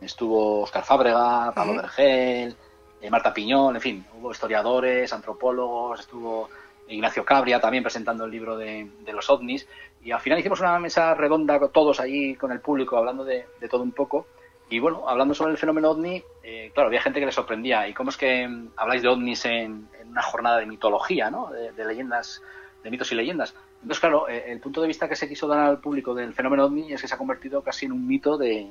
Estuvo 0.00 0.62
Oscar 0.62 0.84
Fábrega, 0.84 1.52
Pablo 1.54 1.74
Vergel, 1.74 2.56
eh, 3.00 3.10
Marta 3.10 3.32
Piñón, 3.32 3.76
en 3.76 3.82
fin, 3.82 4.06
hubo 4.14 4.30
historiadores, 4.30 5.12
antropólogos, 5.12 6.00
estuvo 6.00 6.48
Ignacio 6.88 7.24
Cabria 7.24 7.60
también 7.60 7.82
presentando 7.82 8.24
el 8.24 8.30
libro 8.30 8.56
de, 8.56 8.88
los 9.12 9.28
ovnis. 9.30 9.68
Y 10.02 10.10
al 10.10 10.20
final 10.20 10.38
hicimos 10.38 10.60
una 10.60 10.78
mesa 10.78 11.14
redonda 11.14 11.58
todos 11.68 12.00
allí 12.00 12.34
con 12.34 12.52
el 12.52 12.60
público 12.60 12.96
hablando 12.96 13.24
de, 13.24 13.46
todo 13.70 13.82
un 13.82 13.92
poco. 13.92 14.26
Y 14.70 14.80
bueno, 14.80 15.08
hablando 15.08 15.34
sobre 15.34 15.52
el 15.52 15.58
fenómeno 15.58 15.90
ovni, 15.90 16.22
eh, 16.42 16.70
claro, 16.74 16.88
había 16.88 17.00
gente 17.00 17.20
que 17.20 17.26
le 17.26 17.32
sorprendía. 17.32 17.88
¿Y 17.88 17.94
cómo 17.94 18.10
es 18.10 18.16
que 18.16 18.46
mm, 18.46 18.72
habláis 18.76 19.02
de 19.02 19.08
ovnis 19.08 19.44
en, 19.46 19.88
una 20.06 20.22
jornada 20.22 20.58
de 20.58 20.66
mitología, 20.66 21.30
¿no? 21.30 21.50
de, 21.50 21.84
leyendas, 21.84 22.42
de 22.82 22.90
mitos 22.90 23.10
y 23.12 23.14
leyendas? 23.14 23.54
Entonces, 23.80 24.00
claro, 24.00 24.28
eh, 24.28 24.44
el 24.48 24.60
punto 24.60 24.80
de 24.80 24.88
vista 24.88 25.08
que 25.08 25.16
se 25.16 25.28
quiso 25.28 25.46
dar 25.46 25.60
al 25.60 25.80
público 25.80 26.14
del 26.14 26.34
fenómeno 26.34 26.64
ovni 26.66 26.92
es 26.92 27.00
que 27.00 27.08
se 27.08 27.14
ha 27.14 27.18
convertido 27.18 27.62
casi 27.62 27.86
en 27.86 27.92
un 27.92 28.06
mito 28.06 28.36
de, 28.36 28.68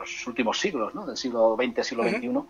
los 0.00 0.26
últimos 0.26 0.58
siglos, 0.58 0.94
¿no? 0.94 1.06
del 1.06 1.16
siglo 1.16 1.56
XX, 1.56 1.86
siglo 1.86 2.04
XXI, 2.04 2.40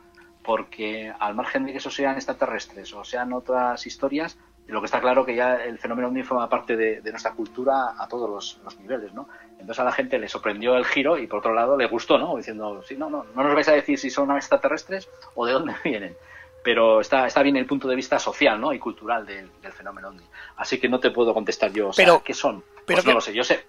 porque 0.42 1.12
al 1.18 1.34
margen 1.34 1.66
de 1.66 1.72
que 1.72 1.78
eso 1.78 1.90
sean 1.90 2.16
extraterrestres 2.16 2.92
o 2.94 3.04
sean 3.04 3.32
otras 3.32 3.86
historias, 3.86 4.38
lo 4.70 4.80
que 4.80 4.86
está 4.86 5.00
claro 5.00 5.24
que 5.26 5.34
ya 5.34 5.56
el 5.56 5.78
fenómeno 5.78 6.08
ovni 6.08 6.22
forma 6.22 6.48
parte 6.48 6.76
de, 6.76 7.02
nuestra 7.10 7.32
cultura 7.32 7.94
a 7.98 8.08
todos 8.08 8.58
los, 8.62 8.78
niveles, 8.78 9.12
¿no? 9.12 9.28
Entonces 9.52 9.78
a 9.80 9.84
la 9.84 9.92
gente 9.92 10.18
le 10.18 10.28
sorprendió 10.28 10.76
el 10.76 10.84
giro 10.84 11.18
y 11.18 11.26
por 11.26 11.40
otro 11.40 11.52
lado 11.52 11.76
le 11.76 11.86
gustó, 11.86 12.18
¿no? 12.18 12.36
Diciendo, 12.36 12.82
sí, 12.86 12.96
no, 12.96 13.10
no, 13.10 13.26
no 13.34 13.42
nos 13.42 13.54
vais 13.54 13.68
a 13.68 13.72
decir 13.72 13.98
si 13.98 14.10
son 14.10 14.34
extraterrestres 14.36 15.08
o 15.34 15.44
de 15.46 15.52
dónde 15.52 15.74
vienen. 15.84 16.16
Pero 16.62 17.00
está, 17.00 17.26
está 17.26 17.42
bien 17.42 17.56
el 17.56 17.66
punto 17.66 17.88
de 17.88 17.96
vista 17.96 18.18
social, 18.18 18.60
¿no? 18.60 18.72
Y 18.72 18.78
cultural 18.78 19.26
del, 19.26 19.50
fenómeno 19.72 20.08
ovni. 20.08 20.22
Así 20.56 20.78
que 20.78 20.88
no 20.88 21.00
te 21.00 21.10
puedo 21.10 21.32
contestar 21.34 21.72
yo, 21.72 21.90
pero, 21.96 22.22
¿qué 22.22 22.34
son? 22.34 22.62
Pero 22.86 22.98
pues 22.98 23.06
no 23.06 23.14
lo 23.14 23.20
sé, 23.20 23.32
yo 23.32 23.44
sé. 23.44 23.64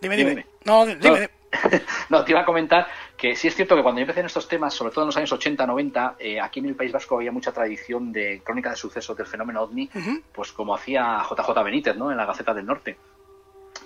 Dime, 0.00 0.16
dime. 0.16 0.46
No, 0.64 0.84
dime. 0.84 1.30
no, 2.08 2.24
te 2.24 2.32
iba 2.32 2.40
a 2.40 2.44
comentar 2.44 2.88
que 3.16 3.36
sí 3.36 3.48
es 3.48 3.54
cierto 3.54 3.76
que 3.76 3.82
cuando 3.82 4.00
yo 4.00 4.02
empecé 4.02 4.20
en 4.20 4.26
estos 4.26 4.48
temas, 4.48 4.74
sobre 4.74 4.92
todo 4.92 5.04
en 5.04 5.06
los 5.06 5.16
años 5.16 5.32
80, 5.32 5.66
90, 5.66 6.16
eh, 6.18 6.40
aquí 6.40 6.60
en 6.60 6.66
el 6.66 6.74
País 6.74 6.92
Vasco 6.92 7.16
había 7.16 7.32
mucha 7.32 7.52
tradición 7.52 8.12
de 8.12 8.42
crónica 8.44 8.70
de 8.70 8.76
sucesos 8.76 9.16
del 9.16 9.26
fenómeno 9.26 9.62
OVNI, 9.62 9.90
pues 10.32 10.52
como 10.52 10.74
hacía 10.74 11.22
JJ 11.28 11.62
Benítez, 11.64 11.96
¿no? 11.96 12.10
En 12.10 12.16
la 12.16 12.26
Gaceta 12.26 12.52
del 12.52 12.66
Norte 12.66 12.96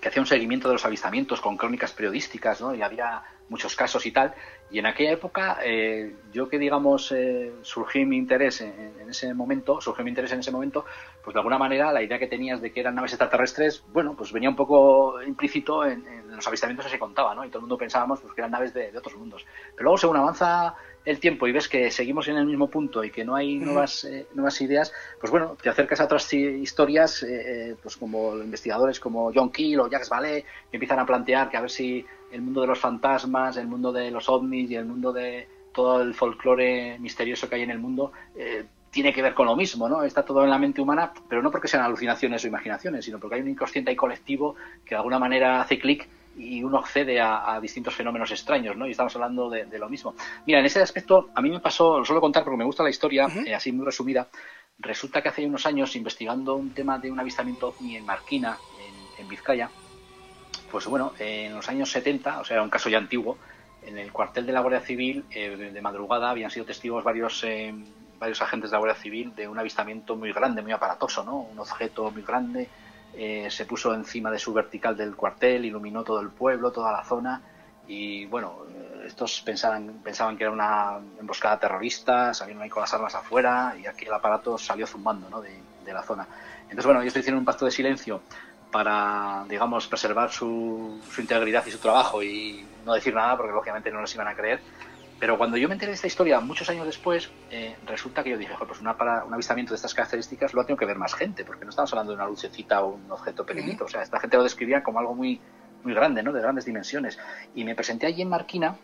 que 0.00 0.08
hacía 0.08 0.22
un 0.22 0.26
seguimiento 0.26 0.68
de 0.68 0.74
los 0.74 0.84
avistamientos 0.84 1.40
con 1.40 1.56
crónicas 1.56 1.92
periodísticas, 1.92 2.60
¿no? 2.60 2.74
Y 2.74 2.82
había 2.82 3.22
muchos 3.48 3.74
casos 3.74 4.04
y 4.06 4.12
tal. 4.12 4.34
Y 4.70 4.78
en 4.78 4.86
aquella 4.86 5.12
época, 5.12 5.58
eh, 5.64 6.14
yo 6.32 6.48
que 6.48 6.58
digamos 6.58 7.10
eh, 7.12 7.52
surgí 7.62 8.04
mi 8.04 8.16
interés 8.16 8.60
en, 8.60 9.08
ese 9.08 9.32
momento, 9.34 9.80
surgió 9.80 10.04
mi 10.04 10.10
interés 10.10 10.32
en 10.32 10.40
ese 10.40 10.50
momento, 10.50 10.84
pues 11.28 11.34
de 11.34 11.40
alguna 11.40 11.58
manera 11.58 11.92
la 11.92 12.02
idea 12.02 12.18
que 12.18 12.26
tenías 12.26 12.62
de 12.62 12.72
que 12.72 12.80
eran 12.80 12.94
naves 12.94 13.12
extraterrestres, 13.12 13.84
bueno, 13.92 14.14
pues 14.16 14.32
venía 14.32 14.48
un 14.48 14.56
poco 14.56 15.22
implícito 15.22 15.84
en, 15.84 16.02
los 16.34 16.48
avistamientos 16.48 16.86
que 16.86 16.92
se 16.92 16.98
contaba, 16.98 17.34
¿no? 17.34 17.44
Y 17.44 17.48
todo 17.48 17.58
el 17.58 17.62
mundo 17.64 17.76
pensábamos 17.76 18.20
pues, 18.20 18.32
que 18.32 18.40
eran 18.40 18.50
naves 18.50 18.72
de, 18.72 18.90
de 18.90 18.96
otros 18.96 19.14
mundos. 19.14 19.44
Pero 19.74 19.82
luego, 19.82 19.98
según 19.98 20.16
avanza 20.16 20.74
el 21.04 21.20
tiempo 21.20 21.46
y 21.46 21.52
ves 21.52 21.68
que 21.68 21.90
seguimos 21.90 22.28
en 22.28 22.38
el 22.38 22.46
mismo 22.46 22.70
punto 22.70 23.04
y 23.04 23.10
que 23.10 23.26
no 23.26 23.34
hay 23.34 23.58
nuevas, 23.58 24.04
eh, 24.04 24.26
nuevas 24.32 24.58
ideas, 24.62 24.90
pues 25.20 25.30
bueno, 25.30 25.54
te 25.62 25.68
acercas 25.68 26.00
a 26.00 26.04
otras 26.04 26.32
historias, 26.32 27.22
eh, 27.22 27.72
eh, 27.72 27.76
pues 27.82 27.98
como 27.98 28.34
investigadores 28.34 28.98
como 28.98 29.30
John 29.34 29.52
Keel 29.52 29.80
o 29.80 29.90
Jacques 29.90 30.08
Vallée, 30.08 30.46
que 30.70 30.76
empiezan 30.78 30.98
a 30.98 31.04
plantear 31.04 31.50
que 31.50 31.58
a 31.58 31.60
ver 31.60 31.70
si 31.70 32.06
el 32.32 32.40
mundo 32.40 32.62
de 32.62 32.68
los 32.68 32.78
fantasmas, 32.78 33.58
el 33.58 33.66
mundo 33.66 33.92
de 33.92 34.10
los 34.10 34.30
ovnis 34.30 34.70
y 34.70 34.76
el 34.76 34.86
mundo 34.86 35.12
de 35.12 35.46
todo 35.74 36.00
el 36.00 36.14
folclore 36.14 36.98
misterioso 36.98 37.50
que 37.50 37.56
hay 37.56 37.62
en 37.64 37.70
el 37.70 37.78
mundo 37.78 38.12
tiene 38.90 39.12
que 39.12 39.22
ver 39.22 39.34
con 39.34 39.46
lo 39.46 39.56
mismo, 39.56 39.88
¿no? 39.88 40.02
Está 40.02 40.24
todo 40.24 40.44
en 40.44 40.50
la 40.50 40.58
mente 40.58 40.80
humana, 40.80 41.12
pero 41.28 41.42
no 41.42 41.50
porque 41.50 41.68
sean 41.68 41.82
alucinaciones 41.82 42.42
o 42.44 42.48
imaginaciones, 42.48 43.04
sino 43.04 43.18
porque 43.18 43.36
hay 43.36 43.42
un 43.42 43.48
inconsciente 43.48 43.92
y 43.92 43.96
colectivo 43.96 44.56
que 44.84 44.90
de 44.90 44.96
alguna 44.96 45.18
manera 45.18 45.60
hace 45.60 45.78
clic 45.78 46.08
y 46.38 46.62
uno 46.62 46.78
accede 46.78 47.20
a, 47.20 47.58
distintos 47.60 47.94
fenómenos 47.94 48.30
extraños, 48.30 48.76
¿no? 48.76 48.86
Y 48.86 48.92
estamos 48.92 49.14
hablando 49.16 49.50
de, 49.50 49.78
lo 49.78 49.88
mismo. 49.88 50.14
Mira, 50.46 50.60
en 50.60 50.66
ese 50.66 50.80
aspecto, 50.80 51.30
a 51.34 51.42
mí 51.42 51.50
me 51.50 51.60
pasó, 51.60 51.98
lo 51.98 52.04
suelo 52.04 52.20
contar 52.20 52.44
porque 52.44 52.56
me 52.56 52.64
gusta 52.64 52.82
la 52.82 52.90
historia, 52.90 53.26
eh, 53.44 53.54
así 53.54 53.72
muy 53.72 53.84
resumida. 53.84 54.28
Resulta 54.78 55.20
que 55.20 55.28
hace 55.28 55.44
unos 55.44 55.66
años, 55.66 55.96
investigando 55.96 56.54
un 56.54 56.70
tema 56.70 56.98
de 56.98 57.10
un 57.10 57.18
avistamiento 57.18 57.68
ovni 57.68 57.96
en 57.96 58.06
Marquina, 58.06 58.56
en, 59.18 59.28
Vizcaya, 59.28 59.68
pues 60.70 60.86
bueno, 60.86 61.12
en 61.18 61.52
los 61.52 61.68
años 61.68 61.90
70, 61.90 62.40
o 62.40 62.44
sea, 62.44 62.54
era 62.54 62.62
un 62.62 62.70
caso 62.70 62.88
ya 62.88 62.98
antiguo, 62.98 63.36
en 63.82 63.98
el 63.98 64.12
cuartel 64.12 64.46
de 64.46 64.52
la 64.52 64.60
Guardia 64.60 64.80
Civil, 64.80 65.24
eh, 65.30 65.70
de 65.72 65.82
madrugada, 65.82 66.30
habían 66.30 66.50
sido 66.50 66.64
testigos 66.64 67.02
varios, 67.02 67.42
eh, 67.44 67.74
varios 68.18 68.42
agentes 68.42 68.70
de 68.70 68.74
la 68.74 68.78
Guardia 68.78 69.00
Civil 69.00 69.34
de 69.34 69.48
un 69.48 69.58
avistamiento 69.58 70.16
muy 70.16 70.32
grande, 70.32 70.62
muy 70.62 70.72
aparatoso, 70.72 71.24
¿no? 71.24 71.36
Un 71.38 71.58
objeto 71.58 72.10
muy 72.10 72.22
grande, 72.22 72.68
eh, 73.14 73.48
se 73.50 73.64
puso 73.64 73.94
encima 73.94 74.30
de 74.30 74.38
su 74.38 74.52
vertical 74.52 74.96
del 74.96 75.16
cuartel, 75.16 75.64
iluminó 75.64 76.04
todo 76.04 76.20
el 76.20 76.30
pueblo, 76.30 76.70
toda 76.70 76.92
la 76.92 77.04
zona 77.04 77.40
y 77.86 78.26
bueno, 78.26 78.64
eh, 78.70 79.04
estos 79.06 79.40
pensaban, 79.40 80.00
pensaban 80.04 80.36
que 80.36 80.44
era 80.44 80.52
una 80.52 80.98
emboscada 81.18 81.58
terrorista, 81.58 82.34
salieron 82.34 82.62
ahí 82.62 82.68
con 82.68 82.82
las 82.82 82.92
armas 82.92 83.14
afuera 83.14 83.74
y 83.80 83.86
aquel 83.86 84.12
aparato 84.12 84.58
salió 84.58 84.86
zumbando 84.86 85.28
¿no? 85.30 85.40
de, 85.40 85.58
la 85.86 86.02
zona. 86.02 86.28
Entonces 86.64 86.84
bueno, 86.84 87.00
ellos 87.00 87.16
hicieron 87.16 87.38
un 87.38 87.46
pacto 87.46 87.64
de 87.64 87.70
silencio 87.70 88.20
para, 88.70 89.46
digamos, 89.48 89.86
preservar 89.86 90.30
su, 90.30 91.00
su 91.10 91.22
integridad 91.22 91.64
y 91.64 91.70
su 91.70 91.78
trabajo 91.78 92.22
y 92.22 92.62
no 92.84 92.92
decir 92.92 93.14
nada 93.14 93.38
porque 93.38 93.52
lógicamente 93.52 93.90
no 93.90 94.02
les 94.02 94.14
iban 94.14 94.28
a 94.28 94.34
creer 94.34 94.60
pero 95.18 95.36
cuando 95.36 95.56
yo 95.56 95.68
me 95.68 95.74
enteré 95.74 95.90
de 95.90 95.96
esta 95.96 96.06
historia 96.06 96.38
muchos 96.40 96.68
años 96.70 96.86
después, 96.86 97.30
eh, 97.50 97.76
resulta 97.86 98.22
que 98.22 98.30
yo 98.30 98.38
dije, 98.38 98.54
pues 98.66 98.80
una 98.80 98.96
para, 98.96 99.24
un 99.24 99.34
avistamiento 99.34 99.72
de 99.72 99.76
estas 99.76 99.92
características 99.92 100.54
lo 100.54 100.60
ha 100.60 100.64
tenido 100.64 100.78
que 100.78 100.86
ver 100.86 100.96
más 100.96 101.14
gente, 101.14 101.44
porque 101.44 101.64
no 101.64 101.70
estamos 101.70 101.92
hablando 101.92 102.12
de 102.12 102.16
una 102.16 102.26
lucecita 102.26 102.82
o 102.82 102.94
un 102.94 103.10
objeto 103.10 103.44
pequeñito. 103.44 103.84
O 103.84 103.88
sea, 103.88 104.02
esta 104.02 104.20
gente 104.20 104.36
lo 104.36 104.44
describía 104.44 104.82
como 104.82 105.00
algo 105.00 105.14
muy, 105.14 105.40
muy 105.82 105.92
grande, 105.92 106.22
¿no? 106.22 106.32
De 106.32 106.40
grandes 106.40 106.66
dimensiones. 106.66 107.18
Y 107.54 107.64
me 107.64 107.74
presenté 107.74 108.06
allí 108.06 108.22
en 108.22 108.28
Marquina 108.28 108.76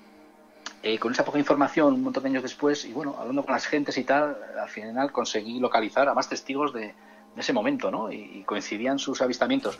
eh, 0.82 0.98
con 0.98 1.12
esa 1.12 1.24
poca 1.24 1.38
información 1.38 1.94
un 1.94 2.02
montón 2.02 2.24
de 2.24 2.30
años 2.30 2.42
después 2.42 2.84
y 2.84 2.92
bueno, 2.92 3.16
hablando 3.18 3.44
con 3.44 3.52
las 3.52 3.66
gentes 3.66 3.96
y 3.96 4.04
tal, 4.04 4.36
al 4.60 4.68
final 4.68 5.12
conseguí 5.12 5.60
localizar 5.60 6.08
a 6.08 6.14
más 6.14 6.28
testigos 6.28 6.72
de, 6.72 6.94
ese 7.36 7.52
momento, 7.52 7.90
¿no? 7.90 8.12
y 8.12 8.44
coincidían 8.44 9.00
sus 9.00 9.20
avistamientos 9.20 9.76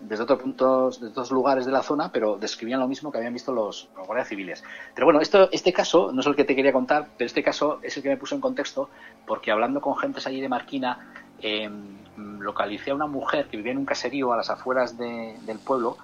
desde 0.00 0.22
otros 0.22 0.40
puntos, 0.40 1.00
de 1.00 1.08
otros 1.08 1.30
lugares 1.30 1.66
de 1.66 1.72
la 1.72 1.82
zona, 1.82 2.10
pero 2.12 2.36
describían 2.36 2.80
lo 2.80 2.88
mismo 2.88 3.10
que 3.10 3.18
habían 3.18 3.32
visto 3.32 3.52
los, 3.52 3.88
guardias 4.06 4.28
civiles. 4.28 4.62
Pero 4.94 5.06
bueno, 5.06 5.20
esto, 5.20 5.48
este 5.52 5.72
caso 5.72 6.12
no 6.12 6.20
es 6.20 6.26
el 6.26 6.36
que 6.36 6.44
te 6.44 6.54
quería 6.54 6.72
contar, 6.72 7.08
pero 7.16 7.26
este 7.26 7.42
caso 7.42 7.80
es 7.82 7.96
el 7.96 8.02
que 8.02 8.08
me 8.08 8.16
puso 8.16 8.34
en 8.34 8.40
contexto, 8.40 8.88
porque 9.26 9.50
hablando 9.50 9.80
con 9.80 9.96
gentes 9.96 10.26
allí 10.26 10.40
de 10.40 10.48
Marquina, 10.48 11.12
em, 11.40 11.98
localicé 12.40 12.90
a 12.90 12.94
una 12.94 13.06
mujer 13.06 13.48
que 13.48 13.56
vivía 13.56 13.72
en 13.72 13.78
un 13.78 13.84
caserío 13.84 14.32
a 14.32 14.36
las 14.36 14.50
afueras 14.50 14.96
del 14.96 15.58
pueblo, 15.64 15.96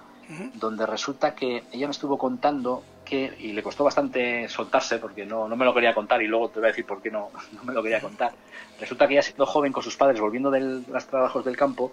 donde 0.55 0.85
resulta 0.87 1.35
que 1.35 1.63
ella 1.71 1.85
me 1.85 1.91
estuvo 1.91 2.17
contando 2.17 2.83
que, 3.03 3.35
y 3.39 3.51
le 3.51 3.61
costó 3.61 3.83
bastante 3.83 4.49
soltarse 4.49 4.97
porque 4.97 5.23
no, 5.25 5.47
no 5.47 5.55
me 5.55 5.65
lo 5.65 5.73
quería 5.73 5.93
contar 5.93 6.21
y 6.23 6.27
luego 6.27 6.49
te 6.49 6.59
voy 6.59 6.65
a 6.65 6.71
decir 6.71 6.85
por 6.85 7.01
qué 7.01 7.11
no, 7.11 7.29
no 7.53 7.63
me 7.63 7.73
lo 7.73 7.83
quería 7.83 8.01
contar. 8.01 8.31
Resulta 8.79 9.07
que 9.07 9.13
ella 9.13 9.21
siendo 9.21 9.45
joven 9.45 9.71
con 9.71 9.83
sus 9.83 9.95
padres 9.95 10.19
volviendo 10.19 10.49
de 10.49 10.81
los 10.87 11.05
trabajos 11.05 11.45
del 11.45 11.55
campo, 11.55 11.91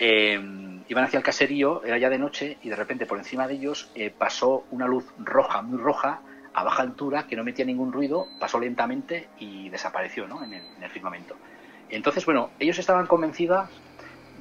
eh, 0.00 0.40
iban 0.88 1.04
hacia 1.04 1.18
el 1.18 1.22
caserío, 1.22 1.84
era 1.84 1.98
ya 1.98 2.08
de 2.08 2.18
noche, 2.18 2.56
y 2.62 2.70
de 2.70 2.76
repente 2.76 3.04
por 3.04 3.18
encima 3.18 3.46
de 3.46 3.54
ellos 3.54 3.90
eh, 3.94 4.10
pasó 4.10 4.64
una 4.70 4.86
luz 4.86 5.12
roja, 5.18 5.60
muy 5.60 5.78
roja, 5.78 6.22
a 6.54 6.64
baja 6.64 6.82
altura, 6.82 7.26
que 7.26 7.36
no 7.36 7.44
metía 7.44 7.66
ningún 7.66 7.92
ruido, 7.92 8.26
pasó 8.40 8.58
lentamente 8.58 9.28
y 9.38 9.68
desapareció 9.68 10.26
¿no? 10.26 10.42
en, 10.42 10.54
el, 10.54 10.90
firmamento. 10.90 11.36
Entonces, 11.90 12.24
bueno, 12.24 12.50
ellos 12.58 12.78
estaban 12.78 13.06
convencidos 13.06 13.68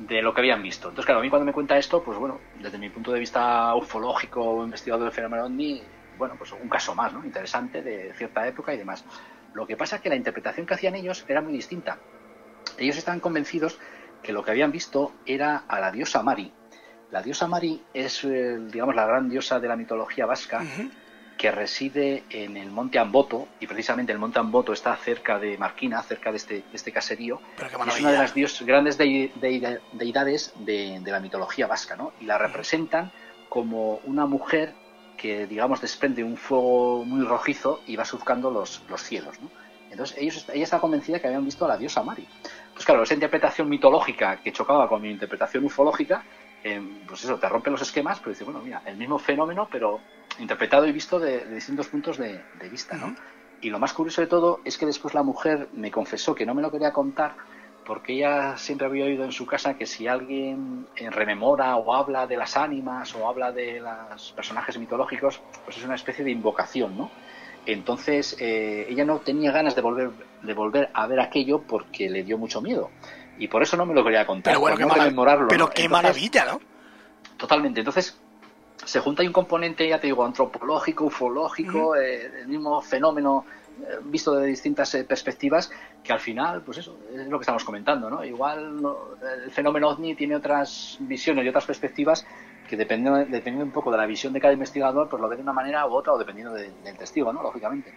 de 0.07 0.21
lo 0.21 0.33
que 0.33 0.39
habían 0.39 0.63
visto. 0.63 0.87
Entonces, 0.87 1.05
claro, 1.05 1.19
a 1.19 1.23
mí 1.23 1.29
cuando 1.29 1.45
me 1.45 1.53
cuenta 1.53 1.77
esto, 1.77 2.01
pues 2.01 2.17
bueno, 2.17 2.39
desde 2.59 2.77
mi 2.77 2.89
punto 2.89 3.11
de 3.11 3.19
vista 3.19 3.75
ufológico, 3.75 4.63
investigador 4.63 5.03
del 5.03 5.13
fenómeno 5.13 5.45
OVNI, 5.45 5.83
bueno, 6.17 6.35
pues 6.37 6.53
un 6.53 6.69
caso 6.69 6.95
más, 6.95 7.13
¿no? 7.13 7.23
Interesante 7.23 7.81
de 7.81 8.13
cierta 8.13 8.47
época 8.47 8.73
y 8.73 8.77
demás. 8.77 9.03
Lo 9.53 9.67
que 9.67 9.75
pasa 9.75 9.97
es 9.97 10.01
que 10.01 10.09
la 10.09 10.15
interpretación 10.15 10.65
que 10.65 10.73
hacían 10.73 10.95
ellos 10.95 11.25
era 11.27 11.41
muy 11.41 11.51
distinta. 11.51 11.97
Ellos 12.77 12.97
estaban 12.97 13.19
convencidos 13.19 13.79
que 14.23 14.33
lo 14.33 14.43
que 14.43 14.51
habían 14.51 14.71
visto 14.71 15.13
era 15.25 15.63
a 15.67 15.79
la 15.79 15.91
diosa 15.91 16.23
Mari. 16.23 16.51
La 17.11 17.21
diosa 17.21 17.47
Mari 17.47 17.81
es, 17.93 18.23
eh, 18.23 18.57
digamos, 18.71 18.95
la 18.95 19.05
gran 19.05 19.29
diosa 19.29 19.59
de 19.59 19.67
la 19.67 19.75
mitología 19.75 20.25
vasca 20.25 20.63
que 21.39 21.51
reside 21.51 22.25
en 22.29 22.57
el 22.57 22.69
monte 22.69 22.99
Amboto, 22.99 23.47
y 23.61 23.65
precisamente 23.65 24.11
el 24.11 24.19
monte 24.19 24.39
Amboto 24.39 24.73
está 24.73 24.93
cerca 24.97 25.39
de 25.39 25.57
Marquina, 25.57 26.03
cerca 26.03 26.31
de 26.31 26.37
este, 26.37 26.63
este 26.73 26.91
caserío. 26.91 27.39
es 27.87 27.99
una 28.01 28.11
de 28.11 28.17
las 28.17 28.33
dios, 28.33 28.61
grandes 28.63 28.97
deidades 28.97 30.53
de, 30.59 31.01
la 31.05 31.21
mitología 31.21 31.65
vasca, 31.65 31.95
¿no? 31.95 32.11
Y 32.19 32.25
la 32.25 32.37
representan 32.37 33.13
como 33.47 34.01
una 34.03 34.25
mujer 34.25 34.75
que, 35.15 35.47
digamos, 35.47 35.79
desprende 35.79 36.25
un 36.25 36.35
fuego 36.35 37.05
muy 37.05 37.25
rojizo 37.25 37.81
y 37.87 37.95
va 37.95 38.03
surcando 38.03 38.51
los, 38.51 38.83
los 38.89 39.01
cielos, 39.01 39.39
¿no? 39.39 39.49
Entonces 39.91 40.17
ellos, 40.19 40.45
ella 40.53 40.63
estaba 40.65 40.81
convencida 40.81 41.19
que 41.19 41.27
habían 41.27 41.45
visto 41.45 41.63
a 41.63 41.69
la 41.69 41.77
diosa 41.77 42.03
Mari. 42.03 42.27
Pues 42.79 42.85
claro, 42.85 43.03
esa 43.03 43.13
interpretación 43.13 43.67
mitológica 43.67 44.37
que 44.37 44.53
chocaba 44.53 44.87
con 44.87 45.01
mi 45.01 45.11
interpretación 45.11 45.65
ufológica, 45.65 46.23
eh, 46.63 46.81
pues 47.05 47.25
eso, 47.25 47.37
te 47.37 47.49
rompe 47.49 47.69
los 47.69 47.81
esquemas, 47.81 48.19
pero 48.19 48.29
dice, 48.29 48.45
bueno, 48.45 48.61
mira, 48.61 48.81
el 48.85 48.95
mismo 48.95 49.19
fenómeno, 49.19 49.67
pero 49.69 49.99
interpretado 50.39 50.87
y 50.87 50.93
visto 50.93 51.19
de, 51.19 51.43
distintos 51.53 51.89
puntos 51.89 52.17
de, 52.17 52.41
vista, 52.71 52.95
¿no? 52.95 53.13
Y 53.59 53.69
lo 53.69 53.79
más 53.79 53.91
curioso 53.91 54.21
de 54.21 54.27
todo 54.27 54.61
es 54.63 54.77
que 54.77 54.85
después 54.85 55.13
la 55.13 55.23
mujer 55.23 55.67
me 55.73 55.91
confesó 55.91 56.33
que 56.33 56.45
no 56.45 56.53
me 56.55 56.61
lo 56.61 56.71
quería 56.71 56.93
contar 56.93 57.35
porque 57.85 58.13
ella 58.13 58.55
siempre 58.55 58.87
había 58.87 59.03
oído 59.03 59.25
en 59.25 59.33
su 59.33 59.45
casa 59.45 59.73
que 59.73 59.85
si 59.85 60.07
alguien 60.07 60.87
eh, 60.95 61.09
rememora 61.09 61.75
o 61.75 61.93
habla 61.93 62.27
de 62.27 62.37
las 62.37 62.55
ánimas 62.55 63.13
o 63.13 63.27
habla 63.27 63.51
de 63.51 63.81
los 63.81 64.31
personajes 64.31 64.77
mitológicos, 64.77 65.41
pues 65.65 65.75
es 65.75 65.83
una 65.83 65.95
especie 65.95 66.23
de 66.23 66.31
invocación, 66.31 66.95
¿no? 66.97 67.11
Entonces 67.65 68.37
eh, 68.39 68.87
ella 68.89 69.03
no 69.03 69.19
tenía 69.19 69.51
ganas 69.51 69.75
de 69.75 69.81
volver, 69.81 70.11
de 70.41 70.53
volver 70.53 70.89
a 70.93 71.07
ver 71.07 71.19
aquello 71.19 71.61
porque 71.61 72.09
le 72.09 72.23
dio 72.23 72.37
mucho 72.37 72.61
miedo. 72.61 72.89
Y 73.37 73.47
por 73.47 73.63
eso 73.63 73.77
no 73.77 73.85
me 73.85 73.93
lo 73.93 74.03
quería 74.03 74.25
contar. 74.25 74.51
Pero 74.51 74.59
bueno, 74.59 74.77
qué, 74.77 75.45
pero 75.47 75.69
qué 75.69 75.87
maravilla, 75.87 76.45
¿no? 76.45 76.59
Totalmente. 77.37 77.79
Entonces, 77.79 78.17
se 78.83 78.99
junta 78.99 79.21
ahí 79.21 79.27
un 79.27 79.33
componente, 79.33 79.87
ya 79.87 79.99
te 79.99 80.07
digo, 80.07 80.25
antropológico, 80.25 81.05
ufológico, 81.05 81.95
eh, 81.95 82.41
el 82.41 82.47
mismo 82.47 82.81
fenómeno 82.81 83.45
eh, 83.81 83.99
visto 84.03 84.35
de 84.35 84.47
distintas 84.47 84.95
perspectivas, 85.07 85.71
que 86.03 86.11
al 86.11 86.19
final, 86.19 86.61
pues 86.61 86.79
eso, 86.79 86.97
es 87.13 87.27
lo 87.27 87.37
que 87.39 87.43
estamos 87.43 87.63
comentando, 87.63 88.09
¿no? 88.09 88.25
Igual 88.25 88.81
el 89.45 89.51
fenómeno 89.51 89.89
OVNI 89.89 90.15
tiene 90.15 90.35
otras 90.35 90.97
visiones 90.99 91.45
y 91.45 91.49
otras 91.49 91.65
perspectivas 91.65 92.25
que 92.69 92.77
dependiendo, 92.77 93.17
dependiendo 93.17 93.65
un 93.65 93.71
poco 93.71 93.91
de 93.91 93.97
la 93.97 94.05
visión 94.05 94.31
de 94.31 94.39
cada 94.39 94.53
investigador, 94.53 95.09
pues 95.09 95.19
lo 95.19 95.27
ve 95.27 95.35
de 95.35 95.41
una 95.41 95.53
manera 95.53 95.87
u 95.87 95.93
otra 95.93 96.13
o 96.13 96.17
dependiendo 96.19 96.53
del 96.53 96.97
testigo, 96.97 97.33
¿no? 97.33 97.41
Lógicamente. 97.41 97.93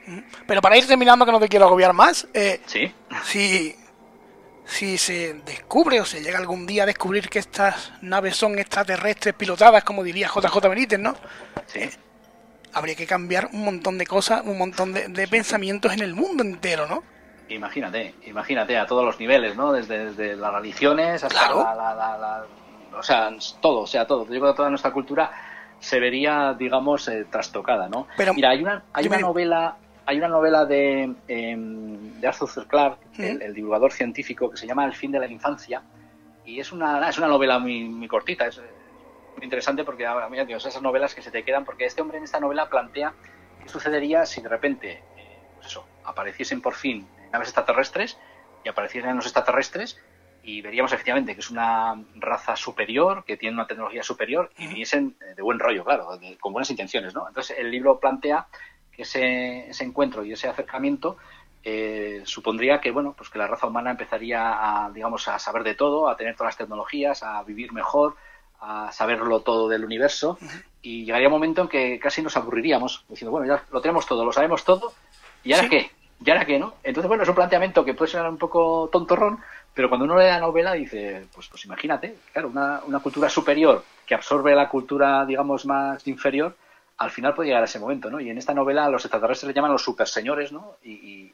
Pero 0.46 0.62
para 0.62 0.78
ir 0.78 0.86
terminando, 0.86 1.26
que 1.26 1.32
no 1.32 1.40
te 1.40 1.48
quiero 1.48 1.66
agobiar 1.66 1.92
más, 1.92 2.26
eh, 2.32 2.60
¿Sí? 2.64 2.90
si, 3.24 3.76
si 4.64 4.96
se 4.96 5.34
descubre 5.44 6.00
o 6.00 6.06
se 6.06 6.22
llega 6.22 6.38
algún 6.38 6.66
día 6.66 6.84
a 6.84 6.86
descubrir 6.86 7.28
que 7.28 7.38
estas 7.38 7.92
naves 8.00 8.34
son 8.36 8.58
extraterrestres 8.58 9.34
pilotadas, 9.34 9.84
como 9.84 10.02
diría 10.02 10.28
JJ 10.28 10.68
Benítez, 10.68 10.98
¿no? 10.98 11.14
Sí. 11.66 11.80
Eh, 11.80 11.90
habría 12.72 12.94
que 12.94 13.06
cambiar 13.06 13.50
un 13.52 13.64
montón 13.64 13.98
de 13.98 14.06
cosas, 14.06 14.42
un 14.46 14.56
montón 14.56 14.94
de, 14.94 15.28
pensamientos 15.28 15.92
en 15.92 16.00
el 16.00 16.14
mundo 16.14 16.42
entero, 16.42 16.86
¿no? 16.86 17.02
Imagínate, 17.50 18.14
imagínate 18.24 18.78
a 18.78 18.86
todos 18.86 19.04
los 19.04 19.20
niveles, 19.20 19.54
¿no? 19.54 19.72
Desde, 19.72 20.36
las 20.36 20.54
religiones 20.54 21.22
hasta 21.22 21.50
la 21.50 22.46
o 22.96 23.02
sea, 23.02 23.30
todo, 23.60 23.80
o 23.80 23.86
sea, 23.86 24.06
todo. 24.06 24.24
Yo 24.24 24.40
creo 24.40 24.52
que 24.52 24.56
toda 24.56 24.70
nuestra 24.70 24.92
cultura 24.92 25.30
se 25.78 25.98
vería, 25.98 26.54
digamos, 26.54 27.08
eh, 27.08 27.26
trastocada, 27.30 27.88
¿no? 27.88 28.06
Pero, 28.16 28.34
Mira, 28.34 28.50
hay 28.50 28.62
una, 28.62 28.84
hay 28.92 29.06
una 29.06 29.18
novela, 29.18 29.76
hay 30.06 30.18
una 30.18 30.28
novela 30.28 30.64
de, 30.64 31.12
em, 31.28 32.20
de 32.20 32.26
Arthur 32.26 32.48
C. 32.48 32.66
Clarke, 32.66 33.00
el, 33.18 33.52
divulgador 33.52 33.92
científico, 33.92 34.50
que 34.50 34.56
se 34.56 34.66
llama 34.66 34.84
El 34.84 34.94
fin 34.94 35.10
de 35.10 35.18
la 35.18 35.26
infancia, 35.26 35.82
y 36.44 36.60
es 36.60 36.72
una, 36.72 37.08
es 37.08 37.18
una 37.18 37.26
novela 37.26 37.58
muy, 37.58 37.84
muy 37.84 38.06
cortita, 38.06 38.46
es 38.46 38.58
muy 39.36 39.44
interesante 39.44 39.82
porque, 39.84 40.06
ah, 40.06 40.28
mira, 40.30 40.44
Dios, 40.44 40.64
esas 40.64 40.82
novelas 40.82 41.14
que 41.14 41.22
se 41.22 41.30
te 41.30 41.42
quedan, 41.42 41.64
porque 41.64 41.84
este 41.84 42.00
hombre 42.00 42.18
en 42.18 42.24
esta 42.24 42.38
novela 42.38 42.68
plantea 42.68 43.12
qué 43.60 43.68
sucedería 43.68 44.24
si 44.24 44.40
de 44.40 44.48
repente, 44.48 45.02
eh, 45.16 45.38
pues 45.56 45.66
eso, 45.66 45.84
apareciesen 46.04 46.60
por 46.60 46.74
fin 46.74 47.06
naves 47.32 47.48
extraterrestres 47.48 48.18
y 48.64 48.68
aparecieran 48.68 49.16
los 49.16 49.24
extraterrestres 49.24 49.98
y 50.42 50.60
veríamos 50.60 50.92
efectivamente 50.92 51.34
que 51.34 51.40
es 51.40 51.50
una 51.50 52.02
raza 52.16 52.56
superior, 52.56 53.24
que 53.24 53.36
tiene 53.36 53.54
una 53.54 53.66
tecnología 53.66 54.02
superior 54.02 54.50
y 54.58 54.66
viniesen 54.66 55.16
eh, 55.20 55.34
de 55.34 55.42
buen 55.42 55.58
rollo, 55.58 55.84
claro, 55.84 56.08
con 56.40 56.52
buenas 56.52 56.70
intenciones, 56.70 57.14
¿no? 57.14 57.28
Entonces 57.28 57.56
el 57.58 57.70
libro 57.70 58.00
plantea 58.00 58.46
que 58.92 59.02
ese, 59.02 59.70
ese 59.70 59.84
encuentro 59.84 60.24
y 60.24 60.32
ese 60.32 60.48
acercamiento 60.48 61.16
eh, 61.64 62.22
supondría 62.24 62.80
que 62.80 62.90
bueno 62.90 63.14
pues 63.16 63.30
que 63.30 63.38
la 63.38 63.46
raza 63.46 63.68
humana 63.68 63.92
empezaría 63.92 64.84
a 64.84 64.90
digamos 64.90 65.28
a 65.28 65.38
saber 65.38 65.62
de 65.62 65.76
todo 65.76 66.08
a 66.08 66.16
tener 66.16 66.34
todas 66.34 66.48
las 66.48 66.56
tecnologías 66.56 67.22
a 67.22 67.40
vivir 67.44 67.72
mejor 67.72 68.16
a 68.60 68.90
saberlo 68.90 69.40
todo 69.42 69.68
del 69.68 69.84
universo 69.84 70.38
y 70.82 71.04
llegaría 71.04 71.28
un 71.28 71.34
momento 71.34 71.62
en 71.62 71.68
que 71.68 72.00
casi 72.00 72.20
nos 72.20 72.36
aburriríamos 72.36 73.04
diciendo 73.08 73.30
bueno 73.30 73.46
ya 73.46 73.62
lo 73.70 73.80
tenemos 73.80 74.06
todo 74.06 74.24
lo 74.24 74.32
sabemos 74.32 74.64
todo 74.64 74.92
y 75.44 75.52
ahora 75.52 75.68
qué 75.68 75.92
y 76.24 76.30
ahora 76.30 76.44
qué 76.44 76.58
no 76.58 76.74
entonces 76.82 77.06
bueno 77.06 77.22
es 77.22 77.28
un 77.28 77.36
planteamiento 77.36 77.84
que 77.84 77.94
puede 77.94 78.10
ser 78.10 78.22
un 78.22 78.38
poco 78.38 78.88
tontorrón 78.90 79.38
pero 79.74 79.88
cuando 79.88 80.04
uno 80.04 80.18
lee 80.18 80.26
la 80.26 80.40
novela 80.40 80.72
dice, 80.72 81.26
pues, 81.34 81.48
pues 81.48 81.64
imagínate, 81.64 82.16
claro, 82.32 82.48
una, 82.48 82.80
una 82.86 83.00
cultura 83.00 83.28
superior 83.28 83.84
que 84.06 84.14
absorbe 84.14 84.54
la 84.54 84.68
cultura, 84.68 85.24
digamos, 85.24 85.64
más 85.66 86.06
inferior, 86.06 86.54
al 86.98 87.10
final 87.10 87.34
puede 87.34 87.48
llegar 87.48 87.62
a 87.62 87.66
ese 87.66 87.78
momento, 87.78 88.10
¿no? 88.10 88.20
Y 88.20 88.30
en 88.30 88.38
esta 88.38 88.54
novela 88.54 88.88
los 88.88 89.04
extraterrestres 89.04 89.48
le 89.48 89.54
llaman 89.54 89.72
los 89.72 89.82
superseñores, 89.82 90.52
¿no? 90.52 90.76
Y, 90.84 91.32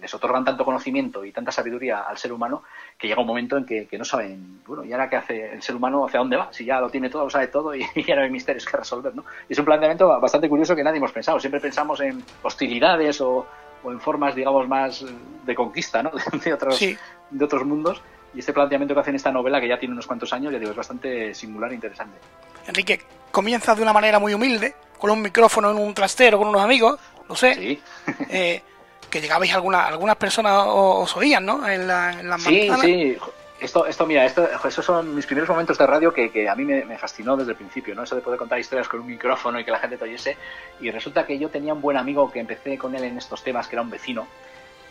les 0.00 0.14
otorgan 0.14 0.46
tanto 0.46 0.64
conocimiento 0.64 1.26
y 1.26 1.30
tanta 1.30 1.52
sabiduría 1.52 2.00
al 2.00 2.16
ser 2.16 2.32
humano 2.32 2.62
que 2.96 3.06
llega 3.06 3.20
un 3.20 3.26
momento 3.26 3.58
en 3.58 3.66
que, 3.66 3.98
no 3.98 4.04
saben, 4.06 4.62
bueno, 4.66 4.82
¿y 4.82 4.94
ahora 4.94 5.10
qué 5.10 5.16
hace 5.16 5.52
el 5.52 5.60
ser 5.60 5.76
humano? 5.76 6.06
¿Hacia 6.06 6.20
dónde 6.20 6.38
va? 6.38 6.50
Si 6.54 6.64
ya 6.64 6.80
lo 6.80 6.88
tiene 6.88 7.10
todo, 7.10 7.24
lo 7.24 7.30
sabe 7.30 7.48
todo 7.48 7.74
y, 7.74 7.84
ya 8.06 8.16
no 8.16 8.22
hay 8.22 8.30
misterios 8.30 8.64
que 8.64 8.78
resolver, 8.78 9.14
¿no? 9.14 9.26
Y 9.46 9.52
es 9.52 9.58
un 9.58 9.66
planteamiento 9.66 10.08
bastante 10.18 10.48
curioso 10.48 10.74
que 10.74 10.82
nadie 10.82 10.96
hemos 10.96 11.12
pensado. 11.12 11.38
Siempre 11.38 11.60
pensamos 11.60 12.00
en 12.00 12.24
hostilidades 12.42 13.20
o, 13.20 13.46
o 13.82 13.92
en 13.92 14.00
formas, 14.00 14.34
digamos, 14.34 14.66
más 14.66 15.04
de 15.44 15.54
conquista, 15.54 16.02
¿no? 16.02 16.12
De 16.44 16.54
otros, 16.54 16.82
de 17.30 17.44
otros 17.44 17.64
mundos. 17.64 18.02
Y 18.34 18.40
este 18.40 18.52
planteamiento 18.52 18.94
que 18.94 19.00
hace 19.00 19.10
en 19.10 19.16
esta 19.16 19.32
novela, 19.32 19.60
que 19.60 19.68
ya 19.68 19.78
tiene 19.78 19.92
unos 19.92 20.06
cuantos 20.06 20.32
años, 20.32 20.52
ya 20.52 20.58
digo, 20.58 20.70
es 20.70 20.76
bastante 20.76 21.34
singular 21.34 21.72
e 21.72 21.74
interesante. 21.74 22.18
Enrique, 22.66 23.00
comienza 23.30 23.74
de 23.74 23.82
una 23.82 23.92
manera 23.92 24.18
muy 24.18 24.34
humilde, 24.34 24.74
con 24.98 25.10
un 25.10 25.22
micrófono 25.22 25.70
en 25.70 25.78
un 25.78 25.92
trastero 25.94 26.38
con 26.38 26.48
unos 26.48 26.62
amigos, 26.62 27.00
lo 27.28 27.34
sé. 27.34 27.54
Sí. 27.54 27.82
eh, 28.30 28.62
que 29.10 29.20
llegabais 29.20 29.52
algunas 29.52 29.88
algunas 29.88 30.16
personas 30.16 30.64
os 30.66 31.16
oían, 31.16 31.44
¿no? 31.44 31.66
En, 31.68 31.86
la, 31.86 32.20
en 32.20 32.28
las 32.28 32.42
Sí, 32.42 32.70
sí. 32.80 33.16
Esto, 33.60 33.84
esto, 33.84 34.06
mira, 34.06 34.24
esto, 34.24 34.48
esos 34.66 34.82
son 34.82 35.14
mis 35.14 35.26
primeros 35.26 35.50
momentos 35.50 35.76
de 35.76 35.86
radio 35.86 36.14
que, 36.14 36.30
que 36.30 36.48
a 36.48 36.54
mí 36.54 36.64
me, 36.64 36.96
fascinó 36.96 37.36
desde 37.36 37.50
el 37.50 37.58
principio, 37.58 37.94
¿no? 37.94 38.04
Eso 38.04 38.16
de 38.16 38.22
poder 38.22 38.38
contar 38.38 38.58
historias 38.58 38.88
con 38.88 39.00
un 39.00 39.06
micrófono 39.06 39.60
y 39.60 39.64
que 39.64 39.70
la 39.70 39.78
gente 39.78 39.98
te 39.98 40.04
oyese. 40.04 40.38
Y 40.80 40.90
resulta 40.90 41.26
que 41.26 41.38
yo 41.38 41.50
tenía 41.50 41.74
un 41.74 41.82
buen 41.82 41.98
amigo 41.98 42.30
que 42.32 42.40
empecé 42.40 42.78
con 42.78 42.94
él 42.94 43.04
en 43.04 43.18
estos 43.18 43.44
temas, 43.44 43.68
que 43.68 43.74
era 43.74 43.82
un 43.82 43.90
vecino, 43.90 44.26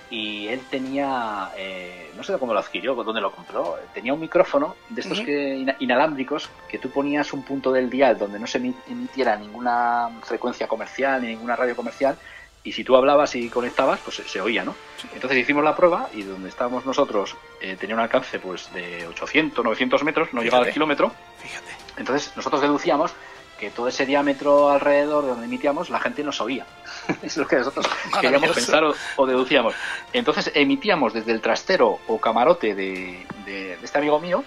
y 0.09 0.47
él 0.47 0.61
tenía, 0.69 1.51
eh, 1.55 2.11
no 2.15 2.23
sé 2.23 2.37
cómo 2.39 2.53
lo 2.53 2.59
adquirió, 2.59 2.95
dónde 2.95 3.21
lo 3.21 3.31
compró, 3.31 3.77
tenía 3.93 4.13
un 4.13 4.19
micrófono 4.19 4.75
de 4.89 5.01
estos 5.01 5.21
que, 5.21 5.75
inalámbricos 5.79 6.49
que 6.67 6.79
tú 6.79 6.89
ponías 6.89 7.31
un 7.33 7.43
punto 7.43 7.71
del 7.71 7.89
dial 7.89 8.17
donde 8.17 8.39
no 8.39 8.47
se 8.47 8.57
emitiera 8.87 9.35
ninguna 9.35 10.09
frecuencia 10.23 10.67
comercial 10.67 11.21
ni 11.21 11.27
ninguna 11.27 11.55
radio 11.55 11.75
comercial 11.75 12.17
y 12.63 12.71
si 12.73 12.83
tú 12.83 12.95
hablabas 12.95 13.35
y 13.35 13.49
conectabas, 13.49 13.99
pues 14.03 14.17
se, 14.17 14.41
oía, 14.41 14.63
¿no? 14.63 14.75
Entonces 15.13 15.39
hicimos 15.39 15.63
la 15.63 15.75
prueba 15.75 16.09
y 16.13 16.23
donde 16.23 16.49
estábamos 16.49 16.85
nosotros 16.85 17.35
eh, 17.61 17.77
tenía 17.79 17.95
un 17.95 18.01
alcance 18.01 18.37
pues 18.39 18.71
de 18.73 19.07
800, 19.07 19.63
900 19.63 20.03
metros, 20.03 20.33
no 20.33 20.41
llegaba 20.41 20.65
al 20.65 20.73
kilómetro. 20.73 21.11
Fíjate. 21.37 21.71
Entonces 21.97 22.33
nosotros 22.35 22.61
deducíamos 22.61 23.13
que 23.59 23.69
todo 23.71 23.87
ese 23.87 24.05
diámetro 24.05 24.69
alrededor 24.69 25.23
de 25.23 25.29
donde 25.31 25.45
emitíamos 25.45 25.89
la 25.89 25.99
gente 25.99 26.23
nos 26.23 26.39
oía. 26.41 26.65
es 27.21 27.37
lo 27.37 27.47
que 27.47 27.57
nosotros 27.57 27.85
queríamos 28.21 28.51
pensar 28.51 28.83
o, 29.17 29.25
deducíamos. 29.25 29.73
Entonces 30.13 30.51
emitíamos 30.55 31.13
desde 31.13 31.31
el 31.31 31.41
trastero 31.41 31.99
o 32.07 32.19
camarote 32.19 32.75
de, 32.75 33.25
de 33.45 33.77
este 33.83 33.97
amigo 33.97 34.19
mío 34.19 34.43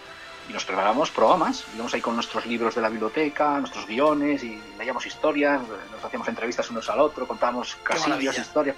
y 0.48 0.52
nos 0.52 0.64
preparamos 0.64 1.10
programas, 1.10 1.64
íbamos 1.74 1.94
ahí 1.94 2.00
con 2.00 2.14
nuestros 2.14 2.46
libros 2.46 2.74
de 2.74 2.80
la 2.80 2.88
biblioteca, 2.88 3.58
nuestros 3.60 3.86
guiones 3.86 4.42
y 4.42 4.60
leíamos 4.76 5.06
historias, 5.06 5.60
nos 5.90 6.04
hacíamos 6.04 6.28
entrevistas 6.28 6.68
unos 6.70 6.88
al 6.90 7.00
otro, 7.00 7.26
contábamos 7.26 7.76
casillos, 7.82 8.38
historias. 8.38 8.76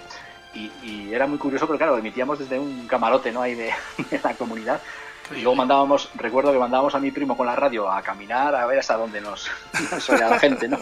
Y, 0.53 1.13
era 1.13 1.27
muy 1.27 1.37
curioso 1.37 1.67
porque, 1.67 1.79
claro, 1.79 1.97
emitíamos 1.97 2.39
desde 2.39 2.57
un 2.57 2.87
camarote 2.87 3.31
¿no? 3.31 3.41
ahí 3.41 3.55
de, 3.55 3.73
la 4.23 4.33
comunidad. 4.35 4.81
Y 5.31 5.41
luego 5.41 5.55
mandábamos, 5.55 6.11
recuerdo 6.15 6.51
que 6.53 6.59
mandábamos 6.59 6.93
a 6.93 6.99
mi 6.99 7.09
primo 7.09 7.35
con 7.35 7.47
la 7.47 7.55
radio 7.55 7.91
a 7.91 8.01
caminar 8.03 8.53
a 8.53 8.65
ver 8.67 8.79
hasta 8.79 8.95
dónde 8.95 9.21
nos, 9.21 9.49
nos 9.91 10.09
oía 10.09 10.29
la 10.29 10.39
gente, 10.39 10.67
¿no? 10.67 10.77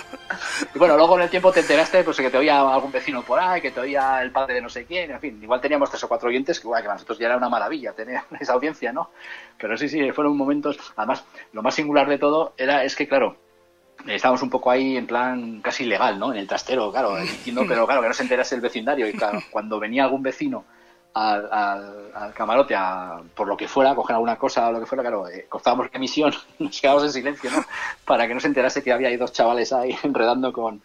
Y 0.76 0.78
bueno, 0.78 0.98
luego 0.98 1.16
en 1.16 1.24
el 1.24 1.30
tiempo 1.30 1.52
te 1.52 1.62
enteraste 1.62 2.04
pues 2.04 2.18
que 2.18 2.30
te 2.30 2.38
oía 2.38 2.60
algún 2.60 2.92
vecino 2.92 3.22
por 3.22 3.40
ahí, 3.40 3.62
que 3.62 3.72
te 3.72 3.80
oía 3.80 4.22
el 4.22 4.32
padre 4.32 4.56
de 4.56 4.62
no 4.62 4.70
sé 4.70 4.86
quién, 4.86 5.12
en 5.12 5.20
fin, 5.20 5.40
igual 5.42 5.62
teníamos 5.62 5.90
tres 5.90 6.04
o 6.04 6.10
cuatro 6.10 6.28
oyentes 6.28 6.60
que, 6.60 6.68
bueno, 6.68 6.82
que 6.82 6.88
para 6.88 6.96
nosotros 6.96 7.18
ya 7.20 7.28
era 7.28 7.38
una 7.38 7.48
maravilla 7.48 7.94
tener 7.94 8.22
esa 8.40 8.54
audiencia, 8.54 8.92
¿no? 8.92 9.12
Pero 9.58 9.78
sí, 9.78 9.88
sí, 9.88 10.12
fueron 10.12 10.36
momentos, 10.36 10.78
además, 10.98 11.24
lo 11.54 11.64
más 11.64 11.76
singular 11.76 12.10
de 12.10 12.18
todo 12.18 12.54
era, 12.58 12.84
es 12.84 12.96
que, 12.98 13.08
claro, 13.08 13.38
estábamos 14.08 14.42
un 14.42 14.50
poco 14.50 14.72
ahí 14.72 14.98
en 14.98 15.08
plan 15.08 15.62
casi 15.62 15.86
ilegal, 15.86 16.20
¿no? 16.20 16.34
En 16.34 16.40
el 16.40 16.48
trastero, 16.48 16.92
claro, 16.92 17.18
entiendo, 17.20 17.64
pero 17.68 17.86
claro, 17.86 18.02
que 18.02 18.10
no 18.10 18.14
se 18.14 18.24
enterase 18.24 18.56
el 18.56 18.62
vecindario. 18.62 19.08
Y 19.08 19.14
claro, 19.14 19.40
cuando 19.52 19.80
venía 19.80 20.04
algún 20.04 20.22
vecino 20.22 20.66
al, 21.14 21.50
al, 22.14 22.34
camarote 22.34 22.76
a, 22.76 23.22
por 23.36 23.48
lo 23.48 23.56
que 23.56 23.68
fuera, 23.68 23.92
a 23.92 23.96
coger 23.96 24.16
alguna 24.16 24.38
cosa 24.38 24.68
o 24.68 24.72
lo 24.72 24.80
que 24.80 24.86
fuera, 24.86 25.04
claro, 25.04 25.28
eh, 25.28 25.46
cortábamos 25.48 25.88
la 25.92 25.98
emisión, 25.98 26.34
nos 26.60 26.80
quedábamos 26.80 27.08
en 27.08 27.14
silencio, 27.14 27.52
¿no? 27.52 27.64
Para 28.06 28.28
que 28.28 28.34
no 28.34 28.40
se 28.40 28.48
enterase 28.48 28.84
que 28.84 28.92
había 28.92 29.10
ahí 29.10 29.18
dos 29.18 29.32
chavales 29.32 29.72
ahí 29.74 29.98
enredando 30.04 30.52
con, 30.52 30.82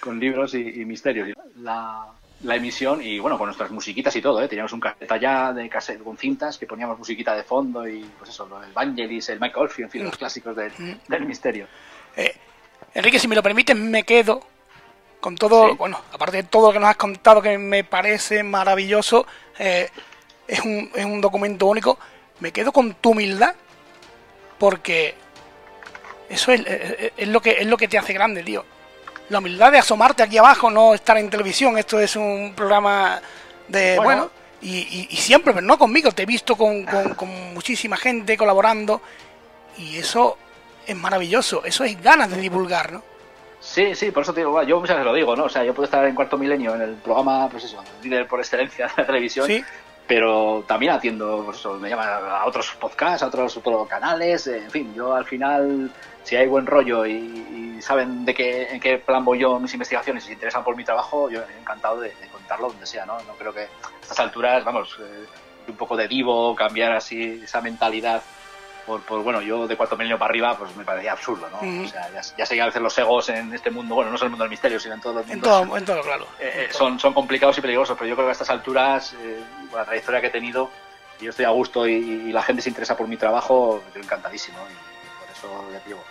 con 0.00 0.18
libros 0.18 0.54
y, 0.54 0.84
misterios. 0.84 1.30
La, 1.56 2.06
la 2.42 2.56
emisión 2.56 3.02
y 3.02 3.18
bueno, 3.18 3.38
con 3.38 3.46
nuestras 3.46 3.70
musiquitas 3.70 4.14
y 4.16 4.22
todo, 4.22 4.42
¿eh? 4.42 4.48
Teníamos 4.48 4.72
un 4.72 4.80
caseta 4.80 5.16
ya 5.18 5.52
de 5.52 5.68
cassette 5.68 6.02
con 6.02 6.16
cintas 6.16 6.58
que 6.58 6.66
poníamos 6.66 6.98
musiquita 6.98 7.34
de 7.34 7.44
fondo 7.44 7.86
y 7.86 8.00
pues 8.18 8.30
eso, 8.30 8.48
el 8.64 8.72
Vangelis, 8.72 9.28
el 9.28 9.40
Michael 9.40 9.62
Oldfield, 9.64 9.86
en 9.86 9.90
fin, 9.90 10.04
los 10.04 10.16
clásicos 10.16 10.56
del, 10.56 10.72
del 11.06 11.26
misterio. 11.26 11.66
Eh, 12.16 12.34
Enrique, 12.94 13.18
si 13.18 13.28
me 13.28 13.36
lo 13.36 13.42
permites, 13.42 13.76
me 13.76 14.02
quedo 14.02 14.40
Con 15.20 15.36
todo, 15.36 15.76
bueno, 15.76 16.00
aparte 16.12 16.38
de 16.38 16.42
todo 16.44 16.68
lo 16.68 16.72
que 16.72 16.80
nos 16.80 16.88
has 16.88 16.96
contado 16.96 17.42
que 17.42 17.56
me 17.58 17.84
parece 17.84 18.42
maravilloso, 18.42 19.26
eh, 19.60 19.90
es, 20.48 20.60
un, 20.60 20.90
es 20.94 21.04
un 21.04 21.20
documento 21.20 21.66
único, 21.66 21.98
me 22.40 22.50
quedo 22.50 22.72
con 22.72 22.94
tu 22.94 23.10
humildad 23.10 23.54
porque 24.58 25.14
eso 26.28 26.52
es, 26.52 26.62
es, 27.16 27.28
lo 27.28 27.42
que, 27.42 27.50
es 27.60 27.66
lo 27.66 27.76
que 27.76 27.86
te 27.86 27.98
hace 27.98 28.12
grande, 28.12 28.42
tío. 28.42 28.64
La 29.28 29.38
humildad 29.38 29.70
de 29.70 29.78
asomarte 29.78 30.22
aquí 30.22 30.38
abajo, 30.38 30.70
no 30.70 30.94
estar 30.94 31.16
en 31.18 31.30
televisión. 31.30 31.78
Esto 31.78 32.00
es 32.00 32.16
un 32.16 32.52
programa 32.56 33.20
de, 33.68 33.98
bueno, 33.98 34.30
y, 34.62 35.08
siempre, 35.16 35.52
pero 35.52 35.66
no 35.66 35.78
conmigo, 35.78 36.10
te 36.12 36.22
he 36.22 36.26
visto 36.26 36.56
con, 36.56 36.84
con, 37.16 37.54
muchísima 37.54 37.96
gente 37.96 38.36
colaborando 38.36 39.02
y 39.78 39.98
eso 39.98 40.38
es 40.86 40.96
maravilloso, 40.96 41.64
eso 41.64 41.84
es 41.84 42.00
ganas 42.02 42.30
de 42.30 42.38
divulgar, 42.38 42.92
¿no? 42.92 43.09
Sí, 43.60 43.94
sí, 43.94 44.10
por 44.10 44.22
eso 44.22 44.32
te 44.32 44.40
digo, 44.40 44.62
yo 44.62 44.80
muchas 44.80 44.96
veces 44.96 45.06
lo 45.06 45.14
digo, 45.14 45.36
¿no? 45.36 45.44
O 45.44 45.48
sea, 45.48 45.62
yo 45.64 45.74
puedo 45.74 45.84
estar 45.84 46.04
en 46.06 46.14
cuarto 46.14 46.38
milenio 46.38 46.74
en 46.74 46.82
el 46.82 46.94
programa, 46.94 47.48
pues 47.50 47.64
eso, 47.64 47.82
líder 48.02 48.26
por 48.26 48.40
excelencia 48.40 48.86
de 48.86 48.92
la 48.96 49.06
televisión, 49.06 49.46
¿Sí? 49.46 49.62
pero 50.06 50.64
también 50.66 50.92
atiendo, 50.92 51.42
pues 51.44 51.58
eso, 51.58 51.74
me 51.74 51.90
llaman 51.90 52.08
a 52.08 52.44
otros 52.46 52.72
podcasts, 52.80 53.22
a 53.22 53.26
otros, 53.26 53.56
otros 53.56 53.86
canales, 53.86 54.46
en 54.46 54.70
fin, 54.70 54.94
yo 54.94 55.14
al 55.14 55.24
final 55.24 55.90
si 56.22 56.36
hay 56.36 56.46
buen 56.46 56.66
rollo 56.66 57.06
y, 57.06 57.78
saben 57.80 58.26
de 58.26 58.34
qué, 58.34 58.74
en 58.74 58.78
qué 58.78 58.98
plan 58.98 59.24
voy 59.24 59.38
yo 59.38 59.58
mis 59.58 59.72
investigaciones 59.72 60.24
y 60.24 60.26
se 60.26 60.32
interesan 60.34 60.62
por 60.62 60.76
mi 60.76 60.84
trabajo, 60.84 61.30
yo 61.30 61.40
encantado 61.58 62.00
de, 62.00 62.12
contarlo 62.30 62.68
donde 62.68 62.86
sea, 62.86 63.06
¿no? 63.06 63.18
No 63.22 63.32
creo 63.38 63.54
que 63.54 63.60
a 63.60 64.02
estas 64.02 64.20
alturas, 64.20 64.62
vamos, 64.64 64.98
eh, 65.00 65.24
un 65.66 65.76
poco 65.76 65.96
de 65.96 66.06
divo, 66.06 66.54
cambiar 66.54 66.92
así 66.92 67.40
esa 67.42 67.62
mentalidad 67.62 68.22
por, 68.86 69.02
por, 69.02 69.22
bueno, 69.22 69.40
yo 69.40 69.66
de 69.66 69.76
cuarto 69.76 69.96
milenio 69.96 70.18
para 70.18 70.30
arriba, 70.30 70.56
pues 70.56 70.74
me 70.76 70.84
parecía 70.84 71.12
absurdo, 71.12 71.48
¿no? 71.50 71.58
O 71.58 71.88
sea, 71.88 72.10
ya, 72.10 72.46
sé 72.46 72.54
que 72.54 72.62
a 72.62 72.66
veces 72.66 72.82
los 72.82 72.96
egos 72.98 73.28
en 73.28 73.52
este 73.52 73.70
mundo, 73.70 73.94
bueno, 73.94 74.10
no 74.10 74.16
es 74.16 74.22
el 74.22 74.30
mundo 74.30 74.44
del 74.44 74.50
misterio, 74.50 74.80
sino 74.80 74.94
en 74.94 75.00
todos 75.00 75.16
los 75.16 75.26
mundos. 75.26 75.78
En 75.78 75.84
todo, 75.84 76.02
claro. 76.02 76.26
Eh, 76.38 76.68
son, 76.72 76.98
son 76.98 77.14
complicados 77.14 77.58
y 77.58 77.60
peligrosos, 77.60 77.96
pero 77.98 78.08
yo 78.08 78.14
creo 78.14 78.26
que 78.26 78.30
a 78.30 78.32
estas 78.32 78.50
alturas, 78.50 79.14
eh, 79.20 79.42
con 79.70 79.78
la 79.78 79.84
trayectoria 79.84 80.20
que 80.20 80.28
he 80.28 80.30
tenido, 80.30 80.70
yo 81.20 81.30
estoy 81.30 81.44
a 81.44 81.50
gusto 81.50 81.86
y, 81.86 82.32
la 82.32 82.42
gente 82.42 82.62
se 82.62 82.68
interesa 82.68 82.96
por 82.96 83.06
mi 83.06 83.16
trabajo, 83.16 83.82
yo 83.94 84.00
encantadísimo. 84.00 84.58
Y 84.58 85.20
por 85.20 85.30
eso 85.36 85.72
ya 85.72 85.78
te 85.80 85.88
digo, 85.88 86.02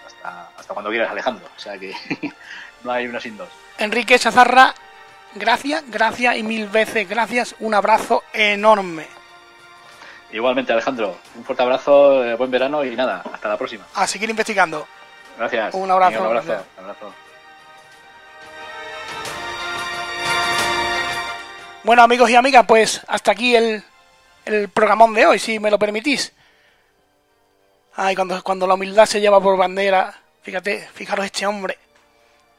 hasta, 0.55 0.73
cuando 0.73 0.89
quieras, 0.89 1.11
Alejandro. 1.11 1.47
O 1.55 1.59
sea 1.59 1.77
que 1.77 1.93
no 2.83 2.91
hay 2.91 3.07
una 3.07 3.19
sin 3.19 3.37
dos. 3.37 3.49
Enrique 3.77 4.19
Chazarra, 4.19 4.73
gracias, 5.35 5.83
gracias 5.87 6.37
y 6.37 6.43
mil 6.43 6.67
veces 6.67 7.07
gracias. 7.07 7.55
Un 7.59 7.73
abrazo 7.73 8.23
enorme. 8.33 9.18
Igualmente, 10.31 10.73
Alejandro. 10.73 11.17
Un 11.35 11.43
fuerte 11.43 11.63
abrazo, 11.63 12.23
eh, 12.23 12.35
buen 12.35 12.51
verano 12.51 12.83
y 12.83 12.95
nada, 12.95 13.23
hasta 13.33 13.49
la 13.49 13.57
próxima. 13.57 13.85
A 13.95 14.05
seguir 14.05 14.29
investigando. 14.29 14.87
Gracias. 15.37 15.73
Un 15.73 15.89
abrazo. 15.89 16.19
un 16.19 16.25
abrazo. 16.25 16.65
Un 16.77 16.83
abrazo. 16.83 17.13
Bueno, 21.83 22.03
amigos 22.03 22.29
y 22.29 22.35
amigas, 22.35 22.65
pues 22.67 23.01
hasta 23.07 23.31
aquí 23.31 23.55
el, 23.55 23.83
el 24.45 24.69
programón 24.69 25.13
de 25.13 25.25
hoy, 25.25 25.39
si 25.39 25.59
me 25.59 25.71
lo 25.71 25.79
permitís. 25.79 26.33
Ay, 27.95 28.15
cuando, 28.15 28.43
cuando 28.43 28.67
la 28.67 28.75
humildad 28.75 29.05
se 29.05 29.19
lleva 29.19 29.41
por 29.41 29.57
bandera, 29.57 30.13
fíjate, 30.41 30.87
fijaros 30.93 31.25
este 31.25 31.45
hombre, 31.45 31.77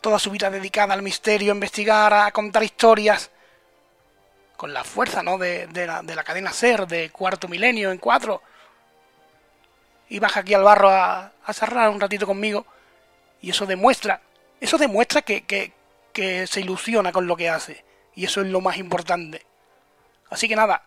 toda 0.00 0.18
su 0.18 0.30
vida 0.30 0.50
dedicada 0.50 0.94
al 0.94 1.02
misterio, 1.02 1.52
a 1.52 1.54
investigar, 1.54 2.12
a 2.12 2.30
contar 2.32 2.62
historias, 2.62 3.30
con 4.60 4.74
la 4.74 4.84
fuerza, 4.84 5.22
¿no? 5.22 5.38
De, 5.38 5.66
la, 5.72 6.02
de 6.02 6.14
la 6.14 6.22
cadena 6.22 6.52
SER, 6.52 6.86
de 6.86 7.08
cuarto 7.08 7.48
milenio 7.48 7.92
en 7.92 7.96
cuatro. 7.96 8.42
Y 10.10 10.18
baja 10.18 10.40
aquí 10.40 10.52
al 10.52 10.62
barro 10.62 10.90
a, 10.90 11.32
a 11.46 11.52
cerrar 11.54 11.88
un 11.88 11.98
ratito 11.98 12.26
conmigo. 12.26 12.66
Y 13.40 13.48
eso 13.48 13.64
demuestra, 13.64 14.20
eso 14.60 14.76
demuestra 14.76 15.22
que, 15.22 15.44
que, 15.44 15.72
que 16.12 16.46
se 16.46 16.60
ilusiona 16.60 17.10
con 17.10 17.26
lo 17.26 17.38
que 17.38 17.48
hace. 17.48 17.82
Y 18.14 18.26
eso 18.26 18.42
es 18.42 18.48
lo 18.48 18.60
más 18.60 18.76
importante. 18.76 19.46
Así 20.28 20.46
que 20.46 20.56
nada, 20.56 20.82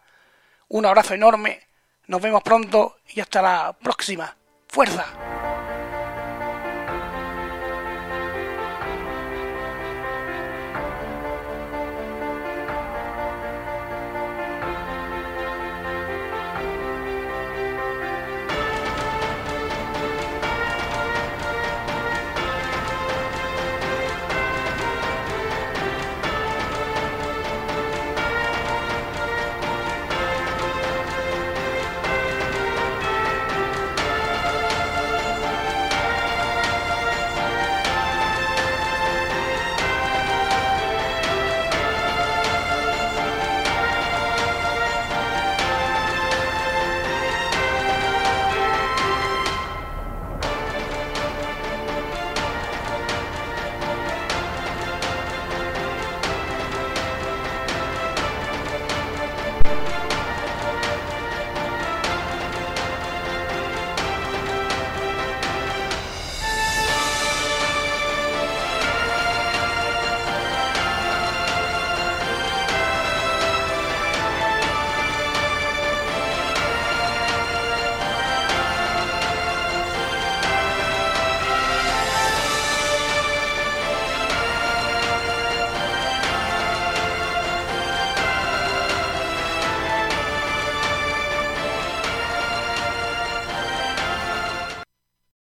un 0.67 0.85
abrazo 0.85 1.15
enorme, 1.15 1.63
nos 2.05 2.21
vemos 2.21 2.43
pronto 2.43 2.97
y 3.07 3.21
hasta 3.21 3.41
la 3.41 3.73
próxima. 3.73 4.37
¡Fuerza! 4.67 5.32